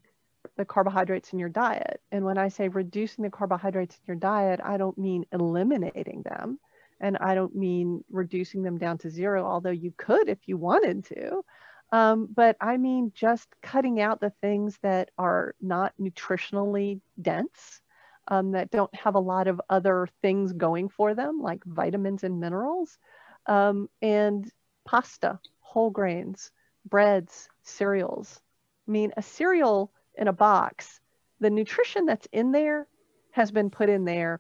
the 0.57 0.65
carbohydrates 0.65 1.33
in 1.33 1.39
your 1.39 1.49
diet. 1.49 2.01
And 2.11 2.25
when 2.25 2.37
I 2.37 2.49
say 2.49 2.67
reducing 2.67 3.23
the 3.23 3.29
carbohydrates 3.29 3.95
in 3.95 4.01
your 4.07 4.17
diet, 4.17 4.59
I 4.63 4.77
don't 4.77 4.97
mean 4.97 5.25
eliminating 5.31 6.23
them. 6.23 6.59
And 6.99 7.17
I 7.17 7.35
don't 7.35 7.55
mean 7.55 8.03
reducing 8.09 8.63
them 8.63 8.77
down 8.77 8.97
to 8.99 9.09
zero, 9.09 9.45
although 9.45 9.69
you 9.69 9.93
could 9.97 10.29
if 10.29 10.39
you 10.47 10.57
wanted 10.57 11.05
to. 11.05 11.43
Um, 11.91 12.27
but 12.33 12.57
I 12.59 12.77
mean 12.77 13.11
just 13.15 13.47
cutting 13.61 14.01
out 14.01 14.19
the 14.19 14.33
things 14.41 14.77
that 14.81 15.11
are 15.17 15.55
not 15.61 15.93
nutritionally 15.99 16.99
dense, 17.21 17.81
um, 18.27 18.51
that 18.51 18.71
don't 18.71 18.93
have 18.93 19.15
a 19.15 19.19
lot 19.19 19.47
of 19.47 19.61
other 19.69 20.09
things 20.21 20.51
going 20.51 20.89
for 20.89 21.13
them, 21.15 21.39
like 21.39 21.63
vitamins 21.63 22.23
and 22.23 22.39
minerals, 22.39 22.97
um, 23.45 23.89
and 24.01 24.51
pasta, 24.85 25.39
whole 25.61 25.91
grains, 25.91 26.51
breads, 26.85 27.47
cereals. 27.63 28.41
I 28.87 28.91
mean, 28.91 29.13
a 29.15 29.21
cereal 29.21 29.91
in 30.17 30.27
a 30.27 30.33
box, 30.33 30.99
the 31.39 31.49
nutrition 31.49 32.05
that's 32.05 32.27
in 32.31 32.51
there 32.51 32.87
has 33.31 33.51
been 33.51 33.69
put 33.69 33.89
in 33.89 34.05
there 34.05 34.39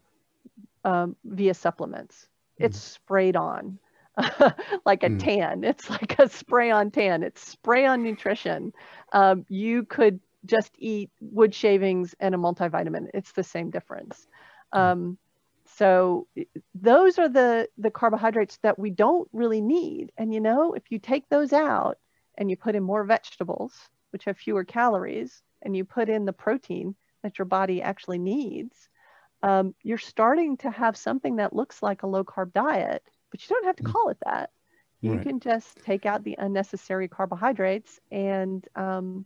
um, 0.83 1.15
via 1.23 1.53
supplements. 1.53 2.27
It's 2.57 2.77
mm. 2.77 2.93
sprayed 2.93 3.35
on 3.35 3.77
like 4.85 5.03
a 5.03 5.09
mm. 5.09 5.19
tan. 5.19 5.63
It's 5.63 5.89
like 5.89 6.17
a 6.19 6.29
spray 6.29 6.71
on 6.71 6.91
tan. 6.91 7.23
It's 7.23 7.47
spray 7.47 7.85
on 7.85 8.03
nutrition. 8.03 8.73
Um, 9.13 9.45
you 9.49 9.83
could 9.83 10.19
just 10.45 10.71
eat 10.77 11.11
wood 11.19 11.53
shavings 11.53 12.15
and 12.19 12.33
a 12.33 12.37
multivitamin. 12.37 13.09
It's 13.13 13.33
the 13.33 13.43
same 13.43 13.69
difference. 13.69 14.27
Mm. 14.73 14.79
Um, 14.79 15.17
so 15.75 16.27
those 16.73 17.19
are 17.19 17.29
the 17.29 17.67
the 17.77 17.91
carbohydrates 17.91 18.57
that 18.63 18.79
we 18.79 18.89
don't 18.89 19.27
really 19.33 19.61
need. 19.61 20.11
And 20.17 20.33
you 20.33 20.39
know, 20.39 20.73
if 20.73 20.83
you 20.89 20.97
take 20.97 21.29
those 21.29 21.53
out 21.53 21.97
and 22.37 22.49
you 22.49 22.55
put 22.55 22.75
in 22.75 22.83
more 22.83 23.03
vegetables, 23.03 23.73
which 24.11 24.25
have 24.25 24.37
fewer 24.37 24.63
calories, 24.63 25.43
and 25.67 25.75
you 25.75 25.83
put 25.83 26.07
in 26.07 26.23
the 26.23 26.33
protein 26.33 26.95
that 27.23 27.37
your 27.37 27.45
body 27.45 27.81
actually 27.81 28.17
needs, 28.17 28.87
um, 29.43 29.75
you're 29.83 29.97
starting 29.97 30.55
to 30.55 30.71
have 30.71 30.95
something 30.95 31.35
that 31.35 31.53
looks 31.53 31.83
like 31.83 32.03
a 32.03 32.07
low 32.07 32.23
carb 32.23 32.53
diet, 32.53 33.03
but 33.29 33.41
you 33.41 33.53
don't 33.53 33.65
have 33.65 33.75
to 33.75 33.83
mm. 33.83 33.91
call 33.91 34.07
it 34.07 34.17
that. 34.25 34.49
You 35.01 35.15
right. 35.15 35.21
can 35.21 35.41
just 35.41 35.77
take 35.83 36.05
out 36.05 36.23
the 36.23 36.37
unnecessary 36.39 37.09
carbohydrates 37.09 37.99
and 38.11 38.65
um, 38.77 39.25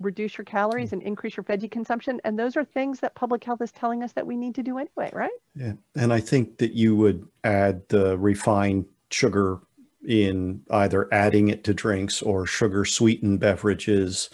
reduce 0.00 0.36
your 0.36 0.44
calories 0.44 0.92
and 0.92 1.02
increase 1.02 1.34
your 1.34 1.44
veggie 1.44 1.70
consumption. 1.70 2.20
And 2.22 2.38
those 2.38 2.58
are 2.58 2.64
things 2.64 3.00
that 3.00 3.14
public 3.14 3.42
health 3.42 3.62
is 3.62 3.72
telling 3.72 4.02
us 4.02 4.12
that 4.12 4.26
we 4.26 4.36
need 4.36 4.54
to 4.56 4.62
do 4.62 4.76
anyway, 4.76 5.10
right? 5.14 5.30
Yeah. 5.56 5.72
And 5.96 6.12
I 6.12 6.20
think 6.20 6.58
that 6.58 6.74
you 6.74 6.94
would 6.94 7.26
add 7.42 7.88
the 7.88 8.18
refined 8.18 8.84
sugar 9.10 9.60
in 10.06 10.60
either 10.70 11.08
adding 11.10 11.48
it 11.48 11.64
to 11.64 11.74
drinks 11.74 12.20
or 12.20 12.46
sugar 12.46 12.84
sweetened 12.84 13.40
beverages 13.40 14.28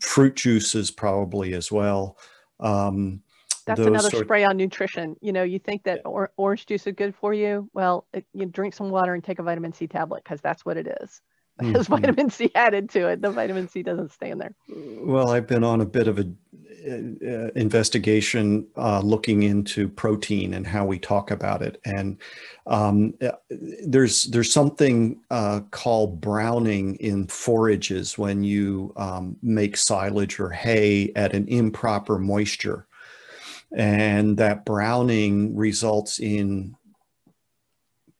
fruit 0.00 0.36
juices 0.36 0.90
probably 0.90 1.54
as 1.54 1.70
well. 1.70 2.16
Um, 2.60 3.22
That's 3.66 3.80
another 3.80 4.10
spray 4.10 4.44
on 4.44 4.56
nutrition. 4.56 5.16
You 5.20 5.32
know, 5.32 5.42
you 5.42 5.58
think 5.58 5.84
that 5.84 6.02
or- 6.04 6.32
orange 6.36 6.66
juice 6.66 6.86
is 6.86 6.94
good 6.94 7.14
for 7.14 7.34
you. 7.34 7.70
Well, 7.74 8.06
it, 8.12 8.24
you 8.32 8.46
drink 8.46 8.74
some 8.74 8.90
water 8.90 9.14
and 9.14 9.22
take 9.22 9.38
a 9.38 9.42
vitamin 9.42 9.72
C 9.72 9.86
tablet 9.86 10.22
because 10.24 10.40
that's 10.40 10.64
what 10.64 10.76
it 10.76 10.86
is. 11.02 11.20
It 11.58 11.74
has 11.74 11.88
mm-hmm. 11.88 12.02
vitamin 12.02 12.28
C 12.28 12.50
added 12.54 12.90
to 12.90 13.08
it. 13.08 13.22
The 13.22 13.30
vitamin 13.30 13.66
C 13.68 13.82
doesn't 13.82 14.12
stay 14.12 14.30
in 14.30 14.36
there. 14.36 14.54
Well, 14.68 15.30
I've 15.30 15.46
been 15.46 15.64
on 15.64 15.80
a 15.80 15.86
bit 15.86 16.06
of 16.06 16.18
a 16.18 16.30
uh, 16.86 17.50
investigation 17.56 18.66
uh, 18.76 19.00
looking 19.00 19.42
into 19.42 19.88
protein 19.88 20.54
and 20.54 20.66
how 20.66 20.84
we 20.84 20.98
talk 20.98 21.30
about 21.30 21.62
it. 21.62 21.80
And 21.84 22.18
um, 22.66 23.14
uh, 23.20 23.32
there's 23.86 24.24
there's 24.24 24.52
something 24.52 25.20
uh, 25.30 25.60
called 25.70 26.20
browning 26.20 26.96
in 26.96 27.26
forages 27.26 28.16
when 28.16 28.42
you 28.42 28.92
um, 28.96 29.36
make 29.42 29.76
silage 29.76 30.38
or 30.38 30.50
hay 30.50 31.12
at 31.16 31.34
an 31.34 31.48
improper 31.48 32.18
moisture. 32.18 32.86
And 33.72 34.36
that 34.36 34.64
browning 34.64 35.56
results 35.56 36.20
in 36.20 36.76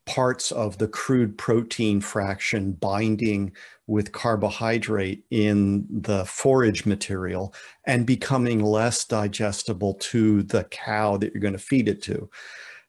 parts 0.06 0.52
of 0.52 0.78
the 0.78 0.88
crude 0.88 1.36
protein 1.36 2.00
fraction 2.00 2.72
binding 2.72 3.52
with 3.86 4.12
carbohydrate 4.12 5.24
in 5.30 5.86
the 5.90 6.24
forage 6.24 6.86
material 6.86 7.54
and 7.84 8.06
becoming 8.06 8.62
less 8.62 9.04
digestible 9.04 9.94
to 9.94 10.42
the 10.44 10.64
cow 10.64 11.16
that 11.16 11.32
you're 11.32 11.40
going 11.40 11.52
to 11.52 11.58
feed 11.58 11.88
it 11.88 12.02
to. 12.02 12.28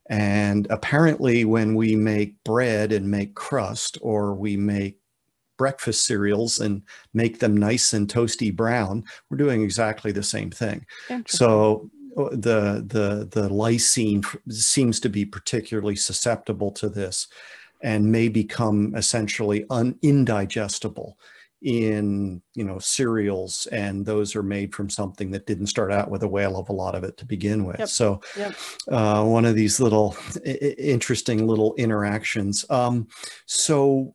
And 0.09 0.67
apparently, 0.69 1.45
when 1.45 1.75
we 1.75 1.95
make 1.95 2.41
bread 2.43 2.91
and 2.93 3.11
make 3.11 3.35
crust, 3.35 3.97
or 4.01 4.33
we 4.33 4.55
make 4.55 4.99
breakfast 5.57 6.05
cereals 6.05 6.59
and 6.59 6.81
make 7.13 7.39
them 7.39 7.57
nice 7.57 7.93
and 7.93 8.07
toasty 8.07 8.55
brown, 8.55 9.03
we're 9.29 9.37
doing 9.37 9.61
exactly 9.63 10.11
the 10.11 10.23
same 10.23 10.49
thing. 10.49 10.85
So 11.27 11.89
uh, 12.17 12.29
the 12.31 12.85
the 12.87 13.27
the 13.29 13.49
lysine 13.49 14.23
seems 14.49 14.99
to 15.01 15.09
be 15.09 15.25
particularly 15.25 15.95
susceptible 15.95 16.71
to 16.71 16.89
this 16.89 17.27
and 17.82 18.11
may 18.11 18.28
become 18.28 18.93
essentially 18.95 19.65
un, 19.69 19.97
indigestible 20.01 21.17
in 21.61 22.41
you 22.53 22.63
know 22.63 22.78
cereals 22.78 23.65
and 23.71 24.05
those 24.05 24.36
are 24.36 24.43
made 24.43 24.75
from 24.75 24.89
something 24.89 25.32
that 25.32 25.47
didn't 25.47 25.67
start 25.67 25.91
out 25.91 26.11
with 26.11 26.21
a 26.21 26.28
whale 26.28 26.55
of 26.55 26.69
a 26.69 26.73
lot 26.73 26.93
of 26.93 27.03
it 27.03 27.17
to 27.17 27.25
begin 27.25 27.65
with 27.65 27.80
yep. 27.80 27.88
so 27.88 28.21
yep. 28.38 28.55
Uh, 28.91 29.23
one 29.23 29.43
of 29.43 29.55
these 29.55 29.80
little 29.80 30.15
interesting 30.45 31.47
little 31.47 31.73
interactions 31.75 32.63
um, 32.69 33.07
so 33.47 34.13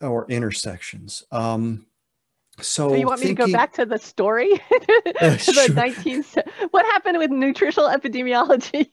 or 0.00 0.26
intersections 0.28 1.22
um, 1.30 1.86
so, 2.60 2.88
so, 2.88 2.94
you 2.96 3.06
want 3.06 3.20
thinking, 3.20 3.36
me 3.36 3.46
to 3.46 3.52
go 3.52 3.56
back 3.56 3.72
to 3.74 3.86
the 3.86 3.98
story 3.98 4.48
to 4.48 5.02
uh, 5.20 5.30
the 5.30 5.72
19th 5.76 6.42
what 6.72 6.84
happened 6.86 7.18
with 7.18 7.30
nutritional 7.30 7.88
epidemiology 7.88 8.90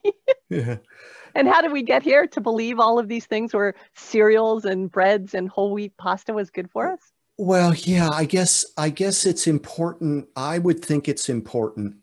yeah. 0.51 0.77
and 1.35 1.47
how 1.47 1.61
did 1.61 1.71
we 1.71 1.83
get 1.83 2.01
here 2.01 2.25
to 2.25 2.41
believe 2.41 2.79
all 2.79 2.97
of 2.97 3.07
these 3.07 3.25
things 3.25 3.53
were 3.53 3.75
cereals 3.93 4.65
and 4.65 4.91
breads 4.91 5.33
and 5.33 5.49
whole 5.49 5.73
wheat 5.73 5.95
pasta 5.97 6.33
was 6.33 6.49
good 6.49 6.69
for 6.71 6.91
us 6.91 7.11
well 7.37 7.73
yeah 7.75 8.09
i 8.09 8.25
guess 8.25 8.65
i 8.77 8.89
guess 8.89 9.25
it's 9.25 9.47
important 9.47 10.27
i 10.35 10.57
would 10.57 10.83
think 10.83 11.07
it's 11.07 11.29
important 11.29 11.95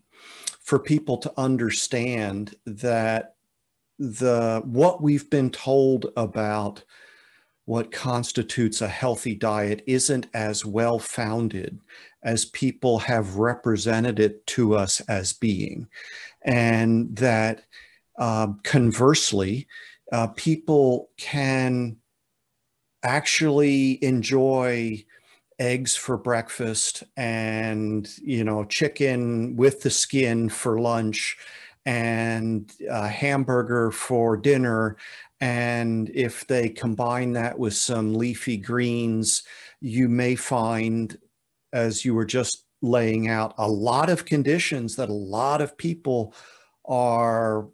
for 0.61 0.79
people 0.79 1.17
to 1.17 1.33
understand 1.37 2.55
that 2.67 3.35
the 3.99 4.63
what 4.65 5.03
we've 5.03 5.29
been 5.31 5.51
told 5.51 6.07
about 6.17 6.83
what 7.65 7.93
constitutes 7.93 8.81
a 8.81 8.89
healthy 8.89 9.35
diet 9.35 9.83
isn't 9.87 10.27
as 10.35 10.65
well 10.65 10.99
founded 10.99 11.79
as 12.23 12.45
people 12.47 12.99
have 12.99 13.37
represented 13.37 14.19
it 14.19 14.45
to 14.47 14.75
us 14.75 15.01
as 15.03 15.33
being. 15.33 15.87
And 16.43 17.15
that 17.17 17.65
uh, 18.19 18.49
conversely, 18.63 19.67
uh, 20.13 20.29
people 20.29 21.11
can 21.17 21.97
actually 23.03 24.03
enjoy 24.05 25.05
eggs 25.59 25.95
for 25.95 26.17
breakfast 26.17 27.05
and 27.17 28.09
you 28.23 28.43
know 28.43 28.65
chicken 28.65 29.55
with 29.57 29.83
the 29.83 29.91
skin 29.91 30.49
for 30.49 30.81
lunch 30.81 31.37
and 31.85 32.73
a 32.89 33.09
hamburger 33.09 33.91
for 33.91 34.37
dinner. 34.37 34.97
And 35.41 36.11
if 36.15 36.47
they 36.47 36.69
combine 36.69 37.33
that 37.33 37.59
with 37.59 37.75
some 37.75 38.15
leafy 38.15 38.57
greens, 38.57 39.43
you 39.81 40.09
may 40.09 40.37
find, 40.37 41.19
as 41.73 42.05
you 42.05 42.15
were 42.15 42.25
just 42.25 42.65
laying 42.83 43.29
out, 43.29 43.55
a 43.59 43.69
lot 43.69 44.11
of 44.11 44.25
conditions 44.25 44.97
that 44.97 45.09
a 45.09 45.15
lot 45.15 45.61
of 45.61 45.77
people 45.77 46.35
are 46.85 47.67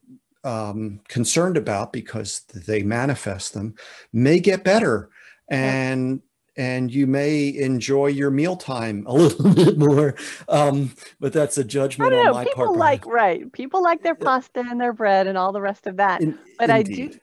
um, 0.49 1.01
concerned 1.09 1.57
about 1.57 1.93
because 1.93 2.41
they 2.55 2.83
manifest 2.83 3.53
them 3.53 3.75
may 4.13 4.41
get 4.41 4.65
better. 4.65 5.11
And 5.49 6.23
and 6.57 6.93
you 6.93 7.07
may 7.07 7.57
enjoy 7.57 8.09
your 8.09 8.31
mealtime 8.31 9.05
a 9.07 9.15
little 9.15 9.55
bit 9.55 9.79
more. 9.79 10.17
Um, 10.49 10.93
but 11.21 11.33
that's 11.33 11.57
a 11.57 11.65
judgment 11.65 12.13
on 12.13 12.33
my 12.33 12.45
people 12.45 12.57
part. 12.57 12.69
People 12.69 12.79
like 12.79 13.07
right. 13.07 13.53
People 13.53 13.83
like 13.83 14.03
their 14.03 14.17
pasta 14.17 14.61
and 14.61 14.81
their 14.81 14.93
bread 14.93 15.27
and 15.27 15.39
all 15.39 15.53
the 15.53 15.61
rest 15.61 15.87
of 15.87 15.99
that. 15.99 16.21
In, 16.21 16.39
but 16.59 16.71
indeed. 16.71 17.11
I 17.11 17.13
do 17.13 17.19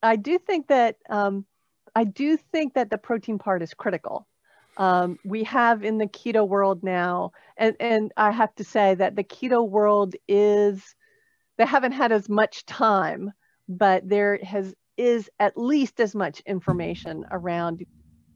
I 0.00 0.16
do 0.16 0.38
think 0.38 0.68
that 0.68 0.96
um, 1.10 1.44
I 1.94 2.04
do 2.04 2.36
think 2.36 2.74
that 2.74 2.90
the 2.90 2.98
protein 2.98 3.38
part 3.38 3.62
is 3.62 3.74
critical. 3.74 4.26
Um, 4.76 5.18
we 5.24 5.42
have 5.44 5.82
in 5.82 5.98
the 5.98 6.06
keto 6.06 6.46
world 6.46 6.84
now, 6.84 7.32
and, 7.56 7.74
and 7.80 8.12
I 8.16 8.30
have 8.30 8.54
to 8.56 8.64
say 8.64 8.94
that 8.94 9.16
the 9.16 9.24
keto 9.24 9.68
world 9.68 10.14
is 10.28 10.94
they 11.58 11.66
haven't 11.66 11.92
had 11.92 12.12
as 12.12 12.28
much 12.28 12.64
time, 12.66 13.32
but 13.68 14.08
there 14.08 14.38
has 14.42 14.74
is 14.96 15.30
at 15.38 15.56
least 15.56 16.00
as 16.00 16.14
much 16.14 16.40
information 16.40 17.24
around 17.30 17.84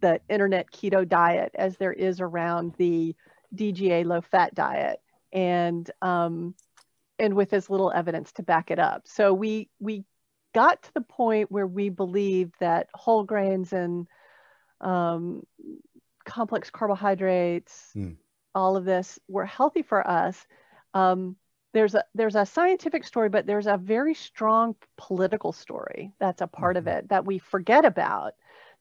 the 0.00 0.20
internet 0.28 0.70
keto 0.70 1.08
diet 1.08 1.52
as 1.56 1.76
there 1.76 1.92
is 1.92 2.20
around 2.20 2.74
the 2.78 3.16
DGA 3.54 4.04
low 4.04 4.20
fat 4.20 4.54
diet. 4.54 5.00
and 5.32 5.90
um, 6.02 6.54
and 7.18 7.34
with 7.34 7.52
as 7.52 7.70
little 7.70 7.92
evidence 7.92 8.32
to 8.32 8.42
back 8.42 8.70
it 8.70 8.78
up. 8.78 9.02
So 9.06 9.32
we 9.32 9.68
we 9.78 10.04
got 10.54 10.82
to 10.82 10.94
the 10.94 11.00
point 11.02 11.50
where 11.50 11.66
we 11.66 11.88
believed 11.88 12.54
that 12.60 12.88
whole 12.94 13.24
grains 13.24 13.72
and 13.72 14.06
um, 14.80 15.42
complex 16.24 16.70
carbohydrates, 16.70 17.90
mm. 17.96 18.16
all 18.54 18.76
of 18.76 18.84
this 18.84 19.18
were 19.28 19.46
healthy 19.46 19.82
for 19.82 20.06
us. 20.06 20.44
Um, 20.94 21.36
there's 21.72 21.94
a 21.94 22.04
there's 22.14 22.36
a 22.36 22.46
scientific 22.46 23.04
story, 23.04 23.28
but 23.28 23.46
there's 23.46 23.66
a 23.66 23.76
very 23.76 24.14
strong 24.14 24.74
political 24.96 25.52
story 25.52 26.12
that's 26.18 26.42
a 26.42 26.46
part 26.46 26.76
mm-hmm. 26.76 26.88
of 26.88 26.94
it 26.94 27.08
that 27.08 27.24
we 27.24 27.38
forget 27.38 27.84
about. 27.84 28.34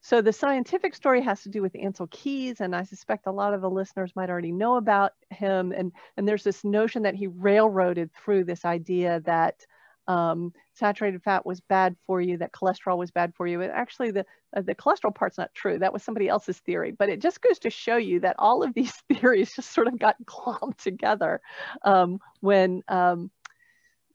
So 0.04 0.20
the 0.20 0.32
scientific 0.32 0.96
story 0.96 1.22
has 1.22 1.42
to 1.44 1.48
do 1.48 1.62
with 1.62 1.76
Ansel 1.76 2.08
Keys, 2.08 2.60
and 2.60 2.74
I 2.74 2.82
suspect 2.82 3.28
a 3.28 3.32
lot 3.32 3.54
of 3.54 3.60
the 3.60 3.70
listeners 3.70 4.16
might 4.16 4.30
already 4.30 4.50
know 4.50 4.74
about 4.74 5.12
him. 5.30 5.70
And, 5.70 5.92
and 6.16 6.26
there's 6.26 6.42
this 6.42 6.64
notion 6.64 7.04
that 7.04 7.14
he 7.14 7.28
railroaded 7.28 8.12
through 8.12 8.44
this 8.44 8.64
idea 8.64 9.20
that 9.20 9.64
um, 10.08 10.52
saturated 10.74 11.22
fat 11.22 11.46
was 11.46 11.60
bad 11.60 11.96
for 12.06 12.20
you, 12.20 12.38
that 12.38 12.52
cholesterol 12.52 12.98
was 12.98 13.10
bad 13.10 13.34
for 13.34 13.46
you. 13.46 13.60
And 13.60 13.72
actually, 13.72 14.10
the 14.10 14.26
uh, 14.56 14.62
the 14.62 14.74
cholesterol 14.74 15.14
part's 15.14 15.38
not 15.38 15.54
true. 15.54 15.78
That 15.78 15.92
was 15.92 16.02
somebody 16.02 16.28
else's 16.28 16.58
theory. 16.58 16.92
But 16.92 17.08
it 17.08 17.20
just 17.20 17.40
goes 17.40 17.58
to 17.60 17.70
show 17.70 17.96
you 17.96 18.20
that 18.20 18.36
all 18.38 18.62
of 18.62 18.74
these 18.74 18.92
theories 19.12 19.54
just 19.54 19.72
sort 19.72 19.88
of 19.88 19.98
got 19.98 20.16
clumped 20.26 20.82
together 20.82 21.40
um, 21.84 22.18
when 22.40 22.82
um, 22.88 23.30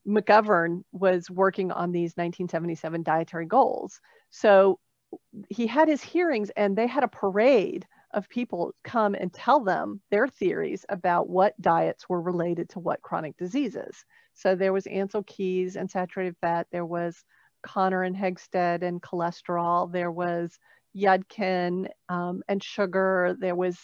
McGovern 0.08 0.84
was 0.92 1.30
working 1.30 1.72
on 1.72 1.92
these 1.92 2.14
1977 2.16 3.04
dietary 3.04 3.46
goals. 3.46 4.00
So 4.30 4.80
he 5.50 5.68
had 5.68 5.88
his 5.88 6.02
hearings 6.02 6.50
and 6.56 6.76
they 6.76 6.88
had 6.88 7.04
a 7.04 7.10
parade 7.10 7.86
of 8.14 8.30
people 8.30 8.74
come 8.84 9.16
and 9.16 9.34
tell 9.34 9.60
them 9.60 10.02
their 10.12 10.28
theories 10.28 10.86
about 10.90 11.30
what 11.30 11.60
diets 11.62 12.08
were 12.08 12.22
related 12.22 12.70
to 12.70 12.80
what 12.80 13.02
chronic 13.02 13.38
diseases. 13.38 14.06
So 14.38 14.56
there 14.56 14.72
was 14.72 14.86
Ansel 14.86 15.24
Keys 15.24 15.76
and 15.76 15.90
saturated 15.90 16.36
fat, 16.40 16.68
there 16.72 16.86
was 16.86 17.26
Connor 17.64 18.04
and 18.04 18.16
Hegsted 18.16 18.84
and 18.84 19.02
cholesterol, 19.02 19.92
there 19.92 20.12
was 20.12 20.58
Yudkin 20.96 21.88
um, 22.08 22.44
and 22.48 22.64
sugar, 22.64 23.36
there 23.40 23.56
was 23.56 23.78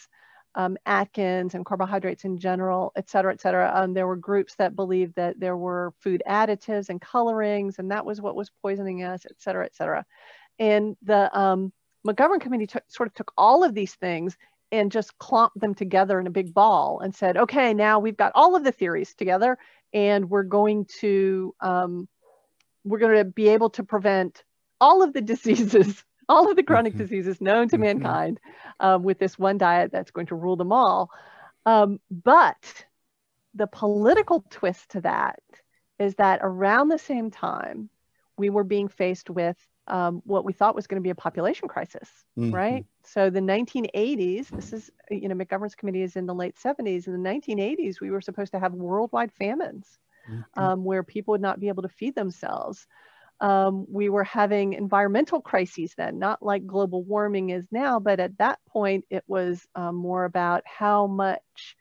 um, 0.55 0.77
Atkins 0.85 1.55
and 1.55 1.65
carbohydrates 1.65 2.23
in 2.23 2.37
general, 2.37 2.91
et 2.95 3.09
cetera, 3.09 3.33
et 3.33 3.41
cetera. 3.41 3.71
Um, 3.73 3.95
there 3.95 4.05
were 4.05 4.15
groups 4.15 4.53
that 4.59 4.75
believed 4.75 5.15
that 5.15 5.39
there 5.39 5.57
were 5.57 5.93
food 5.99 6.21
additives 6.27 6.89
and 6.89 7.01
colorings, 7.01 7.79
and 7.79 7.89
that 7.89 8.05
was 8.05 8.21
what 8.21 8.35
was 8.35 8.51
poisoning 8.61 9.03
us, 9.03 9.25
et 9.25 9.37
cetera, 9.39 9.65
et 9.65 9.75
cetera. 9.75 10.05
And 10.59 10.95
the 11.01 11.35
um, 11.35 11.73
McGovern 12.07 12.39
committee 12.39 12.69
sort 12.87 13.07
of 13.07 13.15
took 13.15 13.31
all 13.35 13.63
of 13.63 13.73
these 13.73 13.95
things 13.95 14.37
and 14.71 14.91
just 14.91 15.17
clumped 15.17 15.59
them 15.59 15.73
together 15.73 16.19
in 16.19 16.27
a 16.27 16.31
big 16.31 16.53
ball 16.53 16.99
and 16.99 17.13
said, 17.13 17.37
okay, 17.37 17.73
now 17.73 17.99
we've 17.99 18.17
got 18.17 18.31
all 18.35 18.55
of 18.55 18.63
the 18.63 18.71
theories 18.71 19.13
together 19.15 19.57
and 19.93 20.29
we're 20.29 20.43
going 20.43 20.85
to 20.99 21.53
um, 21.59 22.07
we're 22.83 22.99
going 22.99 23.17
to 23.17 23.25
be 23.25 23.49
able 23.49 23.69
to 23.71 23.83
prevent 23.83 24.43
all 24.81 25.03
of 25.03 25.13
the 25.13 25.21
diseases 25.33 26.03
all 26.29 26.49
of 26.49 26.55
the 26.55 26.63
chronic 26.63 26.93
mm-hmm. 26.93 27.03
diseases 27.03 27.41
known 27.41 27.67
to 27.69 27.75
mm-hmm. 27.75 27.99
mankind 27.99 28.39
um, 28.79 29.03
with 29.03 29.19
this 29.19 29.37
one 29.37 29.57
diet 29.57 29.91
that's 29.91 30.11
going 30.11 30.27
to 30.27 30.35
rule 30.35 30.55
them 30.55 30.71
all 30.71 31.09
um, 31.65 31.99
but 32.09 32.85
the 33.53 33.67
political 33.67 34.43
twist 34.49 34.89
to 34.89 35.01
that 35.01 35.39
is 35.99 36.15
that 36.15 36.39
around 36.41 36.89
the 36.89 36.97
same 36.97 37.29
time 37.29 37.89
we 38.37 38.49
were 38.49 38.63
being 38.63 38.87
faced 38.87 39.29
with 39.29 39.57
um, 39.87 40.21
what 40.25 40.45
we 40.45 40.53
thought 40.53 40.75
was 40.75 40.87
going 40.87 41.01
to 41.01 41.03
be 41.03 41.09
a 41.09 41.15
population 41.15 41.67
crisis, 41.67 42.09
mm-hmm. 42.37 42.53
right? 42.53 42.85
So 43.03 43.29
the 43.29 43.39
1980s, 43.39 44.49
this 44.49 44.73
is, 44.73 44.89
you 45.09 45.27
know, 45.27 45.35
McGovern's 45.35 45.75
committee 45.75 46.03
is 46.03 46.15
in 46.15 46.25
the 46.25 46.33
late 46.33 46.55
70s. 46.55 47.07
In 47.07 47.21
the 47.21 47.29
1980s, 47.29 47.99
we 47.99 48.09
were 48.09 48.21
supposed 48.21 48.53
to 48.53 48.59
have 48.59 48.73
worldwide 48.73 49.31
famines 49.33 49.99
mm-hmm. 50.29 50.59
um, 50.59 50.83
where 50.83 51.03
people 51.03 51.33
would 51.33 51.41
not 51.41 51.59
be 51.59 51.67
able 51.67 51.83
to 51.83 51.89
feed 51.89 52.15
themselves. 52.15 52.87
Um, 53.41 53.85
we 53.89 54.09
were 54.09 54.23
having 54.23 54.73
environmental 54.73 55.41
crises 55.41 55.93
then, 55.97 56.17
not 56.17 56.41
like 56.41 56.65
global 56.65 57.03
warming 57.03 57.49
is 57.49 57.65
now, 57.71 57.99
but 57.99 58.21
at 58.21 58.37
that 58.37 58.59
point, 58.69 59.05
it 59.09 59.23
was 59.27 59.65
um, 59.75 59.95
more 59.95 60.23
about 60.23 60.63
how 60.65 61.07
much 61.07 61.75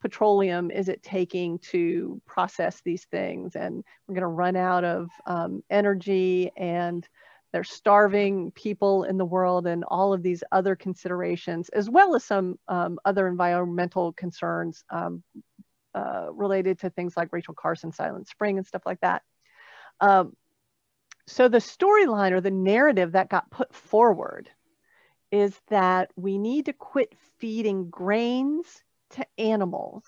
petroleum 0.00 0.70
is 0.70 0.88
it 0.88 1.02
taking 1.02 1.58
to 1.58 2.20
process 2.24 2.80
these 2.84 3.04
things 3.06 3.56
and 3.56 3.82
we're 4.06 4.14
going 4.14 4.22
to 4.22 4.28
run 4.28 4.54
out 4.54 4.84
of 4.84 5.10
um, 5.26 5.62
energy 5.70 6.50
and 6.56 7.08
there's 7.52 7.70
starving 7.70 8.50
people 8.50 9.04
in 9.04 9.16
the 9.16 9.24
world 9.24 9.66
and 9.66 9.84
all 9.84 10.12
of 10.12 10.22
these 10.22 10.44
other 10.52 10.76
considerations, 10.76 11.68
as 11.70 11.88
well 11.88 12.14
as 12.14 12.24
some 12.24 12.58
um, 12.68 12.98
other 13.04 13.26
environmental 13.26 14.12
concerns 14.12 14.84
um, 14.90 15.22
uh, 15.94 16.26
related 16.32 16.78
to 16.80 16.90
things 16.90 17.16
like 17.16 17.32
Rachel 17.32 17.54
Carson, 17.54 17.92
Silent 17.92 18.28
Spring, 18.28 18.58
and 18.58 18.66
stuff 18.66 18.82
like 18.84 19.00
that. 19.00 19.22
Um, 20.00 20.34
so 21.26 21.48
the 21.48 21.58
storyline 21.58 22.32
or 22.32 22.40
the 22.40 22.50
narrative 22.50 23.12
that 23.12 23.30
got 23.30 23.50
put 23.50 23.74
forward 23.74 24.50
is 25.30 25.58
that 25.68 26.10
we 26.16 26.38
need 26.38 26.66
to 26.66 26.72
quit 26.72 27.14
feeding 27.38 27.90
grains 27.90 28.82
to 29.10 29.26
animals 29.38 30.04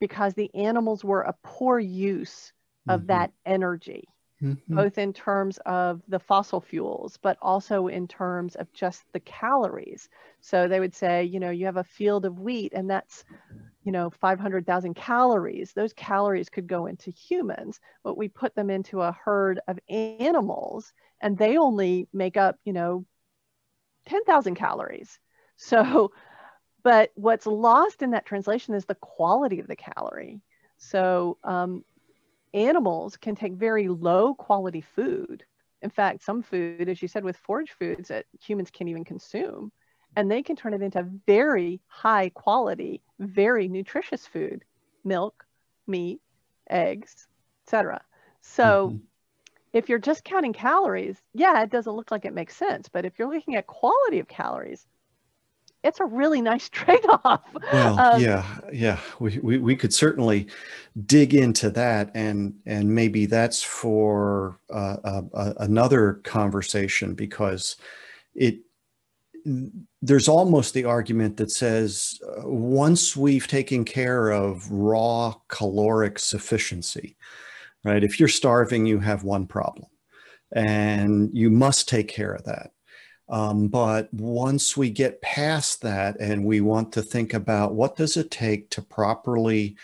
because 0.00 0.34
the 0.34 0.54
animals 0.54 1.04
were 1.04 1.22
a 1.22 1.36
poor 1.42 1.78
use 1.78 2.52
of 2.88 3.00
mm-hmm. 3.00 3.06
that 3.08 3.32
energy 3.44 4.08
mm-hmm. 4.42 4.76
both 4.76 4.98
in 4.98 5.12
terms 5.12 5.58
of 5.66 6.02
the 6.08 6.18
fossil 6.18 6.60
fuels, 6.60 7.18
but 7.22 7.38
also 7.40 7.88
in 7.88 8.06
terms 8.06 8.54
of 8.56 8.72
just 8.72 9.04
the 9.12 9.20
calories. 9.20 10.08
So 10.40 10.68
they 10.68 10.80
would 10.80 10.94
say, 10.94 11.24
you 11.24 11.40
know, 11.40 11.50
you 11.50 11.66
have 11.66 11.76
a 11.76 11.84
field 11.84 12.24
of 12.24 12.38
wheat 12.38 12.72
and 12.74 12.90
that's, 12.90 13.24
you 13.84 13.92
know, 13.92 14.10
500,000 14.10 14.94
calories. 14.94 15.72
Those 15.72 15.92
calories 15.92 16.48
could 16.48 16.66
go 16.66 16.86
into 16.86 17.10
humans, 17.10 17.80
but 18.04 18.16
we 18.16 18.28
put 18.28 18.54
them 18.54 18.70
into 18.70 19.00
a 19.00 19.16
herd 19.24 19.60
of 19.68 19.78
animals 19.88 20.92
and 21.20 21.38
they 21.38 21.56
only 21.56 22.08
make 22.12 22.36
up, 22.36 22.56
you 22.64 22.72
know, 22.72 23.04
10,000 24.06 24.54
calories. 24.54 25.18
So, 25.58 26.12
but 26.82 27.12
what's 27.14 27.46
lost 27.46 28.02
in 28.02 28.10
that 28.10 28.26
translation 28.26 28.74
is 28.74 28.84
the 28.84 28.94
quality 28.94 29.58
of 29.58 29.66
the 29.66 29.74
calorie. 29.74 30.42
So 30.76 31.38
um, 31.42 31.82
animals 32.56 33.16
can 33.16 33.36
take 33.36 33.52
very 33.52 33.86
low 33.86 34.34
quality 34.34 34.80
food. 34.80 35.44
In 35.82 35.90
fact, 35.90 36.24
some 36.24 36.42
food, 36.42 36.88
as 36.88 37.00
you 37.02 37.06
said, 37.06 37.22
with 37.22 37.36
forage 37.36 37.70
foods 37.78 38.08
that 38.08 38.24
humans 38.40 38.70
can't 38.70 38.88
even 38.90 39.04
consume, 39.04 39.70
and 40.16 40.30
they 40.30 40.42
can 40.42 40.56
turn 40.56 40.74
it 40.74 40.82
into 40.82 41.06
very 41.26 41.80
high 41.86 42.30
quality, 42.30 43.02
very 43.20 43.68
nutritious 43.68 44.26
food, 44.26 44.64
milk, 45.04 45.44
meat, 45.86 46.20
eggs, 46.70 47.28
etc. 47.64 48.02
So 48.40 48.88
mm-hmm. 48.88 48.96
if 49.74 49.88
you're 49.88 49.98
just 49.98 50.24
counting 50.24 50.54
calories, 50.54 51.20
yeah, 51.34 51.62
it 51.62 51.70
doesn't 51.70 51.94
look 51.94 52.10
like 52.10 52.24
it 52.24 52.34
makes 52.34 52.56
sense. 52.56 52.88
But 52.88 53.04
if 53.04 53.18
you're 53.18 53.32
looking 53.32 53.56
at 53.56 53.66
quality 53.66 54.18
of 54.18 54.28
calories, 54.28 54.86
it's 55.86 56.00
a 56.00 56.04
really 56.04 56.42
nice 56.42 56.68
trade-off. 56.70 57.42
Well, 57.72 57.98
um, 58.00 58.20
yeah, 58.20 58.44
yeah, 58.72 58.98
we, 59.20 59.38
we, 59.38 59.58
we 59.58 59.76
could 59.76 59.94
certainly 59.94 60.48
dig 61.06 61.34
into 61.34 61.70
that, 61.70 62.10
and 62.14 62.54
and 62.66 62.94
maybe 62.94 63.26
that's 63.26 63.62
for 63.62 64.58
uh, 64.70 64.96
uh, 65.04 65.52
another 65.58 66.14
conversation 66.24 67.14
because 67.14 67.76
it 68.34 68.58
there's 70.02 70.26
almost 70.26 70.74
the 70.74 70.84
argument 70.84 71.36
that 71.36 71.52
says 71.52 72.18
uh, 72.26 72.48
once 72.48 73.16
we've 73.16 73.46
taken 73.46 73.84
care 73.84 74.30
of 74.30 74.68
raw 74.68 75.32
caloric 75.48 76.18
sufficiency, 76.18 77.16
right? 77.84 78.02
If 78.02 78.18
you're 78.18 78.28
starving, 78.28 78.86
you 78.86 78.98
have 78.98 79.22
one 79.22 79.46
problem, 79.46 79.86
and 80.52 81.30
you 81.32 81.48
must 81.50 81.88
take 81.88 82.08
care 82.08 82.32
of 82.32 82.44
that 82.44 82.72
um, 83.28 83.68
but 83.68 84.12
once 84.14 84.76
we 84.76 84.90
get 84.90 85.20
past 85.20 85.82
that 85.82 86.16
and 86.20 86.44
we 86.44 86.60
want 86.60 86.92
to 86.92 87.02
think 87.02 87.34
about 87.34 87.74
what 87.74 87.96
does 87.96 88.16
it 88.16 88.30
take 88.30 88.70
to 88.70 88.82
properly 88.82 89.76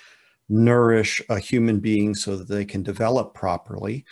nourish 0.48 1.20
a 1.28 1.38
human 1.38 1.80
being 1.80 2.14
so 2.14 2.36
that 2.36 2.48
they 2.48 2.64
can 2.64 2.82
develop 2.82 3.34
properly, 3.34 4.04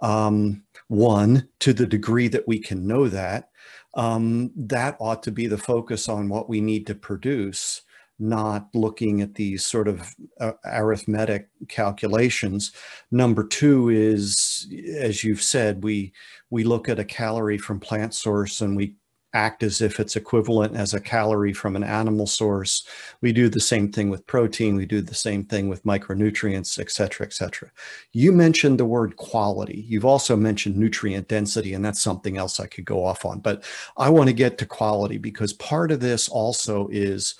um, 0.00 0.62
one, 0.86 1.48
to 1.60 1.72
the 1.72 1.86
degree 1.86 2.28
that 2.28 2.46
we 2.46 2.58
can 2.58 2.86
know 2.86 3.08
that, 3.08 3.50
um, 3.94 4.52
that 4.54 4.96
ought 5.00 5.22
to 5.24 5.32
be 5.32 5.46
the 5.46 5.58
focus 5.58 6.08
on 6.08 6.28
what 6.28 6.48
we 6.48 6.60
need 6.60 6.86
to 6.86 6.94
produce 6.94 7.82
not 8.18 8.68
looking 8.74 9.20
at 9.20 9.34
these 9.34 9.64
sort 9.64 9.88
of 9.88 10.14
uh, 10.40 10.52
arithmetic 10.64 11.48
calculations. 11.68 12.72
Number 13.10 13.44
two 13.44 13.90
is, 13.90 14.66
as 14.98 15.22
you've 15.22 15.42
said, 15.42 15.84
we 15.84 16.12
we 16.50 16.64
look 16.64 16.88
at 16.88 16.98
a 16.98 17.04
calorie 17.04 17.58
from 17.58 17.80
plant 17.80 18.14
source 18.14 18.60
and 18.60 18.76
we 18.76 18.94
act 19.34 19.62
as 19.62 19.82
if 19.82 20.00
it's 20.00 20.16
equivalent 20.16 20.74
as 20.74 20.94
a 20.94 21.00
calorie 21.00 21.52
from 21.52 21.76
an 21.76 21.84
animal 21.84 22.26
source. 22.26 22.86
We 23.20 23.32
do 23.32 23.50
the 23.50 23.60
same 23.60 23.92
thing 23.92 24.08
with 24.08 24.26
protein. 24.26 24.74
We 24.74 24.86
do 24.86 25.02
the 25.02 25.14
same 25.14 25.44
thing 25.44 25.68
with 25.68 25.84
micronutrients, 25.84 26.78
et 26.78 26.90
cetera, 26.90 27.26
et 27.26 27.34
cetera. 27.34 27.70
You 28.12 28.32
mentioned 28.32 28.80
the 28.80 28.86
word 28.86 29.16
quality. 29.16 29.84
You've 29.86 30.06
also 30.06 30.34
mentioned 30.34 30.76
nutrient 30.76 31.28
density, 31.28 31.74
and 31.74 31.84
that's 31.84 32.02
something 32.02 32.38
else 32.38 32.58
I 32.58 32.66
could 32.66 32.86
go 32.86 33.04
off 33.04 33.26
on. 33.26 33.40
But 33.40 33.64
I 33.98 34.08
want 34.08 34.28
to 34.28 34.34
get 34.34 34.56
to 34.58 34.66
quality 34.66 35.18
because 35.18 35.52
part 35.52 35.92
of 35.92 36.00
this 36.00 36.28
also 36.30 36.88
is 36.90 37.34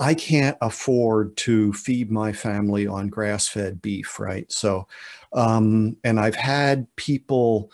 I 0.00 0.14
can't 0.14 0.56
afford 0.60 1.36
to 1.38 1.72
feed 1.74 2.10
my 2.10 2.32
family 2.32 2.86
on 2.86 3.08
grass 3.08 3.48
fed 3.48 3.82
beef, 3.82 4.18
right? 4.18 4.50
So, 4.50 4.88
um, 5.32 5.96
and 6.02 6.18
I've 6.18 6.34
had 6.34 6.86
people 6.96 7.70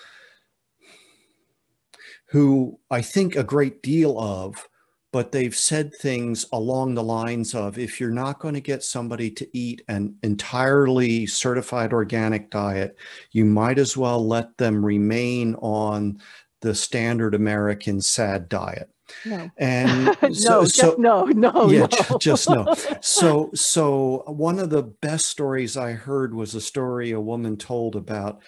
who 2.26 2.78
I 2.90 3.00
think 3.02 3.36
a 3.36 3.44
great 3.44 3.82
deal 3.82 4.18
of, 4.18 4.68
but 5.12 5.32
they've 5.32 5.56
said 5.56 5.94
things 5.94 6.44
along 6.52 6.94
the 6.94 7.02
lines 7.02 7.54
of 7.54 7.78
if 7.78 7.98
you're 7.98 8.10
not 8.10 8.40
going 8.40 8.54
to 8.54 8.60
get 8.60 8.82
somebody 8.82 9.30
to 9.30 9.48
eat 9.56 9.82
an 9.88 10.14
entirely 10.22 11.26
certified 11.26 11.92
organic 11.92 12.50
diet, 12.50 12.96
you 13.30 13.44
might 13.44 13.78
as 13.78 13.96
well 13.96 14.26
let 14.26 14.56
them 14.58 14.84
remain 14.84 15.54
on 15.56 16.20
the 16.60 16.74
standard 16.74 17.34
American 17.34 18.00
SAD 18.00 18.48
diet. 18.48 18.90
No. 19.24 19.50
And 19.56 20.16
so, 20.34 20.60
no, 20.60 20.64
so, 20.64 20.94
no, 20.98 21.24
no, 21.24 21.70
yeah, 21.70 21.86
no. 22.10 22.18
just 22.18 22.48
no. 22.48 22.74
So, 23.00 23.50
so 23.54 24.24
one 24.26 24.58
of 24.58 24.70
the 24.70 24.82
best 24.82 25.28
stories 25.28 25.76
I 25.76 25.92
heard 25.92 26.34
was 26.34 26.54
a 26.54 26.60
story 26.60 27.12
a 27.12 27.20
woman 27.20 27.56
told 27.56 27.96
about. 27.96 28.42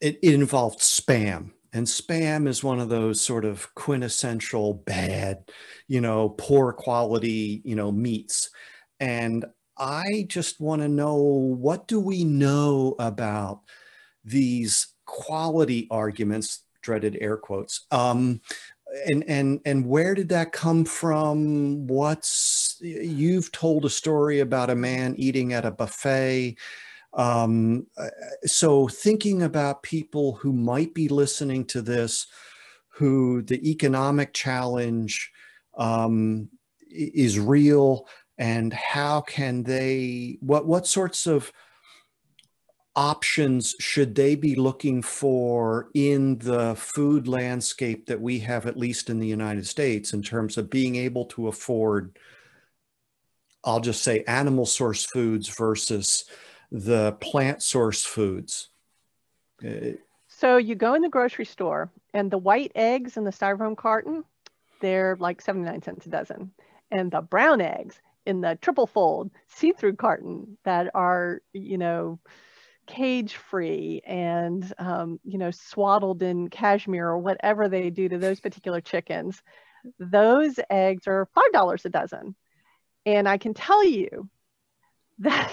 It, 0.00 0.18
it 0.22 0.34
involved 0.34 0.80
spam, 0.80 1.52
and 1.72 1.86
spam 1.86 2.48
is 2.48 2.64
one 2.64 2.80
of 2.80 2.88
those 2.88 3.20
sort 3.20 3.44
of 3.44 3.72
quintessential 3.74 4.74
bad, 4.74 5.44
you 5.86 6.00
know, 6.00 6.30
poor 6.30 6.72
quality, 6.72 7.62
you 7.64 7.76
know, 7.76 7.92
meats. 7.92 8.50
And 8.98 9.44
I 9.78 10.26
just 10.28 10.60
want 10.60 10.82
to 10.82 10.88
know 10.88 11.16
what 11.16 11.88
do 11.88 11.98
we 11.98 12.24
know 12.24 12.94
about 12.98 13.60
these 14.24 14.88
quality 15.06 15.88
arguments, 15.90 16.62
dreaded 16.82 17.18
air 17.20 17.36
quotes, 17.36 17.86
um, 17.90 18.40
and 19.06 19.24
and 19.28 19.60
and 19.64 19.86
where 19.86 20.14
did 20.14 20.28
that 20.30 20.52
come 20.52 20.84
from? 20.84 21.86
What's 21.86 22.76
you've 22.80 23.50
told 23.52 23.84
a 23.84 23.90
story 23.90 24.40
about 24.40 24.70
a 24.70 24.74
man 24.74 25.14
eating 25.16 25.52
at 25.52 25.64
a 25.64 25.70
buffet 25.70 26.56
um, 27.14 27.86
so 28.44 28.88
thinking 28.88 29.42
about 29.42 29.82
people 29.82 30.34
who 30.34 30.52
might 30.52 30.94
be 30.94 31.08
listening 31.08 31.66
to 31.66 31.82
this, 31.82 32.26
who 32.88 33.42
the 33.42 33.70
economic 33.70 34.32
challenge 34.32 35.30
um, 35.76 36.48
is 36.90 37.38
real, 37.38 38.08
and 38.38 38.72
how 38.72 39.20
can 39.20 39.62
they? 39.62 40.38
What 40.40 40.66
what 40.66 40.86
sorts 40.86 41.26
of 41.26 41.52
options 42.94 43.74
should 43.78 44.14
they 44.14 44.34
be 44.34 44.54
looking 44.54 45.02
for 45.02 45.88
in 45.94 46.38
the 46.38 46.74
food 46.74 47.26
landscape 47.26 48.06
that 48.06 48.20
we 48.20 48.40
have, 48.40 48.66
at 48.66 48.76
least 48.76 49.08
in 49.08 49.18
the 49.18 49.26
United 49.26 49.66
States, 49.66 50.12
in 50.12 50.22
terms 50.22 50.58
of 50.58 50.70
being 50.70 50.96
able 50.96 51.24
to 51.26 51.48
afford? 51.48 52.18
I'll 53.64 53.80
just 53.80 54.02
say 54.02 54.24
animal 54.24 54.66
source 54.66 55.04
foods 55.04 55.48
versus 55.48 56.24
the 56.72 57.12
plant 57.20 57.62
source 57.62 58.04
foods? 58.04 58.68
Uh, 59.64 59.92
so 60.26 60.56
you 60.56 60.74
go 60.74 60.94
in 60.94 61.02
the 61.02 61.08
grocery 61.08 61.44
store 61.44 61.90
and 62.14 62.30
the 62.30 62.38
white 62.38 62.72
eggs 62.74 63.16
in 63.16 63.24
the 63.24 63.30
styrofoam 63.30 63.76
carton, 63.76 64.24
they're 64.80 65.16
like 65.20 65.40
79 65.40 65.82
cents 65.82 66.06
a 66.06 66.08
dozen. 66.08 66.50
And 66.90 67.10
the 67.10 67.20
brown 67.20 67.60
eggs 67.60 68.00
in 68.26 68.40
the 68.40 68.58
triple 68.60 68.86
fold 68.86 69.30
see-through 69.48 69.96
carton 69.96 70.58
that 70.64 70.90
are, 70.94 71.42
you 71.52 71.78
know, 71.78 72.18
cage 72.86 73.36
free 73.36 74.02
and, 74.06 74.72
um, 74.78 75.20
you 75.24 75.38
know, 75.38 75.50
swaddled 75.50 76.22
in 76.22 76.48
cashmere 76.48 77.08
or 77.08 77.18
whatever 77.18 77.68
they 77.68 77.90
do 77.90 78.08
to 78.08 78.18
those 78.18 78.40
particular 78.40 78.80
chickens, 78.80 79.42
those 79.98 80.58
eggs 80.70 81.06
are 81.06 81.28
$5 81.54 81.84
a 81.84 81.88
dozen. 81.88 82.34
And 83.06 83.28
I 83.28 83.38
can 83.38 83.54
tell 83.54 83.84
you 83.84 84.28
that 85.20 85.52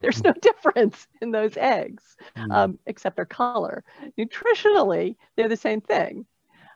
there's 0.00 0.24
no 0.24 0.32
difference 0.32 1.06
in 1.20 1.30
those 1.30 1.56
eggs 1.56 2.16
mm. 2.36 2.54
um, 2.54 2.78
except 2.86 3.16
their 3.16 3.26
color. 3.26 3.84
Nutritionally, 4.18 5.16
they're 5.36 5.48
the 5.48 5.56
same 5.56 5.80
thing. 5.80 6.26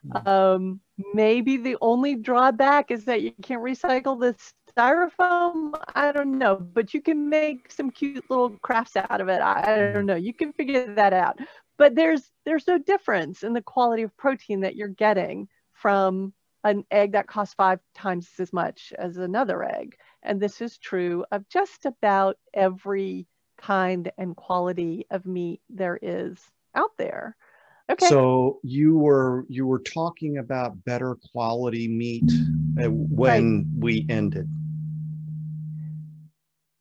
Mm. 0.06 0.26
Um, 0.26 0.80
maybe 1.14 1.56
the 1.56 1.76
only 1.80 2.16
drawback 2.16 2.90
is 2.90 3.06
that 3.06 3.22
you 3.22 3.32
can't 3.42 3.62
recycle 3.62 4.20
the 4.20 4.34
styrofoam. 4.76 5.80
I 5.94 6.12
don't 6.12 6.38
know, 6.38 6.56
but 6.56 6.94
you 6.94 7.00
can 7.00 7.28
make 7.28 7.70
some 7.70 7.90
cute 7.90 8.24
little 8.28 8.50
crafts 8.62 8.96
out 8.96 9.20
of 9.20 9.28
it. 9.28 9.40
I, 9.40 9.62
I 9.62 9.92
don't 9.92 10.06
know. 10.06 10.16
You 10.16 10.34
can 10.34 10.52
figure 10.52 10.94
that 10.94 11.12
out. 11.12 11.38
But 11.76 11.94
there's 11.94 12.30
there's 12.44 12.66
no 12.66 12.78
difference 12.78 13.42
in 13.42 13.52
the 13.52 13.62
quality 13.62 14.02
of 14.02 14.16
protein 14.16 14.60
that 14.60 14.76
you're 14.76 14.88
getting 14.88 15.48
from 15.72 16.32
an 16.62 16.84
egg 16.90 17.12
that 17.12 17.26
costs 17.26 17.54
five 17.54 17.78
times 17.94 18.28
as 18.38 18.52
much 18.52 18.92
as 18.98 19.16
another 19.18 19.62
egg. 19.64 19.96
And 20.22 20.40
this 20.40 20.60
is 20.60 20.78
true 20.78 21.24
of 21.30 21.48
just 21.48 21.84
about 21.84 22.38
every 22.54 23.26
kind 23.58 24.10
and 24.18 24.34
quality 24.34 25.06
of 25.10 25.26
meat 25.26 25.60
there 25.68 25.98
is 26.00 26.38
out 26.74 26.96
there. 26.96 27.36
Okay. 27.90 28.06
So 28.06 28.60
you 28.62 28.96
were 28.96 29.44
you 29.48 29.66
were 29.66 29.80
talking 29.80 30.38
about 30.38 30.82
better 30.84 31.16
quality 31.32 31.86
meat 31.86 32.30
uh, 32.82 32.88
when 32.88 33.56
right. 33.58 33.66
we 33.78 34.06
ended. 34.08 34.48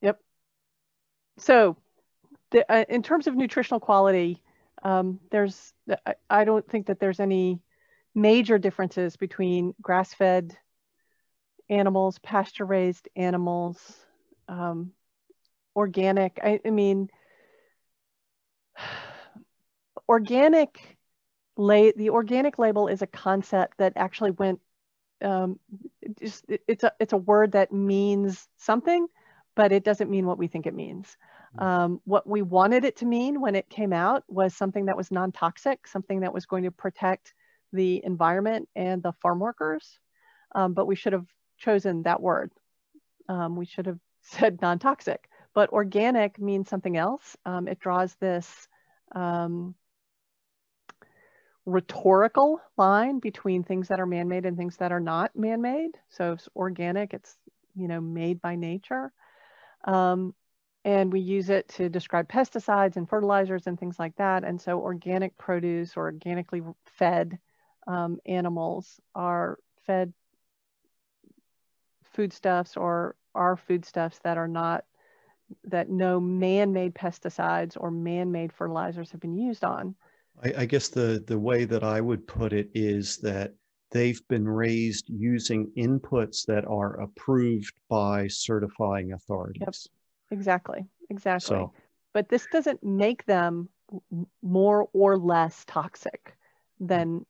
Yep. 0.00 0.18
So, 1.44 1.76
the, 2.52 2.64
uh, 2.72 2.86
in 2.88 3.02
terms 3.02 3.26
of 3.26 3.36
nutritional 3.36 3.78
quality, 3.78 4.42
um, 4.82 5.20
there's 5.30 5.74
I, 6.06 6.14
I 6.30 6.44
don't 6.46 6.66
think 6.66 6.86
that 6.86 7.00
there's 7.00 7.20
any 7.20 7.60
major 8.14 8.56
differences 8.56 9.16
between 9.16 9.74
grass-fed 9.82 10.56
animals, 11.68 12.18
pasture 12.20 12.64
raised 12.64 13.10
animals, 13.14 13.78
um, 14.48 14.92
organic. 15.76 16.40
I, 16.42 16.60
I 16.64 16.70
mean, 16.70 17.10
organic, 20.08 20.96
la- 21.58 21.92
the 21.94 22.08
organic 22.08 22.58
label 22.58 22.88
is 22.88 23.02
a 23.02 23.06
concept 23.06 23.76
that 23.78 23.92
actually 23.96 24.30
went, 24.30 24.60
um, 25.22 25.60
just, 26.18 26.46
it, 26.48 26.62
it's, 26.66 26.84
a, 26.84 26.92
it's 26.98 27.12
a 27.12 27.18
word 27.18 27.52
that 27.52 27.70
means 27.70 28.48
something, 28.56 29.06
but 29.54 29.72
it 29.72 29.84
doesn't 29.84 30.10
mean 30.10 30.24
what 30.24 30.38
we 30.38 30.46
think 30.46 30.66
it 30.66 30.74
means. 30.74 31.18
Um, 31.58 32.00
what 32.04 32.26
we 32.26 32.42
wanted 32.42 32.84
it 32.84 32.96
to 32.96 33.06
mean 33.06 33.40
when 33.40 33.54
it 33.54 33.68
came 33.68 33.92
out 33.92 34.24
was 34.28 34.54
something 34.54 34.86
that 34.86 34.96
was 34.96 35.10
non 35.10 35.32
toxic, 35.32 35.86
something 35.86 36.20
that 36.20 36.34
was 36.34 36.46
going 36.46 36.64
to 36.64 36.70
protect 36.70 37.34
the 37.72 38.02
environment 38.04 38.68
and 38.74 39.02
the 39.02 39.12
farm 39.12 39.40
workers. 39.40 39.98
Um, 40.54 40.72
but 40.72 40.86
we 40.86 40.94
should 40.94 41.12
have 41.12 41.26
chosen 41.58 42.02
that 42.04 42.20
word. 42.20 42.50
Um, 43.28 43.56
we 43.56 43.66
should 43.66 43.86
have 43.86 43.98
said 44.22 44.62
non-toxic, 44.62 45.28
but 45.54 45.70
organic 45.70 46.38
means 46.38 46.68
something 46.68 46.96
else. 46.96 47.36
Um, 47.44 47.68
it 47.68 47.78
draws 47.78 48.14
this 48.14 48.68
um, 49.14 49.74
rhetorical 51.66 52.60
line 52.76 53.18
between 53.18 53.64
things 53.64 53.88
that 53.88 54.00
are 54.00 54.06
man-made 54.06 54.46
and 54.46 54.56
things 54.56 54.76
that 54.78 54.92
are 54.92 55.00
not 55.00 55.36
man-made. 55.36 55.90
So 56.10 56.32
it's 56.32 56.48
organic, 56.56 57.14
it's 57.14 57.36
you 57.76 57.88
know 57.88 58.00
made 58.00 58.40
by 58.40 58.56
nature. 58.56 59.12
Um, 59.84 60.34
and 60.84 61.12
we 61.12 61.20
use 61.20 61.48
it 61.48 61.66
to 61.68 61.88
describe 61.88 62.28
pesticides 62.28 62.96
and 62.96 63.08
fertilizers 63.08 63.66
and 63.66 63.78
things 63.80 63.98
like 63.98 64.14
that. 64.16 64.44
And 64.44 64.60
so 64.60 64.80
organic 64.80 65.36
produce 65.38 65.96
or 65.96 66.04
organically 66.04 66.62
fed 66.84 67.38
um, 67.86 68.18
animals 68.26 69.00
are 69.14 69.58
fed 69.86 70.12
foodstuffs 72.12 72.76
or 72.76 73.16
are 73.34 73.56
foodstuffs 73.56 74.18
that 74.20 74.38
are 74.38 74.48
not 74.48 74.84
that 75.64 75.90
no 75.90 76.20
man-made 76.20 76.94
pesticides 76.94 77.76
or 77.78 77.90
man-made 77.90 78.52
fertilizers 78.52 79.10
have 79.10 79.20
been 79.20 79.36
used 79.36 79.64
on. 79.64 79.94
I, 80.42 80.52
I, 80.58 80.64
guess 80.66 80.88
the 80.88 81.22
the 81.26 81.38
way 81.38 81.64
that 81.64 81.84
I 81.84 82.00
would 82.00 82.26
put 82.26 82.52
it 82.52 82.70
is 82.74 83.18
that 83.18 83.54
they've 83.90 84.20
been 84.28 84.48
raised 84.48 85.08
using 85.08 85.70
inputs 85.76 86.44
that 86.46 86.64
are 86.66 87.00
approved 87.00 87.74
by 87.88 88.26
certifying 88.28 89.12
authorities. 89.12 89.88
Exactly. 90.34 90.84
Exactly. 91.10 91.56
So, 91.56 91.72
but 92.12 92.28
this 92.28 92.46
doesn't 92.52 92.82
make 92.82 93.24
them 93.24 93.68
more 94.42 94.88
or 94.92 95.16
less 95.16 95.64
toxic 95.66 96.36
than 96.80 97.24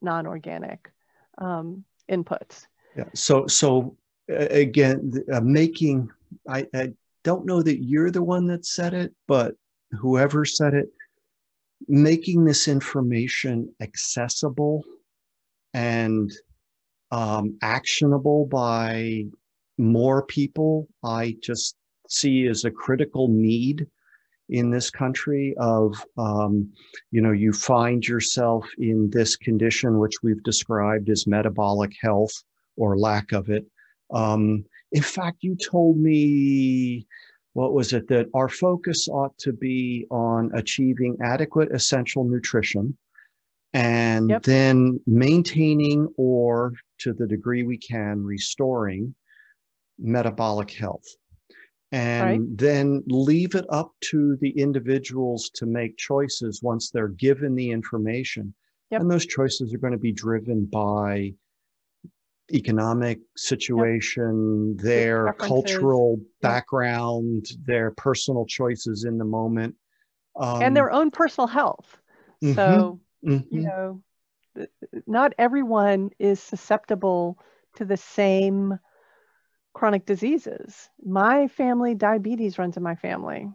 non-organic 0.00 0.90
um, 1.38 1.84
inputs. 2.10 2.66
Yeah. 2.96 3.04
So 3.14 3.46
so 3.46 3.96
again, 4.28 5.12
uh, 5.32 5.42
making, 5.42 6.08
I, 6.48 6.66
I 6.74 6.92
don't 7.24 7.44
know 7.44 7.62
that 7.62 7.82
you're 7.82 8.10
the 8.10 8.22
one 8.22 8.46
that 8.46 8.64
said 8.64 8.94
it, 8.94 9.14
but 9.28 9.54
whoever 9.92 10.44
said 10.44 10.72
it, 10.74 10.88
making 11.86 12.44
this 12.44 12.68
information 12.68 13.72
accessible 13.80 14.82
and 15.74 16.32
um, 17.10 17.58
actionable 17.62 18.46
by 18.46 19.24
more 19.76 20.24
people, 20.24 20.88
I 21.04 21.36
just 21.42 21.76
see 22.08 22.46
as 22.46 22.64
a 22.64 22.70
critical 22.70 23.28
need 23.28 23.86
in 24.48 24.70
this 24.70 24.90
country 24.90 25.54
of, 25.58 26.04
um, 26.16 26.70
you 27.10 27.20
know, 27.20 27.32
you 27.32 27.52
find 27.52 28.06
yourself 28.06 28.64
in 28.78 29.10
this 29.10 29.34
condition, 29.36 29.98
which 29.98 30.22
we've 30.22 30.42
described 30.44 31.08
as 31.10 31.26
metabolic 31.26 31.92
health 32.00 32.32
or 32.76 32.96
lack 32.98 33.32
of 33.32 33.48
it, 33.50 33.66
Um, 34.12 34.64
in 34.92 35.02
fact, 35.02 35.38
you 35.42 35.56
told 35.56 35.98
me, 35.98 37.06
what 37.54 37.72
was 37.74 37.92
it, 37.92 38.06
that 38.08 38.28
our 38.34 38.48
focus 38.48 39.08
ought 39.08 39.36
to 39.38 39.52
be 39.52 40.06
on 40.10 40.50
achieving 40.54 41.16
adequate 41.20 41.72
essential 41.72 42.22
nutrition 42.22 42.96
and 43.72 44.30
Yep. 44.30 44.42
then 44.44 45.00
maintaining 45.06 46.06
or 46.16 46.72
to 46.98 47.12
the 47.12 47.26
degree 47.26 47.64
we 47.64 47.78
can 47.78 48.22
restoring 48.22 49.14
metabolic 49.98 50.70
health 50.70 51.06
and 51.92 52.58
then 52.58 53.02
leave 53.06 53.54
it 53.54 53.64
up 53.70 53.92
to 54.00 54.36
the 54.40 54.50
individuals 54.50 55.50
to 55.50 55.66
make 55.66 55.96
choices 55.96 56.62
once 56.62 56.90
they're 56.90 57.08
given 57.08 57.54
the 57.54 57.70
information 57.70 58.54
Yep. 58.90 59.00
and 59.02 59.10
those 59.10 59.26
choices 59.26 59.72
are 59.72 59.78
going 59.78 59.92
to 59.92 59.98
be 59.98 60.12
driven 60.12 60.64
by 60.66 61.32
economic 62.52 63.18
situation 63.36 64.76
their 64.76 65.32
preferences. 65.32 65.42
cultural 65.46 66.20
background 66.40 67.46
their 67.64 67.90
personal 67.92 68.46
choices 68.46 69.04
in 69.04 69.18
the 69.18 69.24
moment 69.24 69.74
um, 70.36 70.62
and 70.62 70.76
their 70.76 70.90
own 70.90 71.10
personal 71.10 71.46
health. 71.48 71.98
Mhm. 72.42 72.54
So, 72.54 73.00
you 73.50 73.60
mhm, 73.60 73.66
know, 73.66 74.02
not 75.06 75.32
everyone 75.38 76.10
is 76.18 76.40
susceptible 76.40 77.38
to 77.74 77.84
the 77.84 77.96
same 77.96 78.78
chronic 79.76 80.06
diseases. 80.06 80.90
My 81.04 81.48
family, 81.48 81.94
diabetes 81.94 82.58
runs 82.58 82.76
in 82.78 82.82
my 82.82 82.96
family. 82.96 83.48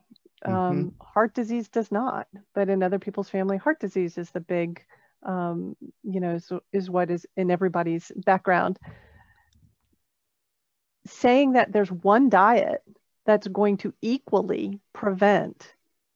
Um, 0.46 0.94
Heart 1.02 1.34
disease 1.36 1.70
does 1.70 1.92
not, 1.92 2.28
but 2.56 2.70
in 2.70 2.84
other 2.84 3.00
people's 3.00 3.30
family, 3.30 3.58
heart 3.58 3.80
disease 3.80 4.18
is 4.18 4.32
the 4.32 4.42
big, 4.42 4.84
um, 5.24 5.76
you 6.04 6.22
know, 6.22 6.36
is, 6.36 6.52
is 6.74 6.90
what 6.90 7.12
is 7.12 7.28
in 7.38 7.52
everybody's 7.52 8.12
background. 8.26 8.80
Saying 11.08 11.54
that 11.54 11.72
there's 11.74 11.92
one 11.92 12.30
diet 12.30 12.84
that's 13.26 13.48
going 13.48 13.78
to 13.80 13.94
equally 14.02 14.80
prevent 14.94 15.76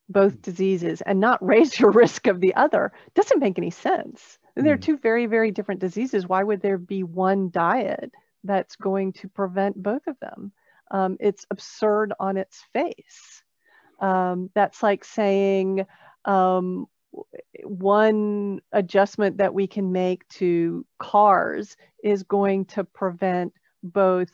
both 0.10 0.42
diseases 0.42 1.02
and 1.02 1.20
not 1.20 1.46
raise 1.46 1.80
your 1.80 1.92
risk 2.04 2.28
of 2.28 2.42
the 2.42 2.56
other 2.56 2.94
doesn't 3.16 3.40
make 3.40 3.58
any 3.58 3.72
sense. 3.72 4.40
They're 4.56 4.78
Mm. 4.78 4.82
two 4.82 4.98
very, 4.98 5.28
very 5.28 5.52
different 5.52 5.82
diseases. 5.82 6.28
Why 6.28 6.44
would 6.44 6.62
there 6.62 6.78
be 6.78 7.04
one 7.04 7.52
diet 7.52 8.14
that's 8.46 8.76
going 8.76 9.14
to 9.14 9.28
prevent 9.28 9.82
both 9.82 10.08
of 10.08 10.20
them? 10.20 10.52
Um, 10.92 11.18
it's 11.20 11.46
absurd 11.50 12.14
on 12.20 12.38
its 12.38 12.64
face. 12.74 13.44
Um, 14.00 14.50
that's 14.54 14.84
like 14.84 15.04
saying 15.04 15.86
um, 16.26 16.88
one 17.64 18.62
adjustment 18.72 19.38
that 19.38 19.54
we 19.54 19.68
can 19.68 19.92
make 19.92 20.28
to 20.30 20.86
cars 21.00 21.76
is 22.04 22.24
going 22.24 22.66
to 22.66 22.84
prevent 22.84 23.54
both 23.84 24.32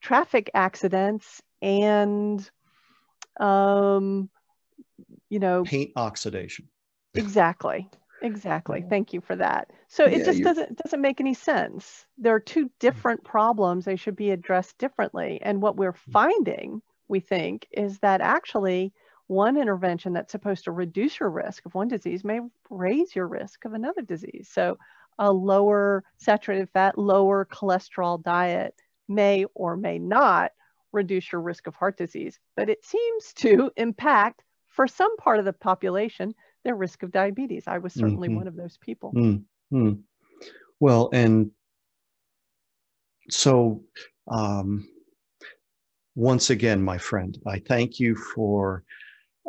traffic 0.00 0.50
accidents 0.54 1.42
and 1.62 2.48
um, 3.40 4.28
you 5.28 5.38
know 5.38 5.64
paint 5.64 5.92
oxidation 5.96 6.68
exactly 7.14 7.88
exactly. 8.22 8.84
Thank 8.88 9.12
you 9.12 9.20
for 9.20 9.36
that. 9.36 9.70
So 9.88 10.04
it 10.04 10.18
Yeah, 10.18 10.24
just 10.24 10.38
you- 10.38 10.44
doesn't 10.44 10.76
doesn't 10.76 11.00
make 11.00 11.20
any 11.20 11.34
sense. 11.34 12.06
There 12.16 12.34
are 12.34 12.40
two 12.40 12.66
mm-hmm. 12.66 12.74
different 12.78 13.24
problems. 13.24 13.84
They 13.84 13.96
should 13.96 14.16
be 14.16 14.30
addressed 14.30 14.78
differently. 14.78 15.40
And 15.42 15.62
what 15.62 15.76
we're 15.76 15.92
mm-hmm. 15.92 16.12
finding 16.12 16.82
we 17.08 17.20
think 17.20 17.66
is 17.70 17.98
that 18.00 18.20
actually 18.20 18.92
one 19.28 19.56
intervention 19.58 20.12
that's 20.14 20.32
supposed 20.32 20.64
to 20.64 20.72
reduce 20.72 21.20
your 21.20 21.30
risk 21.30 21.66
of 21.66 21.74
one 21.74 21.88
disease 21.88 22.24
may 22.24 22.40
raise 22.70 23.14
your 23.14 23.26
risk 23.26 23.64
of 23.64 23.74
another 23.74 24.02
disease. 24.02 24.48
So 24.50 24.78
a 25.18 25.30
lower 25.30 26.04
saturated 26.16 26.70
fat 26.70 26.96
lower 26.96 27.44
cholesterol 27.44 28.22
diet 28.22 28.74
may 29.08 29.44
or 29.54 29.76
may 29.76 29.98
not 29.98 30.52
reduce 30.92 31.30
your 31.30 31.40
risk 31.42 31.66
of 31.66 31.74
heart 31.74 31.98
disease. 31.98 32.38
But 32.56 32.70
it 32.70 32.84
seems 32.84 33.32
to 33.34 33.70
impact 33.76 34.42
for 34.68 34.86
some 34.86 35.16
part 35.16 35.38
of 35.38 35.44
the 35.44 35.52
population 35.52 36.34
their 36.64 36.74
risk 36.74 37.02
of 37.02 37.10
diabetes. 37.10 37.64
I 37.66 37.78
was 37.78 37.92
certainly 37.94 38.28
Mhm. 38.28 38.34
one 38.36 38.48
of 38.48 38.56
those 38.56 38.76
people. 38.78 39.12
Mm, 39.12 39.44
mm. 39.72 40.02
Well, 40.80 41.10
and 41.12 41.50
so 43.30 43.82
um, 44.28 44.88
once 46.14 46.50
again, 46.50 46.82
my 46.82 46.98
friend, 46.98 47.38
I 47.46 47.58
thank 47.60 48.00
you 48.00 48.14
for 48.16 48.84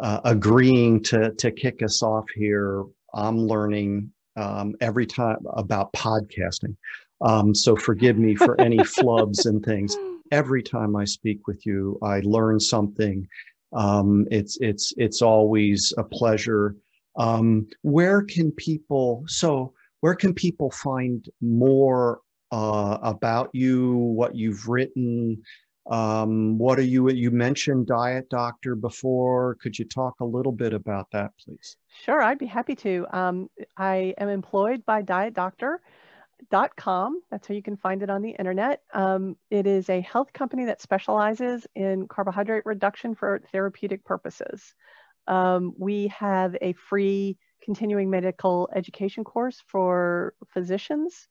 uh, 0.01 0.21
agreeing 0.23 1.03
to 1.03 1.31
to 1.33 1.51
kick 1.51 1.81
us 1.83 2.01
off 2.01 2.25
here. 2.35 2.83
I'm 3.13 3.37
learning 3.37 4.11
um, 4.37 4.75
every 4.79 5.05
time 5.05 5.39
about 5.53 5.91
podcasting, 5.93 6.75
um, 7.21 7.53
so 7.53 7.75
forgive 7.75 8.17
me 8.17 8.35
for 8.35 8.59
any 8.61 8.77
flubs 8.77 9.45
and 9.45 9.63
things. 9.63 9.95
Every 10.31 10.61
time 10.61 10.95
I 10.95 11.05
speak 11.05 11.47
with 11.47 11.65
you, 11.65 11.97
I 12.03 12.19
learn 12.19 12.59
something. 12.59 13.27
Um, 13.73 14.27
it's 14.29 14.59
it's 14.61 14.93
it's 14.97 15.23
always 15.23 15.91
a 15.97 16.03
pleasure. 16.03 16.75
Um, 17.19 17.67
where 17.81 18.23
can 18.23 18.51
people 18.51 19.23
so 19.27 19.73
where 19.99 20.15
can 20.15 20.33
people 20.33 20.71
find 20.71 21.23
more 21.41 22.21
uh, 22.51 22.97
about 23.01 23.49
you, 23.53 23.95
what 23.95 24.35
you've 24.35 24.67
written? 24.67 25.43
Um, 25.89 26.57
what 26.57 26.79
are 26.79 26.83
you? 26.83 27.09
You 27.09 27.31
mentioned 27.31 27.87
Diet 27.87 28.29
Doctor 28.29 28.75
before. 28.75 29.55
Could 29.55 29.77
you 29.77 29.83
talk 29.85 30.15
a 30.21 30.25
little 30.25 30.51
bit 30.51 30.73
about 30.73 31.07
that, 31.11 31.31
please? 31.43 31.77
Sure, 32.03 32.21
I'd 32.21 32.37
be 32.37 32.45
happy 32.45 32.75
to. 32.75 33.07
Um, 33.11 33.49
I 33.75 34.13
am 34.17 34.29
employed 34.29 34.85
by 34.85 35.01
dietdoctor.com. 35.01 37.21
That's 37.31 37.47
how 37.47 37.55
you 37.55 37.63
can 37.63 37.75
find 37.75 38.03
it 38.03 38.09
on 38.09 38.21
the 38.21 38.31
internet. 38.31 38.81
Um, 38.93 39.35
it 39.49 39.67
is 39.67 39.89
a 39.89 40.01
health 40.01 40.31
company 40.31 40.65
that 40.65 40.81
specializes 40.81 41.65
in 41.75 42.07
carbohydrate 42.07 42.65
reduction 42.65 43.15
for 43.15 43.41
therapeutic 43.51 44.05
purposes. 44.05 44.75
Um, 45.29 45.73
we 45.77 46.07
have 46.07 46.55
a 46.61 46.73
free 46.73 47.37
continuing 47.61 48.09
medical 48.09 48.69
education 48.75 49.23
course 49.23 49.63
for 49.67 50.33
physicians 50.53 51.27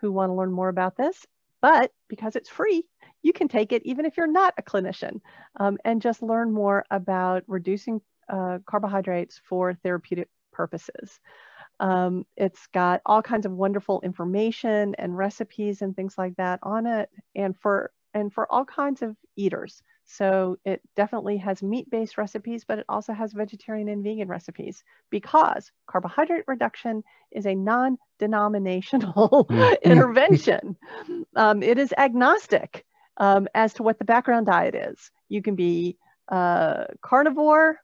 who 0.00 0.10
want 0.10 0.30
to 0.30 0.34
learn 0.34 0.50
more 0.50 0.68
about 0.68 0.96
this. 0.96 1.24
But 1.60 1.92
because 2.08 2.34
it's 2.34 2.48
free, 2.48 2.84
you 3.22 3.32
can 3.32 3.46
take 3.46 3.72
it 3.72 3.82
even 3.84 4.04
if 4.04 4.16
you're 4.16 4.26
not 4.26 4.54
a 4.58 4.62
clinician 4.62 5.20
um, 5.60 5.78
and 5.84 6.02
just 6.02 6.22
learn 6.22 6.50
more 6.50 6.84
about 6.90 7.44
reducing 7.46 8.00
uh, 8.28 8.58
carbohydrates 8.66 9.40
for 9.48 9.74
therapeutic 9.74 10.28
purposes. 10.52 11.20
Um, 11.78 12.26
it's 12.36 12.66
got 12.68 13.00
all 13.06 13.22
kinds 13.22 13.46
of 13.46 13.52
wonderful 13.52 14.00
information 14.02 14.94
and 14.96 15.16
recipes 15.16 15.82
and 15.82 15.94
things 15.94 16.16
like 16.18 16.36
that 16.36 16.60
on 16.62 16.86
it, 16.86 17.10
and 17.34 17.56
for 17.56 17.92
and 18.14 18.32
for 18.32 18.50
all 18.52 18.64
kinds 18.64 19.02
of 19.02 19.16
eaters. 19.36 19.82
So 20.04 20.58
it 20.64 20.82
definitely 20.96 21.38
has 21.38 21.62
meat-based 21.62 22.18
recipes, 22.18 22.64
but 22.66 22.78
it 22.78 22.86
also 22.88 23.12
has 23.12 23.32
vegetarian 23.32 23.88
and 23.88 24.02
vegan 24.04 24.28
recipes 24.28 24.82
because 25.10 25.70
carbohydrate 25.86 26.44
reduction 26.46 27.02
is 27.30 27.46
a 27.46 27.54
non-denominational 27.54 29.46
Mm. 29.50 29.82
intervention. 29.82 30.76
Um, 31.36 31.62
it 31.62 31.78
is 31.78 31.92
agnostic 31.96 32.84
um, 33.16 33.48
as 33.54 33.74
to 33.74 33.82
what 33.82 33.98
the 33.98 34.04
background 34.04 34.46
diet 34.46 34.74
is. 34.74 35.10
You 35.28 35.42
can 35.42 35.54
be 35.54 35.96
uh, 36.28 36.84
carnivore, 37.00 37.78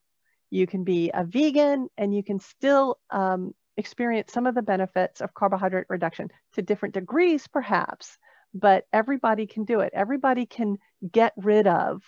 you 0.51 0.67
can 0.67 0.85
be 0.85 1.11
a 1.13 1.25
vegan, 1.25 1.89
and 1.97 2.15
you 2.15 2.23
can 2.23 2.41
still 2.41 2.99
um, 3.11 3.55
experience 3.77 4.33
some 4.33 4.47
of 4.47 4.55
the 4.55 4.63
benefits 4.63 5.21
of 5.21 5.35
carbohydrate 5.35 5.87
reduction 5.89 6.31
to 6.55 6.63
different 6.63 6.95
degrees, 6.95 7.47
perhaps, 7.47 8.19
but 8.55 8.85
everybody 8.93 9.47
can 9.47 9.65
do 9.65 9.81
it. 9.81 9.93
Everybody 9.95 10.47
can 10.47 10.79
get 11.11 11.33
rid 11.37 11.67
of 11.67 12.03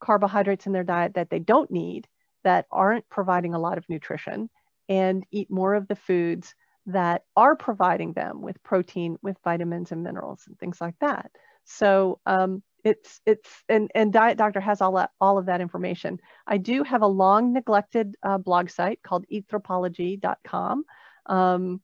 carbohydrates 0.00 0.66
in 0.66 0.72
their 0.72 0.84
diet 0.84 1.14
that 1.14 1.30
they 1.30 1.38
don't 1.38 1.70
need, 1.70 2.08
that 2.44 2.66
aren't 2.70 3.08
providing 3.08 3.54
a 3.54 3.58
lot 3.58 3.78
of 3.78 3.88
nutrition, 3.88 4.48
and 4.88 5.24
eat 5.30 5.50
more 5.50 5.74
of 5.74 5.88
the 5.88 5.96
foods 5.96 6.54
that 6.86 7.22
are 7.36 7.54
providing 7.54 8.12
them 8.12 8.40
with 8.40 8.62
protein, 8.62 9.16
with 9.22 9.36
vitamins 9.44 9.92
and 9.92 10.02
minerals 10.02 10.44
and 10.46 10.58
things 10.58 10.80
like 10.80 10.94
that. 11.00 11.30
So 11.64 12.20
um, 12.26 12.62
it's 12.84 13.20
it's 13.26 13.62
and 13.68 13.90
and 13.94 14.12
Diet 14.12 14.38
Doctor 14.38 14.60
has 14.60 14.80
all 14.80 14.92
that 14.92 15.10
all 15.20 15.38
of 15.38 15.46
that 15.46 15.60
information. 15.60 16.18
I 16.46 16.56
do 16.56 16.82
have 16.82 17.02
a 17.02 17.06
long 17.06 17.52
neglected 17.52 18.16
uh, 18.22 18.38
blog 18.38 18.70
site 18.70 19.00
called 19.02 19.26
eathropology.com. 19.30 20.84
Um, 21.26 21.80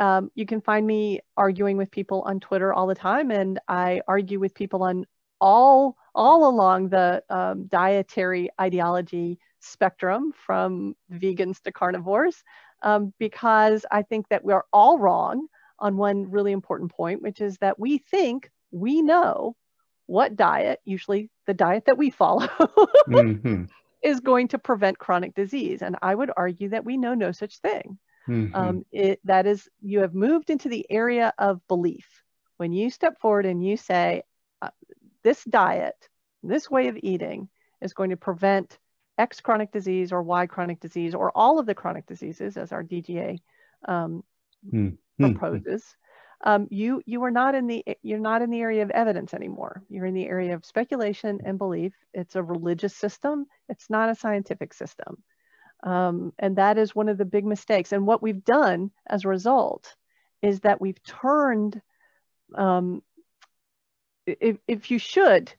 um, 0.00 0.30
you 0.34 0.46
can 0.46 0.60
find 0.60 0.86
me 0.86 1.20
arguing 1.36 1.76
with 1.76 1.90
people 1.90 2.22
on 2.22 2.40
Twitter 2.40 2.72
all 2.72 2.86
the 2.88 2.94
time, 2.94 3.30
and 3.30 3.60
I 3.68 4.02
argue 4.08 4.40
with 4.40 4.54
people 4.54 4.82
on 4.82 5.06
all 5.40 5.96
all 6.14 6.48
along 6.48 6.88
the 6.88 7.22
um, 7.30 7.66
dietary 7.68 8.50
ideology 8.60 9.38
spectrum, 9.60 10.32
from 10.34 10.96
vegans 11.12 11.60
to 11.62 11.72
carnivores, 11.72 12.42
um, 12.82 13.14
because 13.18 13.86
I 13.90 14.02
think 14.02 14.28
that 14.30 14.44
we 14.44 14.52
are 14.52 14.64
all 14.72 14.98
wrong 14.98 15.46
on 15.78 15.96
one 15.96 16.30
really 16.30 16.52
important 16.52 16.90
point, 16.92 17.22
which 17.22 17.40
is 17.40 17.58
that 17.58 17.78
we 17.78 17.98
think 17.98 18.50
we 18.72 19.02
know 19.02 19.56
what 20.06 20.36
diet, 20.36 20.80
usually 20.84 21.30
the 21.46 21.54
diet 21.54 21.84
that 21.86 21.98
we 21.98 22.10
follow, 22.10 22.48
Mhm, 23.08 23.68
is 24.02 24.20
going 24.20 24.48
to 24.48 24.58
prevent 24.58 24.98
chronic 24.98 25.34
disease. 25.34 25.82
And 25.82 25.96
I 26.02 26.14
would 26.14 26.30
argue 26.36 26.70
that 26.70 26.84
we 26.84 26.96
know 26.96 27.14
no 27.14 27.32
such 27.32 27.58
thing. 27.58 27.98
Mhm. 28.30 28.54
Um, 28.54 28.84
it, 28.92 29.20
that 29.24 29.46
is, 29.46 29.68
you 29.80 30.00
have 30.00 30.14
moved 30.14 30.50
into 30.50 30.68
the 30.68 30.86
area 30.90 31.32
of 31.38 31.66
belief. 31.68 32.06
When 32.56 32.72
you 32.72 32.90
step 32.90 33.20
forward 33.20 33.46
and 33.46 33.64
you 33.64 33.76
say, 33.76 34.22
uh, 34.62 34.70
this 35.22 35.42
diet, 35.44 35.96
this 36.42 36.70
way 36.70 36.88
of 36.88 36.98
eating 37.02 37.48
is 37.80 37.92
going 37.92 38.10
to 38.10 38.16
prevent 38.16 38.78
X 39.18 39.40
chronic 39.40 39.72
disease 39.72 40.12
or 40.12 40.22
Y 40.22 40.46
chronic 40.46 40.80
disease 40.80 41.14
or 41.14 41.30
all 41.34 41.58
of 41.58 41.66
the 41.66 41.74
chronic 41.74 42.06
diseases, 42.06 42.56
as 42.56 42.72
our 42.72 42.82
DGA 42.82 43.38
um, 43.86 44.24
mm. 44.72 44.96
proposes. 45.18 45.84
Um, 46.42 46.68
you 46.70 47.02
you 47.04 47.22
are 47.24 47.30
not 47.30 47.54
in 47.54 47.66
the 47.66 47.84
you're 48.02 48.18
not 48.18 48.40
in 48.40 48.48
the 48.48 48.60
area 48.60 48.82
of 48.82 48.90
evidence 48.90 49.34
anymore. 49.34 49.82
You're 49.90 50.06
in 50.06 50.14
the 50.14 50.26
area 50.26 50.54
of 50.54 50.64
speculation 50.64 51.40
and 51.44 51.58
belief. 51.58 51.92
It's 52.14 52.34
a 52.34 52.42
religious 52.42 52.96
system. 52.96 53.46
It's 53.68 53.90
not 53.90 54.08
a 54.08 54.14
scientific 54.14 54.72
system, 54.72 55.22
um, 55.82 56.32
and 56.38 56.56
that 56.56 56.78
is 56.78 56.94
one 56.94 57.08
of 57.08 57.18
the 57.18 57.24
big 57.24 57.44
mistakes. 57.44 57.92
And 57.92 58.06
what 58.06 58.22
we've 58.22 58.44
done 58.44 58.90
as 59.08 59.24
a 59.24 59.28
result 59.28 59.94
is 60.42 60.60
that 60.60 60.80
we've 60.80 61.02
turned 61.02 61.80
um, 62.54 63.02
if, 64.26 64.58
if 64.66 64.90
you 64.90 64.98
should 64.98 65.52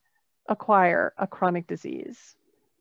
acquire 0.47 1.13
a 1.17 1.27
chronic 1.27 1.67
disease, 1.67 2.35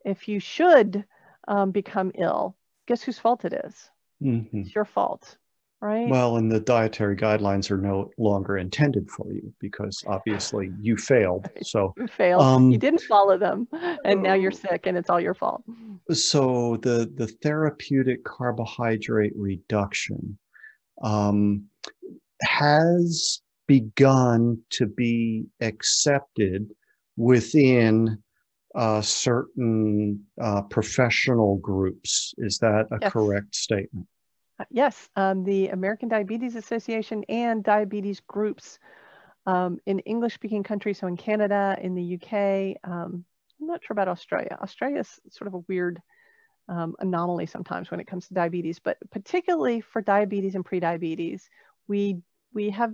if 0.05 0.29
you 0.29 0.41
should 0.41 1.05
um, 1.49 1.71
become 1.71 2.13
ill, 2.15 2.57
guess 2.87 3.03
whose 3.03 3.19
fault 3.19 3.45
it 3.45 3.53
is? 3.65 3.91
Mm-hmm. 4.23 4.61
It's 4.61 4.75
your 4.75 4.85
fault, 4.85 5.37
right? 5.81 6.09
Well, 6.09 6.37
and 6.37 6.51
the 6.51 6.61
dietary 6.61 7.17
guidelines 7.17 7.71
are 7.71 7.79
no 7.79 8.11
longer 8.19 8.59
intended 8.59 9.11
for 9.11 9.33
you 9.33 9.53
because 9.61 10.05
obviously 10.07 10.71
you 10.81 10.97
failed. 10.97 11.49
So 11.63 11.95
you 11.97 12.07
failed. 12.09 12.43
Um, 12.43 12.71
you 12.71 12.79
didn't 12.79 13.03
follow 13.03 13.39
them, 13.39 13.69
and 14.05 14.23
now 14.23 14.35
you're 14.35 14.51
sick, 14.51 14.87
and 14.87 14.97
it's 14.97 15.11
all 15.11 15.21
your 15.21 15.35
fault. 15.35 15.63
So 16.13 16.79
the 16.83 17.11
the 17.15 17.27
therapeutic 17.27 18.25
carbohydrate 18.25 19.35
reduction 19.37 20.39
um, 21.03 21.65
has 22.43 23.41
begun 23.69 24.61
to 24.71 24.87
be 24.87 25.45
accepted 25.61 26.71
within 27.17 28.21
uh, 28.75 29.01
certain 29.01 30.25
uh, 30.41 30.63
professional 30.63 31.57
groups. 31.59 32.35
Is 32.39 32.59
that 32.59 32.87
a 32.91 32.99
yes. 33.01 33.13
correct 33.13 33.55
statement? 33.55 34.07
Uh, 34.61 34.65
yes, 34.71 35.09
um, 35.17 35.43
the 35.43 35.69
American 35.69 36.07
Diabetes 36.07 36.55
Association 36.55 37.25
and 37.31 37.65
diabetes 37.65 38.21
groups 38.21 38.79
um, 39.47 39.79
in 39.87 40.01
English 40.01 40.35
speaking 40.35 40.63
countries, 40.63 40.99
so 40.99 41.07
in 41.07 41.17
Canada, 41.17 41.79
in 41.81 41.95
the 41.95 42.17
UK, 42.17 42.77
um, 42.85 43.25
I'm 43.59 43.67
not 43.67 43.83
sure 43.83 43.95
about 43.95 44.09
Australia. 44.09 44.59
Australia 44.61 45.01
is 45.01 45.19
sort 45.31 45.49
of 45.49 45.55
a 45.55 45.65
weird 45.67 46.03
um, 46.69 46.95
anomaly 46.99 47.47
sometimes 47.47 47.91
when 47.91 48.01
it 48.01 48.07
comes 48.07 48.29
to 48.29 48.35
diabetes, 48.35 48.79
but 48.79 48.99
particularly 49.11 49.81
for 49.81 50.03
diabetes 50.03 50.55
and 50.55 50.65
prediabetes, 50.65 51.45
we, 51.89 52.19
we 52.53 52.69
have 52.69 52.93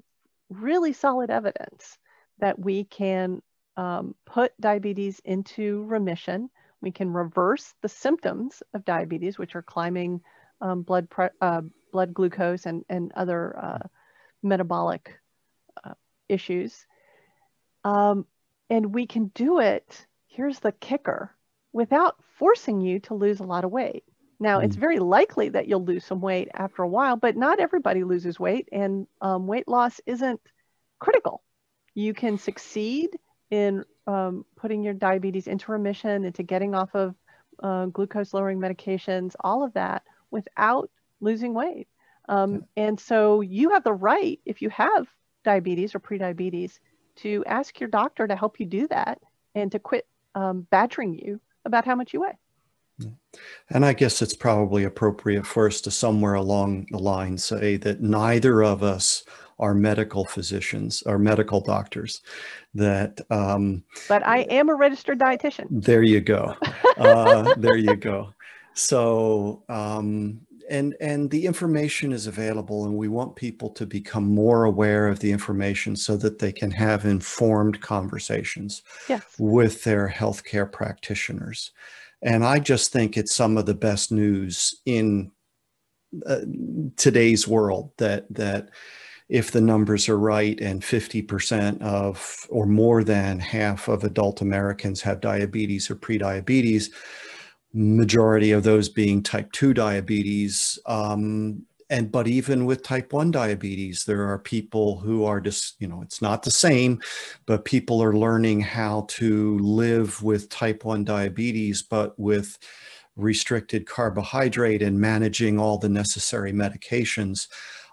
really 0.49 0.93
solid 0.93 1.31
evidence 1.31 1.99
that 2.39 2.57
we 2.61 2.85
can 2.85 3.43
um, 3.77 4.15
put 4.25 4.53
diabetes 4.61 5.21
into 5.25 5.83
remission. 5.87 6.49
We 6.81 6.93
can 6.93 7.13
reverse 7.13 7.75
the 7.83 7.89
symptoms 7.89 8.63
of 8.73 8.85
diabetes, 8.85 9.37
which 9.37 9.57
are 9.57 9.63
climbing 9.63 10.21
um, 10.61 10.83
blood, 10.83 11.09
uh, 11.41 11.63
blood 11.93 12.15
glucose 12.15 12.67
and, 12.67 12.85
and 12.89 13.13
other 13.15 13.57
uh, 13.59 13.87
metabolic 14.43 15.19
uh, 15.85 15.95
issues. 16.29 16.87
Um, 17.85 18.27
and 18.69 18.95
we 18.95 19.07
can 19.07 19.29
do 19.35 19.61
it, 19.61 20.07
here's 20.27 20.59
the 20.59 20.73
kicker, 20.73 21.35
without 21.73 22.17
forcing 22.39 22.81
you 22.81 23.01
to 23.01 23.15
lose 23.15 23.41
a 23.41 23.45
lot 23.45 23.65
of 23.65 23.71
weight. 23.71 24.05
Now, 24.39 24.61
it's 24.61 24.77
very 24.77 24.99
likely 24.99 25.49
that 25.51 25.67
you'll 25.67 25.85
lose 25.85 26.05
some 26.05 26.21
weight 26.21 26.49
after 26.53 26.83
a 26.83 26.89
while, 26.89 27.17
but 27.17 27.37
not 27.37 27.59
everybody 27.59 28.05
loses 28.05 28.39
weight, 28.39 28.69
and 28.71 29.07
um, 29.23 29.47
weight 29.47 29.67
loss 29.67 29.99
isn't 30.05 30.41
critical. 30.99 31.43
You 31.95 32.13
can 32.13 32.37
succeed 32.37 33.17
in 33.51 33.85
um, 34.07 34.45
putting 34.57 34.83
your 34.83 34.93
diabetes 34.93 35.47
into 35.47 35.73
remission, 35.73 36.25
into 36.25 36.43
getting 36.43 36.75
off 36.75 36.95
of 36.95 37.15
uh, 37.63 37.87
glucose 37.87 38.35
lowering 38.35 38.59
medications, 38.59 39.35
all 39.41 39.65
of 39.65 39.73
that 39.73 40.03
without 40.31 40.91
losing 41.21 41.55
weight. 41.55 41.89
Um, 42.29 42.65
and 42.77 42.99
so 42.99 43.41
you 43.41 43.71
have 43.71 43.85
the 43.85 43.93
right, 43.93 44.41
if 44.45 44.61
you 44.61 44.71
have 44.71 45.07
diabetes 45.45 45.95
or 45.95 46.01
prediabetes, 46.01 46.79
to 47.17 47.45
ask 47.47 47.81
your 47.81 47.89
doctor 47.89 48.27
to 48.27 48.37
help 48.37 48.61
you 48.61 48.67
do 48.67 48.89
that 48.89 49.21
and 49.55 49.73
to 49.73 49.79
quit 49.79 50.07
um, 50.35 50.67
badgering 50.71 51.15
you 51.15 51.41
about 51.65 51.85
how 51.85 51.95
much 51.95 52.13
you 52.13 52.21
weigh. 52.21 52.39
And 53.71 53.85
I 53.85 53.93
guess 53.93 54.23
it's 54.23 54.35
probably 54.35 54.85
appropriate 54.85 55.47
for 55.47 55.67
us 55.67 55.81
to 55.83 55.91
somewhere 55.91 56.35
along 56.35 56.87
the 56.91 56.99
line 56.99 57.37
say 57.37 57.77
that 57.79 58.01
neither 58.01 58.63
of 58.63 58.83
us 58.83 59.25
are 59.59 59.75
medical 59.75 60.25
physicians 60.25 61.03
or 61.03 61.19
medical 61.19 61.61
doctors 61.61 62.21
that 62.75 63.21
um, 63.31 63.83
but 64.07 64.27
i 64.27 64.41
am 64.51 64.69
a 64.69 64.75
registered 64.75 65.19
dietitian. 65.19 65.67
There 65.71 66.03
you 66.03 66.21
go. 66.21 66.55
Uh, 66.99 67.55
there 67.57 67.77
you 67.77 67.97
go 67.97 68.33
so 68.77 69.63
um, 69.69 70.41
and 70.69 70.95
and 71.01 71.31
the 71.31 71.47
information 71.47 72.13
is 72.13 72.27
available 72.27 72.85
and 72.85 72.97
we 72.97 73.09
want 73.09 73.37
people 73.37 73.71
to 73.71 73.87
become 73.87 74.25
more 74.25 74.65
aware 74.65 75.09
of 75.09 75.19
the 75.21 75.31
information 75.33 75.97
so 75.97 76.17
that 76.17 76.39
they 76.39 76.53
can 76.53 76.71
have 76.71 77.05
informed 77.05 77.81
conversations 77.81 78.83
yes. 79.09 79.23
with 79.39 79.83
their 79.85 80.09
healthcare 80.09 80.71
practitioners 80.71 81.73
and 82.23 82.45
I 82.45 82.59
just 82.59 82.93
think 82.93 83.17
it's 83.17 83.35
some 83.35 83.57
of 83.57 83.67
the 83.67 83.75
best 83.75 84.11
news 84.13 84.81
in 84.85 85.31
uh, 86.27 86.41
today's 86.97 87.47
world 87.47 87.93
that 87.99 88.27
that 88.31 88.71
if 89.29 89.51
the 89.51 89.61
numbers 89.61 90.09
are 90.09 90.19
right 90.19 90.61
and 90.61 90.83
50% 90.83 91.83
of 91.83 92.47
or 92.49 92.65
more 92.65 93.03
than 93.03 93.41
half 93.41 93.89
of 93.89 94.05
adult 94.05 94.41
Americans 94.41 95.01
have 95.03 95.21
diabetes 95.21 95.91
or 95.91 95.97
prediabetes, 95.97 96.91
majority 97.77 98.53
of 98.53 98.63
those 98.65 98.89
being 98.89 99.23
type 99.23 99.53
2 99.53 99.75
diabetes, 99.75 100.79
um, 100.87 101.65
and 101.91 102.11
but 102.11 102.27
even 102.27 102.65
with 102.65 102.83
type 102.83 103.13
1 103.13 103.31
diabetes 103.31 104.05
there 104.07 104.27
are 104.29 104.39
people 104.41 104.99
who 104.99 105.25
are 105.25 105.41
just 105.41 105.77
you 105.79 105.87
know 105.87 106.03
it's 106.03 106.21
not 106.21 106.43
the 106.43 106.51
same 106.51 107.01
but 107.47 107.65
people 107.65 108.03
are 108.03 108.17
learning 108.17 108.61
how 108.61 109.07
to 109.09 109.57
live 109.59 110.21
with 110.21 110.49
type 110.49 110.85
1 110.85 111.05
diabetes 111.05 111.83
but 111.83 112.19
with 112.19 112.59
restricted 113.15 113.87
carbohydrate 113.87 114.83
and 114.83 115.01
managing 115.01 115.59
all 115.59 115.79
the 115.79 115.89
necessary 115.89 116.53
medications 116.53 117.47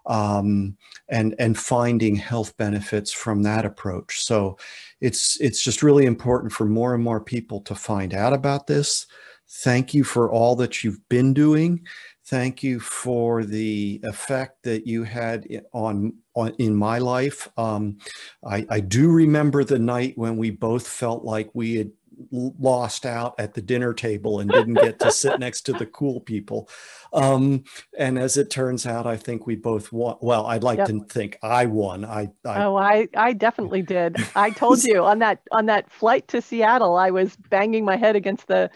um, 0.06 0.76
and 1.10 1.34
and 1.40 1.58
finding 1.58 2.16
health 2.16 2.56
benefits 2.58 3.12
from 3.14 3.44
that 3.44 3.66
approach. 3.66 4.22
So 4.24 4.58
it's 5.02 5.40
it's 5.40 5.64
just 5.64 5.82
really 5.82 6.06
important 6.06 6.52
for 6.52 6.66
more 6.66 6.94
and 6.94 7.04
more 7.04 7.22
people 7.22 7.62
to 7.62 7.76
find 7.76 8.14
out 8.14 8.34
about 8.34 8.68
this 8.68 9.08
thank 9.50 9.94
you 9.94 10.04
for 10.04 10.32
all 10.32 10.56
that 10.56 10.84
you've 10.84 11.08
been 11.10 11.34
doing 11.34 11.86
Thank 12.26 12.64
you 12.64 12.80
for 12.80 13.44
the 13.44 14.00
effect 14.04 14.64
that 14.64 14.88
you 14.88 15.04
had 15.04 15.46
on, 15.74 16.14
on 16.36 16.54
in 16.58 16.74
my 16.74 16.98
life. 16.98 17.50
Um, 17.58 17.98
I, 18.46 18.66
I 18.70 18.80
do 18.80 19.12
remember 19.12 19.66
the 19.66 19.80
night 19.80 20.14
when 20.18 20.38
we 20.38 20.50
both 20.50 20.88
felt 20.88 21.26
like 21.26 21.50
we 21.54 21.76
had 21.76 21.92
lost 22.32 23.06
out 23.06 23.36
at 23.40 23.56
the 23.56 23.62
dinner 23.62 23.94
table 23.94 24.40
and 24.40 24.50
didn't 24.50 24.76
get 24.76 25.00
to 25.00 25.12
sit 25.12 25.38
next 25.38 25.64
to 25.64 25.74
the 25.74 25.86
cool 25.86 26.22
people. 26.22 26.70
Um, 27.12 27.66
and 28.00 28.18
as 28.18 28.38
it 28.38 28.50
turns 28.50 28.86
out, 28.86 29.06
I 29.06 29.18
think 29.18 29.46
we 29.46 29.58
both 29.58 29.92
won. 29.92 30.16
Well, 30.22 30.46
I'd 30.46 30.64
like 30.64 30.78
yep. 30.78 30.88
to 30.88 31.04
think 31.10 31.38
I 31.44 31.66
won. 31.66 32.06
I, 32.06 32.30
I, 32.46 32.64
oh, 32.64 32.78
I 32.78 33.10
I 33.18 33.34
definitely 33.34 33.82
did. 33.82 34.16
I 34.34 34.52
told 34.52 34.82
you 34.86 35.04
on 35.04 35.20
that 35.20 35.42
on 35.52 35.66
that 35.66 35.92
flight 35.92 36.30
to 36.30 36.42
Seattle, 36.42 36.96
I 36.96 37.12
was 37.12 37.36
banging 37.36 37.84
my 37.84 37.98
head 37.98 38.16
against 38.16 38.48
the 38.48 38.72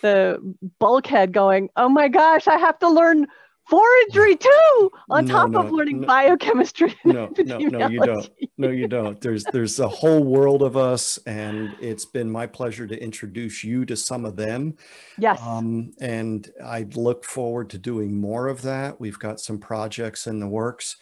the 0.00 0.38
bulkhead 0.78 1.32
going, 1.32 1.68
oh 1.76 1.88
my 1.88 2.08
gosh, 2.08 2.48
I 2.48 2.58
have 2.58 2.78
to 2.80 2.88
learn 2.88 3.26
forestry 3.70 4.36
too 4.36 4.90
on 5.08 5.24
no, 5.26 5.32
top 5.32 5.50
no, 5.50 5.60
of 5.60 5.70
learning 5.70 6.00
no, 6.00 6.06
biochemistry 6.06 6.92
no 7.04 7.30
no 7.38 7.58
no 7.58 7.88
you 7.88 8.00
don't. 8.00 8.30
no 8.58 8.68
you 8.68 8.88
don't. 8.88 9.20
There's 9.20 9.44
there's 9.52 9.78
a 9.78 9.88
whole 9.88 10.24
world 10.24 10.62
of 10.62 10.76
us 10.76 11.18
and 11.18 11.76
it's 11.80 12.04
been 12.04 12.28
my 12.28 12.46
pleasure 12.46 12.88
to 12.88 13.00
introduce 13.00 13.62
you 13.62 13.86
to 13.86 13.96
some 13.96 14.24
of 14.24 14.34
them. 14.34 14.74
Yes. 15.18 15.40
Um, 15.40 15.92
and 16.00 16.50
i 16.64 16.82
look 16.94 17.24
forward 17.24 17.70
to 17.70 17.78
doing 17.78 18.20
more 18.20 18.48
of 18.48 18.62
that. 18.62 19.00
We've 19.00 19.18
got 19.18 19.40
some 19.40 19.58
projects 19.58 20.26
in 20.26 20.40
the 20.40 20.48
works. 20.48 20.96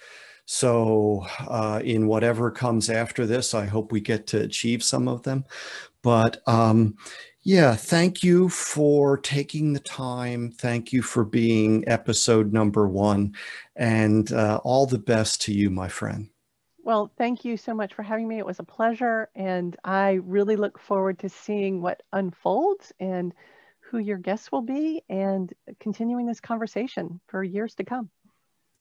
So 0.44 1.26
uh, 1.46 1.80
in 1.84 2.06
whatever 2.06 2.50
comes 2.50 2.88
after 2.88 3.26
this 3.26 3.52
i 3.54 3.66
hope 3.66 3.92
we 3.92 4.00
get 4.00 4.26
to 4.28 4.40
achieve 4.40 4.84
some 4.84 5.08
of 5.08 5.22
them. 5.22 5.44
But 6.02 6.42
um, 6.46 6.96
yeah, 7.42 7.76
thank 7.76 8.22
you 8.22 8.48
for 8.48 9.16
taking 9.18 9.72
the 9.72 9.80
time. 9.80 10.50
Thank 10.50 10.92
you 10.92 11.02
for 11.02 11.24
being 11.24 11.84
episode 11.88 12.52
number 12.52 12.88
one. 12.88 13.34
And 13.76 14.30
uh, 14.32 14.60
all 14.64 14.86
the 14.86 14.98
best 14.98 15.42
to 15.42 15.52
you, 15.52 15.70
my 15.70 15.88
friend. 15.88 16.28
Well, 16.82 17.12
thank 17.18 17.44
you 17.44 17.56
so 17.56 17.74
much 17.74 17.94
for 17.94 18.02
having 18.02 18.26
me. 18.26 18.38
It 18.38 18.46
was 18.46 18.58
a 18.58 18.64
pleasure. 18.64 19.28
And 19.34 19.76
I 19.84 20.20
really 20.24 20.56
look 20.56 20.78
forward 20.78 21.18
to 21.20 21.28
seeing 21.28 21.80
what 21.80 22.02
unfolds 22.12 22.92
and 22.98 23.34
who 23.80 23.98
your 23.98 24.18
guests 24.18 24.52
will 24.52 24.62
be 24.62 25.02
and 25.08 25.52
continuing 25.80 26.26
this 26.26 26.40
conversation 26.40 27.20
for 27.28 27.42
years 27.42 27.74
to 27.76 27.84
come. 27.84 28.10